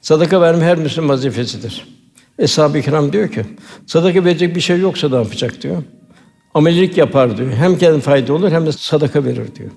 Sadaka 0.00 0.40
verme 0.40 0.64
her 0.64 0.78
Müslüman 0.78 1.08
vazifesidir. 1.08 1.86
Eshab-ı 2.38 2.82
Kiram 2.82 3.12
diyor 3.12 3.28
ki, 3.28 3.44
sadaka 3.86 4.24
verecek 4.24 4.56
bir 4.56 4.60
şey 4.60 4.80
yoksa 4.80 5.08
ne 5.08 5.16
yapacak 5.16 5.62
diyor. 5.62 5.82
Amelilik 6.54 6.98
yapar 6.98 7.38
diyor. 7.38 7.52
Hem 7.52 7.78
kendi 7.78 8.00
fayda 8.00 8.32
olur 8.32 8.52
hem 8.52 8.66
de 8.66 8.72
sadaka 8.72 9.24
verir 9.24 9.54
diyor. 9.54 9.70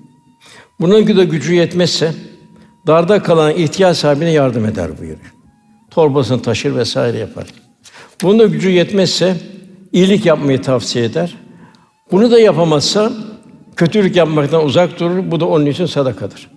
Bunun 0.79 1.17
da 1.17 1.23
gücü 1.23 1.53
yetmezse 1.53 2.13
darda 2.87 3.23
kalan 3.23 3.55
ihtiyaç 3.55 3.97
sahibine 3.97 4.31
yardım 4.31 4.65
eder 4.65 4.97
buyuruyor. 4.97 5.33
Torbasını 5.91 6.41
taşır 6.41 6.75
vesaire 6.75 7.17
yapar. 7.17 7.45
Bunun 8.21 8.39
da 8.39 8.45
gücü 8.45 8.69
yetmezse 8.69 9.37
iyilik 9.95 10.25
yapmayı 10.25 10.61
tavsiye 10.61 11.05
eder. 11.05 11.35
Bunu 12.11 12.31
da 12.31 12.39
yapamazsa 12.39 13.11
kötülük 13.75 14.15
yapmaktan 14.15 14.65
uzak 14.65 14.99
durur. 14.99 15.31
Bu 15.31 15.39
da 15.39 15.45
onun 15.45 15.65
için 15.65 15.85
sadakadır. 15.85 16.47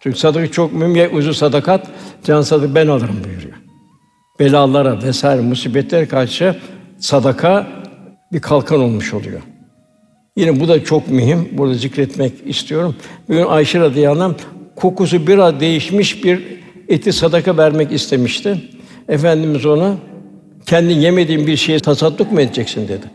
Çünkü 0.00 0.18
sadaka 0.18 0.50
çok 0.50 0.72
mühim. 0.72 0.96
Ye 0.96 1.08
uzu 1.08 1.34
sadakat, 1.34 1.86
can 2.24 2.42
sadık 2.42 2.74
ben 2.74 2.86
alırım 2.86 3.16
buyuruyor. 3.24 3.54
Belalara 4.40 5.02
vesaire 5.02 5.40
musibetlere 5.40 6.08
karşı 6.08 6.56
sadaka 6.98 7.66
bir 8.32 8.40
kalkan 8.40 8.80
olmuş 8.80 9.14
oluyor. 9.14 9.40
Yine 10.36 10.60
bu 10.60 10.68
da 10.68 10.84
çok 10.84 11.08
mühim. 11.08 11.48
Burada 11.52 11.74
zikretmek 11.74 12.32
istiyorum. 12.44 12.96
Bugün 13.28 13.46
Ayşe 13.46 13.80
radıyallahu 13.80 14.24
anh, 14.24 14.34
kokusu 14.76 15.26
biraz 15.26 15.60
değişmiş 15.60 16.24
bir 16.24 16.42
eti 16.88 17.12
sadaka 17.12 17.56
vermek 17.56 17.92
istemişti. 17.92 18.60
Efendimiz 19.08 19.66
ona 19.66 19.96
kendi 20.66 20.92
yemediğin 20.92 21.46
bir 21.46 21.56
şeye 21.56 21.80
tasadduk 21.80 22.32
mu 22.32 22.40
edeceksin 22.40 22.88
dedi. 22.88 23.06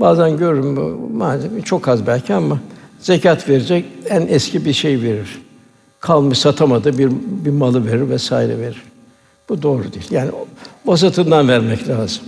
Bazen 0.00 0.36
görürüm 0.36 0.98
maalesef 1.16 1.66
çok 1.66 1.88
az 1.88 2.06
belki 2.06 2.34
ama 2.34 2.58
zekat 3.00 3.48
verecek 3.48 3.84
en 4.08 4.26
eski 4.26 4.64
bir 4.64 4.72
şey 4.72 5.02
verir. 5.02 5.42
Kalmış 6.00 6.38
satamadı 6.38 6.98
bir 6.98 7.10
bir 7.44 7.50
malı 7.50 7.86
verir 7.86 8.08
vesaire 8.08 8.58
verir. 8.58 8.82
Bu 9.48 9.62
doğru 9.62 9.82
değil. 9.82 10.06
Yani 10.10 10.30
vasatından 10.86 11.48
vermek 11.48 11.88
lazım. 11.88 12.24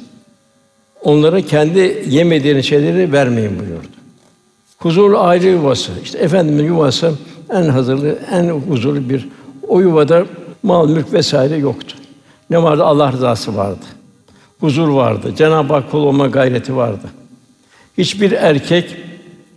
Onlara 1.02 1.40
kendi 1.40 2.04
yemediğiniz 2.08 2.66
şeyleri 2.66 3.12
vermeyin 3.12 3.58
buyurdu. 3.58 3.86
Huzurlu 4.78 5.18
aile 5.18 5.48
yuvası. 5.48 5.92
İşte 6.02 6.18
efendimin 6.18 6.64
yuvası 6.64 7.12
en 7.50 7.62
hazırlı, 7.62 8.18
en 8.30 8.48
huzurlu 8.48 9.08
bir 9.08 9.28
o 9.68 9.80
yuvada 9.80 10.26
mal, 10.62 10.88
mülk 10.88 11.12
vesaire 11.12 11.56
yoktu. 11.56 11.96
Ne 12.50 12.62
vardı? 12.62 12.84
Allah 12.84 13.12
rızası 13.12 13.56
vardı. 13.56 13.84
Huzur 14.60 14.88
vardı. 14.88 15.34
Cenab-ı 15.36 15.72
Hak 15.72 15.90
kul 15.90 15.98
olma 15.98 16.26
gayreti 16.26 16.76
vardı. 16.76 17.06
Hiçbir 17.98 18.32
erkek 18.32 18.96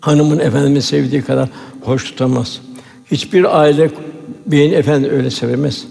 hanımın 0.01 0.39
efendimi 0.39 0.82
sevdiği 0.82 1.22
kadar 1.22 1.49
hoş 1.82 2.04
tutamaz. 2.04 2.62
Hiçbir 3.12 3.62
aile 3.62 3.89
beyin 4.45 4.74
efendi 4.74 5.10
öyle 5.10 5.30
sevemez. 5.30 5.86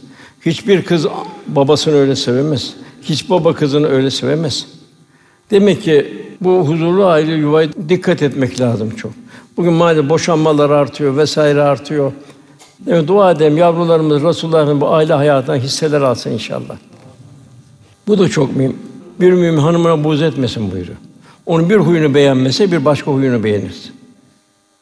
Hiçbir 0.47 0.83
kız 0.83 1.07
babasını 1.47 1.95
öyle 1.95 2.17
sevemez. 2.17 2.75
Hiç 3.03 3.31
baba 3.31 3.55
kızını 3.55 3.89
öyle 3.89 4.11
sevemez. 4.11 4.67
Demek 5.51 5.83
ki 5.83 6.27
bu 6.41 6.69
huzurlu 6.69 7.07
aile 7.07 7.33
yuvaya 7.33 7.69
dikkat 7.89 8.23
etmek 8.23 8.61
lazım 8.61 8.91
çok. 8.91 9.13
Bugün 9.57 9.73
maalesef 9.73 10.11
boşanmalar 10.11 10.71
artıyor 10.71 11.17
vesaire 11.17 11.63
artıyor. 11.63 12.13
Evet, 12.89 13.09
dua 13.09 13.31
edelim 13.31 13.57
yavrularımız 13.57 14.23
Resulullah'ın 14.23 14.81
bu 14.81 14.89
aile 14.95 15.13
hayatından 15.13 15.57
hisseler 15.57 16.01
alsın 16.01 16.31
inşallah. 16.31 16.77
Bu 18.07 18.19
da 18.19 18.29
çok 18.29 18.57
mühim. 18.57 18.77
Bir 19.21 19.33
mümin 19.33 19.59
hanımına 19.61 20.05
buğz 20.05 20.23
etmesin 20.23 20.73
buyuruyor. 20.73 20.97
Onun 21.47 21.71
bir 21.71 21.77
huyunu 21.77 22.15
beğenmese 22.15 22.73
bir 22.73 22.85
başka 22.85 23.11
huyunu 23.11 23.45
beğenir. 23.45 23.93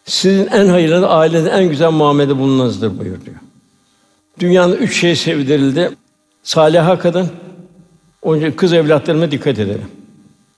Sizin 0.05 0.47
en 0.47 0.67
hayırlı 0.67 1.09
ailede 1.09 1.51
en 1.51 1.69
güzel 1.69 1.91
muamelede 1.91 2.39
bulunmanızdır 2.39 2.99
buyuruyor. 2.99 3.37
Dünyanın 4.41 4.77
üç 4.77 5.01
şey 5.01 5.17
sevdirildi. 5.17 5.91
Saliha 6.43 6.99
kadın, 6.99 7.29
onun 8.23 8.51
kız 8.51 8.73
evlatlarına 8.73 9.31
dikkat 9.31 9.59
edelim. 9.59 9.87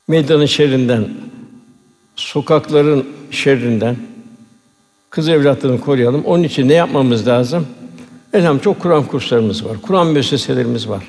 Meydanın 0.09 0.47
şerrinden, 0.47 1.09
sokakların 2.17 3.07
şerrinden 3.31 3.97
kız 5.11 5.29
evlatlarını 5.29 5.81
koruyalım. 5.81 6.25
Onun 6.25 6.43
için 6.43 6.69
ne 6.69 6.75
yapmamız 6.75 7.27
lazım? 7.27 7.67
Elham 8.33 8.59
çok 8.59 8.81
Kur'an 8.81 9.05
kurslarımız 9.07 9.65
var. 9.65 9.77
Kur'an 9.83 10.07
müesseselerimiz 10.07 10.89
var. 10.89 11.09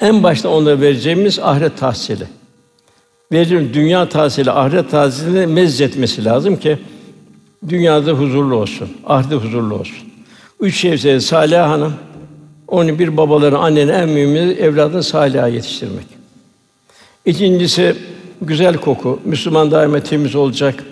En 0.00 0.22
başta 0.22 0.48
onlara 0.48 0.80
vereceğimiz 0.80 1.38
ahiret 1.38 1.78
tahsili. 1.78 2.24
Vereceğimiz 3.32 3.74
dünya 3.74 4.08
tahsili, 4.08 4.50
ahiret 4.50 4.90
tahsiline 4.90 5.46
mezzetmesi 5.46 6.24
lazım 6.24 6.56
ki 6.56 6.78
dünyada 7.68 8.12
huzurlu 8.12 8.56
olsun, 8.56 8.88
ahirette 9.06 9.34
huzurlu 9.34 9.74
olsun. 9.74 10.08
Üç 10.60 10.76
şey 10.76 11.20
Salih 11.20 11.58
Hanım, 11.58 11.94
onun 12.68 12.98
bir 12.98 13.16
babaların, 13.16 13.62
annenin 13.62 13.92
en 13.92 14.08
mühimi 14.08 14.38
evladını 14.38 15.02
salih'a 15.02 15.48
yetiştirmek. 15.48 16.06
İkincisi 17.24 17.94
güzel 18.42 18.76
koku. 18.76 19.20
Müslüman 19.24 19.70
daima 19.70 20.00
temiz 20.00 20.34
olacak. 20.34 20.84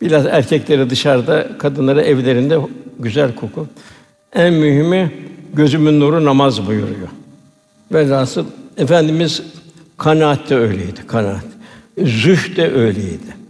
Biraz 0.00 0.26
erkekleri 0.26 0.90
dışarıda, 0.90 1.58
kadınları 1.58 2.02
evlerinde 2.02 2.58
güzel 2.98 3.34
koku. 3.34 3.66
En 4.32 4.54
mühimi 4.54 5.12
gözümün 5.54 6.00
nuru 6.00 6.24
namaz 6.24 6.66
buyuruyor. 6.66 7.08
Velhasıl 7.92 8.44
efendimiz 8.76 9.42
kanaat 9.98 10.50
de 10.50 10.56
öyleydi, 10.56 11.06
kanaat. 11.06 11.44
Zühd 11.98 12.56
de 12.56 12.72
öyleydi. 12.72 13.44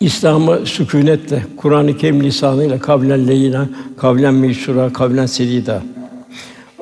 İslam'ı 0.00 0.66
sükûnetle, 0.66 1.42
Kur'an-ı 1.56 1.96
Kerim 1.96 2.22
lisanıyla 2.22 2.78
kavlen 2.78 3.28
leyina, 3.28 3.68
kavlen 3.96 4.34
meşhura, 4.34 4.92
kavlen 4.92 5.26
sedida. 5.26 5.82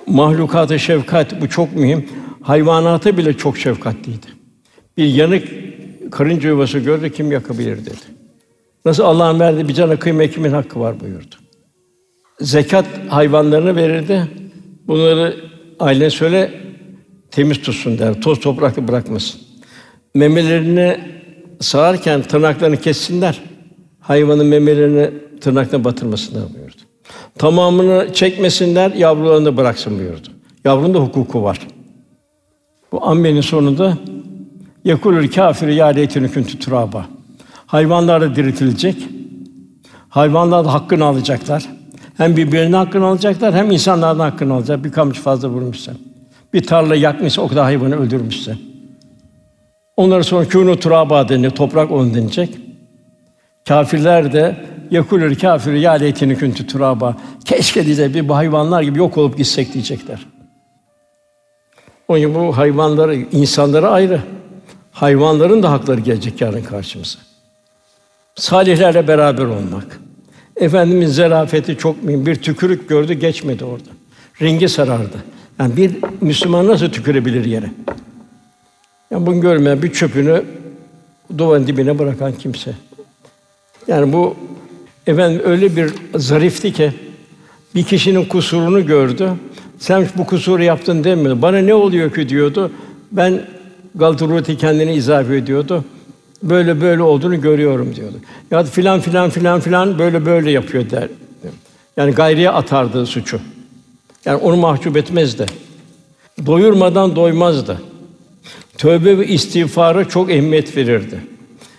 Mahlukata 0.06 0.78
şefkat 0.78 1.40
bu 1.40 1.48
çok 1.48 1.76
mühim. 1.76 2.08
Hayvanata 2.42 3.16
bile 3.16 3.32
çok 3.36 3.58
şefkatliydi. 3.58 4.26
Bir 4.96 5.04
yanık 5.06 5.48
karınca 6.12 6.48
yuvası 6.48 6.78
gördü 6.78 7.12
kim 7.12 7.32
yakabilir 7.32 7.78
dedi. 7.86 8.16
Nasıl 8.84 9.02
Allah'ın 9.02 9.40
verdiği 9.40 9.68
bir 9.68 9.74
cana 9.74 9.98
kıyma 9.98 10.26
kimin 10.26 10.52
hakkı 10.52 10.80
var 10.80 11.00
buyurdu. 11.00 11.34
zekat 12.40 12.86
hayvanlarını 13.08 13.76
verirdi. 13.76 14.28
Bunları 14.86 15.36
ailene 15.80 16.10
söyle 16.10 16.50
temiz 17.30 17.62
tutsun 17.62 17.98
der. 17.98 18.20
Toz 18.20 18.40
toprakta 18.40 18.88
bırakmasın. 18.88 19.40
Memelerini 20.14 21.00
sağarken 21.60 22.22
tırnaklarını 22.22 22.76
kessinler. 22.76 23.40
Hayvanın 24.00 24.46
memelerini 24.46 25.10
tırnakla 25.40 25.84
batırmasınlar 25.84 26.54
buyurdu. 26.54 26.76
Tamamını 27.38 28.12
çekmesinler, 28.12 28.92
yavrularını 28.92 29.56
bıraksın 29.56 29.98
buyurdu. 29.98 30.28
Yavrunun 30.64 30.94
da 30.94 30.98
hukuku 30.98 31.42
var. 31.42 31.58
Bu 32.92 33.06
ammenin 33.06 33.40
sonunda 33.40 33.98
yekulül 34.84 35.32
kafir 35.32 35.68
ya 35.68 35.86
leyteni 35.86 36.32
kuntu 36.32 36.58
turaba. 36.58 37.06
Hayvanlar 37.66 38.20
da 38.20 38.36
diriltilecek. 38.36 38.96
Hayvanlar 40.08 40.64
da 40.64 40.74
hakkını 40.74 41.04
alacaklar. 41.04 41.75
Hem 42.16 42.36
birbirinin 42.36 42.72
hakkını 42.72 43.06
alacaklar, 43.06 43.54
hem 43.54 43.70
insanların 43.70 44.18
hakkını 44.18 44.54
alacak. 44.54 44.84
Bir 44.84 44.92
kamçı 44.92 45.22
fazla 45.22 45.48
vurmuşsa. 45.48 45.92
Bir 46.52 46.66
tarla 46.66 46.94
yakmışsa 46.96 47.42
o 47.42 47.48
kadar 47.48 47.64
hayvanı 47.64 47.96
öldürmüşse. 47.96 48.56
Onları 49.96 50.24
sonra 50.24 50.44
kûnû 50.44 50.78
turaba 50.78 51.28
denir, 51.28 51.50
toprak 51.50 51.90
on 51.90 52.14
denecek. 52.14 52.58
Kafirler 53.68 54.32
de 54.32 54.56
yekulür 54.90 55.38
kafir 55.38 55.72
ya 55.72 55.92
leyteni 55.92 56.38
kuntu 56.38 56.66
turaba. 56.66 57.16
Keşke 57.44 57.86
diyecek 57.86 58.14
bir 58.14 58.28
bu 58.28 58.36
hayvanlar 58.36 58.82
gibi 58.82 58.98
yok 58.98 59.18
olup 59.18 59.36
gitsek 59.36 59.74
diyecekler. 59.74 60.26
Onun 62.08 62.34
bu 62.34 62.56
hayvanları, 62.56 63.14
insanlara 63.14 63.90
ayrı. 63.90 64.20
Hayvanların 64.92 65.62
da 65.62 65.70
hakları 65.70 66.00
gelecek 66.00 66.40
yarın 66.40 66.62
karşımıza. 66.62 67.18
Salihlerle 68.34 69.08
beraber 69.08 69.44
olmak. 69.44 70.00
Efendimiz 70.56 71.14
zarafeti 71.14 71.78
çok 71.78 72.02
mühim. 72.02 72.26
Bir 72.26 72.34
tükürük 72.34 72.88
gördü, 72.88 73.12
geçmedi 73.12 73.64
orada. 73.64 73.90
Rengi 74.42 74.68
sarardı. 74.68 75.16
Yani 75.58 75.76
bir 75.76 75.90
Müslüman 76.20 76.66
nasıl 76.66 76.88
tükürebilir 76.88 77.44
yere? 77.44 77.70
Yani 79.10 79.26
bunu 79.26 79.40
görmeyen 79.40 79.82
bir 79.82 79.92
çöpünü 79.92 80.44
duvarın 81.38 81.66
dibine 81.66 81.98
bırakan 81.98 82.32
kimse. 82.32 82.74
Yani 83.88 84.12
bu 84.12 84.36
efendim 85.06 85.42
öyle 85.44 85.76
bir 85.76 85.92
zarifti 86.14 86.72
ki 86.72 86.92
bir 87.74 87.84
kişinin 87.84 88.24
kusurunu 88.24 88.86
gördü. 88.86 89.30
Sen 89.78 90.08
bu 90.18 90.26
kusuru 90.26 90.62
yaptın 90.62 91.04
demiyor. 91.04 91.42
Bana 91.42 91.58
ne 91.58 91.74
oluyor 91.74 92.14
ki 92.14 92.28
diyordu. 92.28 92.72
Ben 93.12 93.42
Galatasaray 93.94 94.56
kendini 94.56 94.94
izafe 94.94 95.36
ediyordu. 95.36 95.84
Böyle 96.42 96.80
böyle 96.80 97.02
olduğunu 97.02 97.40
görüyorum 97.40 97.96
diyordu. 97.96 98.16
Ya 98.50 98.64
filan 98.64 99.00
filan 99.00 99.30
filan 99.30 99.60
filan 99.60 99.98
böyle 99.98 100.26
böyle 100.26 100.50
yapıyor 100.50 100.90
der. 100.90 101.08
Yani 101.96 102.12
gayriye 102.12 102.50
atardı 102.50 103.06
suçu. 103.06 103.40
Yani 104.24 104.36
onu 104.36 104.56
mahcup 104.56 104.96
etmezdi. 104.96 105.46
Doyurmadan 106.46 107.16
doymazdı. 107.16 107.82
Tövbe 108.78 109.18
ve 109.18 109.26
istiğfara 109.26 110.08
çok 110.08 110.30
ehemmiyet 110.30 110.76
verirdi. 110.76 111.20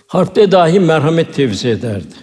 Harpte 0.06 0.52
dahi 0.52 0.80
merhamet 0.80 1.34
tevzi 1.34 1.68
ederdi. 1.68 2.14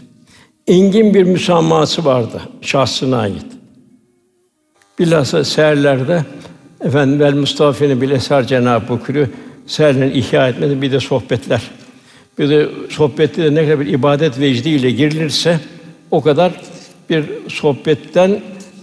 Engin 0.68 1.14
bir 1.14 1.24
müsamahası 1.24 2.06
vardı 2.06 2.42
şahsına 2.62 3.18
ait. 3.18 3.46
Bilhassa 5.00 5.44
seherlerde 5.44 6.26
efendim 6.82 7.20
vel 7.20 7.34
Mustafa'nın 7.34 8.02
bil 8.02 8.12
eser 8.12 8.48
Cenab-ı 8.48 8.90
Bukür'ü 8.90 9.30
seherlerini 9.68 10.14
ihya 10.14 10.50
etmedi 10.50 10.82
bir 10.82 10.92
de 10.92 11.00
sohbetler. 11.00 11.62
Bir 12.38 12.50
de 12.50 12.70
sohbette 12.90 13.44
de 13.44 13.56
ne 13.56 13.64
kadar 13.64 13.80
bir 13.80 13.86
ibadet 13.86 14.40
vecdiyle 14.40 14.92
girilirse 14.92 15.60
o 16.12 16.22
kadar 16.22 16.62
bir 17.10 17.26
sohbetten 17.50 18.30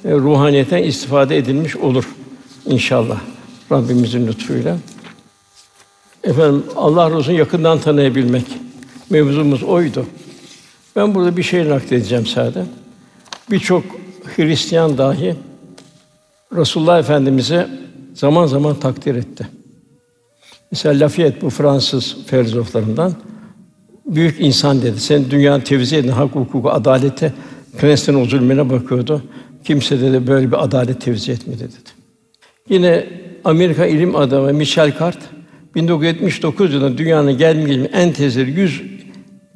e, 0.04 0.12
ruhaniyetten 0.12 0.82
istifade 0.82 1.36
edilmiş 1.36 1.76
olur 1.76 2.04
inşallah 2.66 3.20
Rabbimizin 3.72 4.26
lütfuyla. 4.26 4.78
Efendim 6.24 6.64
Allah 6.76 7.18
Resulü'nü 7.18 7.38
yakından 7.38 7.78
tanıyabilmek 7.78 8.44
mevzumuz 9.10 9.62
oydu. 9.62 10.06
Ben 10.96 11.14
burada 11.14 11.36
bir 11.36 11.42
şey 11.42 11.68
nakledeceğim 11.68 12.26
sadece. 12.26 12.60
Birçok 13.50 13.84
Hristiyan 14.36 14.98
dahi 14.98 15.34
Resulullah 16.56 16.98
Efendimizi 16.98 17.66
zaman 18.14 18.46
zaman 18.46 18.80
takdir 18.80 19.14
etti. 19.14 19.48
Mesela 20.70 21.00
Lafayette 21.00 21.40
bu 21.40 21.50
Fransız 21.50 22.16
filozoflarından 22.26 23.14
büyük 24.06 24.40
insan 24.40 24.82
dedi. 24.82 25.00
Sen 25.00 25.30
dünyanın 25.30 25.60
tevzi 25.60 25.96
edin, 25.96 26.08
hak, 26.08 26.34
hukuku, 26.34 26.70
adalete, 26.70 27.32
Knesset'in 27.78 28.20
o 28.20 28.24
zulmüne 28.24 28.70
bakıyordu. 28.70 29.22
Kimse 29.64 30.00
dedi 30.00 30.26
böyle 30.26 30.52
bir 30.52 30.64
adalet 30.64 31.00
tevzi 31.00 31.32
etmedi 31.32 31.58
dedi. 31.58 31.90
Yine 32.68 33.06
Amerika 33.44 33.86
ilim 33.86 34.16
adamı 34.16 34.52
Michel 34.52 34.98
Cart 34.98 35.18
1979 35.74 36.74
yılında 36.74 36.98
dünyanın 36.98 37.38
gelmiş 37.38 37.88
en 37.92 38.12
tezir 38.12 38.46
100 38.46 38.82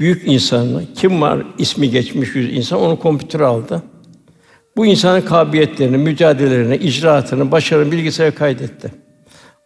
büyük 0.00 0.22
insanı 0.26 0.82
kim 0.94 1.20
var 1.20 1.42
ismi 1.58 1.90
geçmiş 1.90 2.34
100 2.34 2.56
insan 2.56 2.80
onu 2.80 2.98
kompütüre 2.98 3.44
aldı. 3.44 3.82
Bu 4.76 4.86
insanın 4.86 5.20
kabiliyetlerini, 5.20 5.96
mücadelelerini, 5.96 6.76
icraatını, 6.76 7.52
başarını 7.52 7.92
bilgisayara 7.92 8.34
kaydetti. 8.34 8.92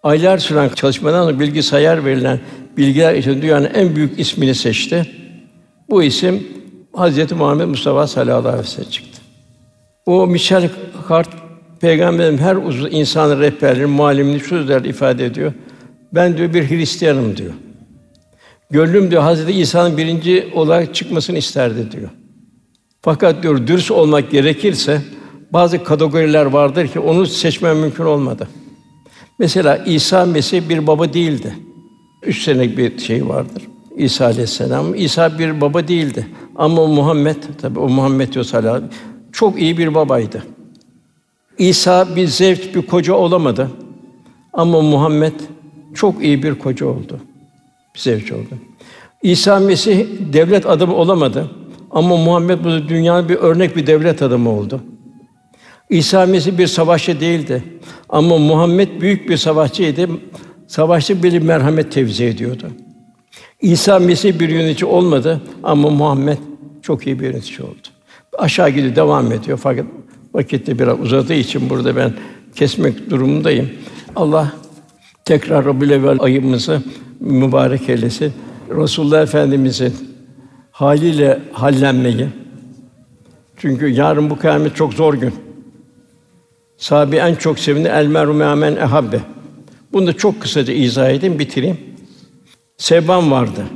Aylar 0.02 0.38
süren 0.38 0.68
çalışmadan 0.68 1.24
sonra 1.24 1.40
bilgisayar 1.40 2.04
verilen 2.04 2.40
bilgiler 2.80 3.14
için 3.14 3.42
dünyanın 3.42 3.70
en 3.74 3.96
büyük 3.96 4.20
ismini 4.20 4.54
seçti. 4.54 5.06
Bu 5.90 6.02
isim 6.02 6.46
Hazreti 6.92 7.34
Muhammed 7.34 7.66
Mustafa 7.66 8.06
sallallahu 8.06 8.48
aleyhi 8.48 8.64
ve 8.64 8.66
sellem 8.66 8.90
çıktı. 8.90 9.20
O 10.06 10.26
Michel 10.26 10.70
Cart 11.08 11.28
Peygamberin 11.80 12.38
her 12.38 12.56
uzun 12.56 12.90
insanın 12.90 13.40
rehberliğini, 13.40 13.90
muallimini 13.90 14.40
sözlerle 14.40 14.88
ifade 14.88 15.26
ediyor. 15.26 15.52
Ben 16.12 16.36
diyor 16.36 16.54
bir 16.54 16.70
Hristiyanım 16.70 17.36
diyor. 17.36 17.52
Gönlüm 18.70 19.10
diyor 19.10 19.22
Hazreti 19.22 19.52
İsa'nın 19.52 19.96
birinci 19.96 20.52
olarak 20.54 20.94
çıkmasını 20.94 21.38
isterdi 21.38 21.92
diyor. 21.92 22.10
Fakat 23.02 23.42
diyor 23.42 23.66
dürüst 23.66 23.90
olmak 23.90 24.30
gerekirse 24.30 25.02
bazı 25.52 25.84
kategoriler 25.84 26.44
vardır 26.44 26.88
ki 26.88 27.00
onu 27.00 27.26
seçmem 27.26 27.78
mümkün 27.78 28.04
olmadı. 28.04 28.48
Mesela 29.38 29.76
İsa 29.76 30.26
Mesih 30.26 30.68
bir 30.68 30.86
baba 30.86 31.12
değildi. 31.12 31.54
Üç 32.22 32.42
senelik 32.42 32.78
bir 32.78 32.98
şey 32.98 33.28
vardır. 33.28 33.62
İsa 33.96 34.24
Aleyhisselam. 34.24 34.94
İsa 34.94 35.38
bir 35.38 35.60
baba 35.60 35.88
değildi. 35.88 36.26
Ama 36.56 36.86
Muhammed, 36.86 37.36
tabi 37.60 37.78
o 37.78 37.88
Muhammed 37.88 38.32
diyor 38.32 38.44
sallallahu 38.44 38.84
çok 39.32 39.60
iyi 39.60 39.78
bir 39.78 39.94
babaydı. 39.94 40.42
İsa 41.58 42.16
bir 42.16 42.26
zevk, 42.26 42.74
bir 42.74 42.86
koca 42.86 43.14
olamadı. 43.14 43.70
Ama 44.52 44.80
Muhammed 44.80 45.32
çok 45.94 46.24
iyi 46.24 46.42
bir 46.42 46.54
koca 46.54 46.86
oldu. 46.86 47.20
Bir 47.94 48.00
zevk 48.00 48.32
oldu. 48.32 48.58
İsa 49.22 49.58
Mesih 49.58 50.06
devlet 50.32 50.66
adamı 50.66 50.94
olamadı. 50.94 51.50
Ama 51.90 52.16
Muhammed 52.16 52.64
bu 52.64 52.88
dünyanın 52.88 53.28
bir 53.28 53.36
örnek 53.36 53.76
bir 53.76 53.86
devlet 53.86 54.22
adamı 54.22 54.50
oldu. 54.50 54.80
İsa 55.90 56.26
Mesih 56.26 56.58
bir 56.58 56.66
savaşçı 56.66 57.20
değildi. 57.20 57.64
Ama 58.08 58.38
Muhammed 58.38 59.00
büyük 59.00 59.28
bir 59.28 59.36
savaşçıydı. 59.36 60.08
Savaşçı 60.70 61.22
bir 61.22 61.42
merhamet 61.42 61.92
tevzi 61.92 62.24
ediyordu. 62.24 62.70
İsa 63.60 63.98
Mesih 63.98 64.40
bir 64.40 64.48
yönetici 64.48 64.90
olmadı 64.90 65.40
ama 65.62 65.90
Muhammed 65.90 66.38
çok 66.82 67.06
iyi 67.06 67.20
bir 67.20 67.24
yönetici 67.24 67.68
oldu. 67.68 67.88
Aşağı 68.38 68.70
gidiyor, 68.70 68.96
devam 68.96 69.32
ediyor. 69.32 69.58
Fakat 69.62 69.86
vakitte 70.34 70.78
biraz 70.78 71.00
uzadığı 71.00 71.34
için 71.34 71.70
burada 71.70 71.96
ben 71.96 72.12
kesmek 72.54 73.10
durumundayım. 73.10 73.70
Allah 74.16 74.52
tekrar 75.24 75.64
Rabiül 75.64 76.20
ayımızı 76.20 76.82
mübarek 77.20 77.88
eylesin. 77.88 78.32
Resulullah 78.70 79.22
Efendimizin 79.22 79.94
haliyle 80.70 81.38
hallenmeyi. 81.52 82.28
Çünkü 83.56 83.88
yarın 83.88 84.30
bu 84.30 84.38
kıyamet 84.38 84.76
çok 84.76 84.94
zor 84.94 85.14
gün. 85.14 85.34
Sahabi 86.76 87.16
en 87.16 87.34
çok 87.34 87.58
sevindi 87.58 87.88
el 87.88 88.06
meru 88.06 88.34
men 88.34 88.76
ehabbe. 88.76 89.20
Bunu 89.92 90.06
da 90.06 90.12
çok 90.12 90.40
kısaca 90.40 90.72
izah 90.72 91.10
edeyim, 91.10 91.38
bitireyim. 91.38 91.76
Sevban 92.76 93.30
vardı. 93.30 93.66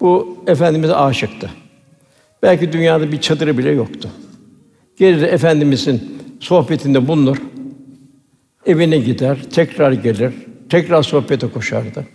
Bu 0.00 0.38
efendimize 0.46 0.94
aşıktı. 0.94 1.50
Belki 2.42 2.72
dünyada 2.72 3.12
bir 3.12 3.20
çadırı 3.20 3.58
bile 3.58 3.70
yoktu. 3.70 4.10
Gelir 4.96 5.22
efendimizin 5.22 6.18
sohbetinde 6.40 7.08
bulunur. 7.08 7.36
Evine 8.66 8.98
gider, 8.98 9.38
tekrar 9.50 9.92
gelir, 9.92 10.34
tekrar 10.68 11.02
sohbete 11.02 11.46
koşardı. 11.48 12.06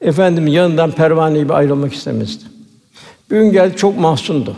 Efendim 0.00 0.46
yanından 0.46 0.90
pervane 0.90 1.38
gibi 1.38 1.52
ayrılmak 1.52 1.92
istemezdi. 1.94 2.44
Bir 3.30 3.36
gün 3.40 3.52
geldi 3.52 3.76
çok 3.76 3.98
mahzundu. 3.98 4.56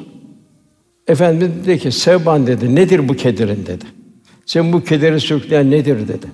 Efendimiz 1.07 1.67
dedi 1.67 1.79
ki, 1.79 1.93
Sevban 1.93 2.47
dedi, 2.47 2.75
nedir 2.75 3.09
bu 3.09 3.15
kederin 3.17 3.67
dedi. 3.67 3.85
Sen 4.47 4.73
bu 4.73 4.85
kederi 4.85 5.21
sürükleyen 5.21 5.71
nedir 5.71 6.09
dedi. 6.09 6.27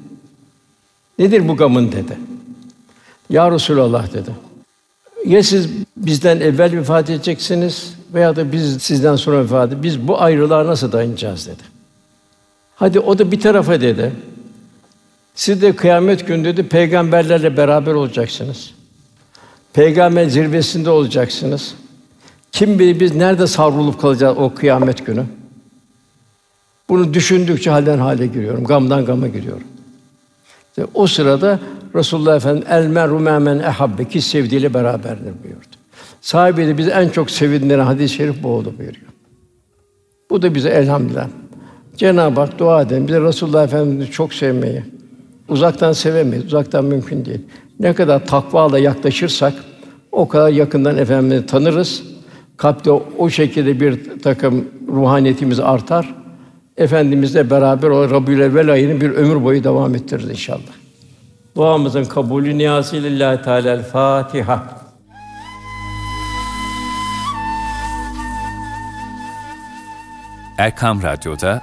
Nedir 1.20 1.48
bu 1.48 1.56
gamın 1.56 1.92
dedi. 1.92 2.18
Ya 3.30 3.50
Resulallah 3.50 4.12
dedi. 4.12 4.30
Ya 5.26 5.42
siz 5.42 5.68
bizden 5.96 6.40
evvel 6.40 6.78
vefat 6.78 7.10
edeceksiniz 7.10 7.94
veya 8.14 8.36
da 8.36 8.52
biz 8.52 8.82
sizden 8.82 9.16
sonra 9.16 9.42
vefat 9.42 9.72
edeceğiz. 9.72 9.82
Biz 9.82 10.08
bu 10.08 10.20
ayrılığa 10.20 10.66
nasıl 10.66 10.92
dayanacağız 10.92 11.46
dedi. 11.46 11.62
Hadi 12.76 13.00
o 13.00 13.18
da 13.18 13.32
bir 13.32 13.40
tarafa 13.40 13.80
dedi. 13.80 14.12
Siz 15.34 15.62
de 15.62 15.76
kıyamet 15.76 16.26
günü 16.26 16.44
dedi 16.44 16.68
peygamberlerle 16.68 17.56
beraber 17.56 17.92
olacaksınız. 17.92 18.70
Peygamber 19.72 20.24
zirvesinde 20.24 20.90
olacaksınız. 20.90 21.74
Kim 22.52 22.78
bilir 22.78 23.00
biz 23.00 23.14
nerede 23.14 23.46
savrulup 23.46 24.00
kalacağız 24.00 24.38
o 24.38 24.54
kıyamet 24.54 25.06
günü? 25.06 25.24
Bunu 26.88 27.14
düşündükçe 27.14 27.70
halden 27.70 27.98
hale 27.98 28.26
giriyorum, 28.26 28.64
gamdan 28.64 29.04
gama 29.04 29.28
giriyorum. 29.28 29.64
O 30.94 31.06
sırada 31.06 31.58
Resulullah 31.94 32.36
Efendimiz 32.36 32.66
el 32.70 32.86
meru 32.86 33.20
men 33.20 33.46
ehabbe 33.46 34.04
ki 34.04 34.20
sevdiğiyle 34.20 34.74
beraberdir 34.74 35.32
buyurdu. 35.44 35.76
Sahibi 36.20 36.66
de 36.66 36.78
bizi 36.78 36.90
en 36.90 37.08
çok 37.08 37.30
sevindiren 37.30 37.84
hadis-i 37.84 38.14
şerif 38.14 38.42
bu 38.42 38.48
oldu 38.48 38.74
buyuruyor. 38.78 39.06
Bu 40.30 40.42
da 40.42 40.54
bize 40.54 40.68
elhamdülillah. 40.68 41.28
Cenab-ı 41.96 42.40
Hak 42.40 42.58
dua 42.58 42.82
edelim 42.82 43.08
bize 43.08 43.20
Resulullah 43.20 43.64
Efendimiz'i 43.64 44.10
çok 44.10 44.34
sevmeyi. 44.34 44.82
Uzaktan 45.48 45.92
sevemeyiz, 45.92 46.46
uzaktan 46.46 46.84
mümkün 46.84 47.24
değil. 47.24 47.40
Ne 47.80 47.94
kadar 47.94 48.26
takvayla 48.26 48.78
yaklaşırsak 48.78 49.54
o 50.12 50.28
kadar 50.28 50.48
yakından 50.48 50.98
Efendimiz'i 50.98 51.46
tanırız. 51.46 52.02
Kalpte 52.56 52.90
o 52.90 53.30
şekilde 53.30 53.80
bir 53.80 54.20
takım 54.20 54.64
ruhaniyetimiz 54.88 55.60
artar. 55.60 56.14
Efendimizle 56.76 57.50
beraber 57.50 57.88
o 57.88 58.10
Rabbül 58.10 58.40
Evvel 58.40 58.70
ayını 58.70 59.00
bir 59.00 59.10
ömür 59.10 59.44
boyu 59.44 59.64
devam 59.64 59.94
ettiririz 59.94 60.30
inşallah. 60.30 60.72
Duamızın 61.56 62.04
kabulü 62.04 62.58
niyazı 62.58 62.96
lillahi 62.96 63.42
teala 63.42 63.82
Fatiha. 63.82 64.80
Erkam 70.58 71.02
Radyo'da 71.02 71.62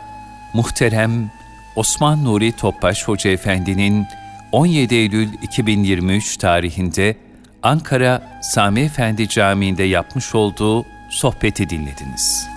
muhterem 0.54 1.32
Osman 1.76 2.24
Nuri 2.24 2.52
Topbaş 2.52 3.08
Hoca 3.08 3.32
Efendi'nin 3.32 4.06
17 4.52 4.96
Eylül 4.96 5.30
2023 5.42 6.38
tarihinde 6.38 7.16
Ankara 7.64 8.40
Sami 8.42 8.82
Efendi 8.82 9.30
Camii'nde 9.30 9.84
yapmış 9.84 10.36
olduğu 10.36 10.86
sohbeti 11.10 11.70
dinlediniz. 11.70 12.57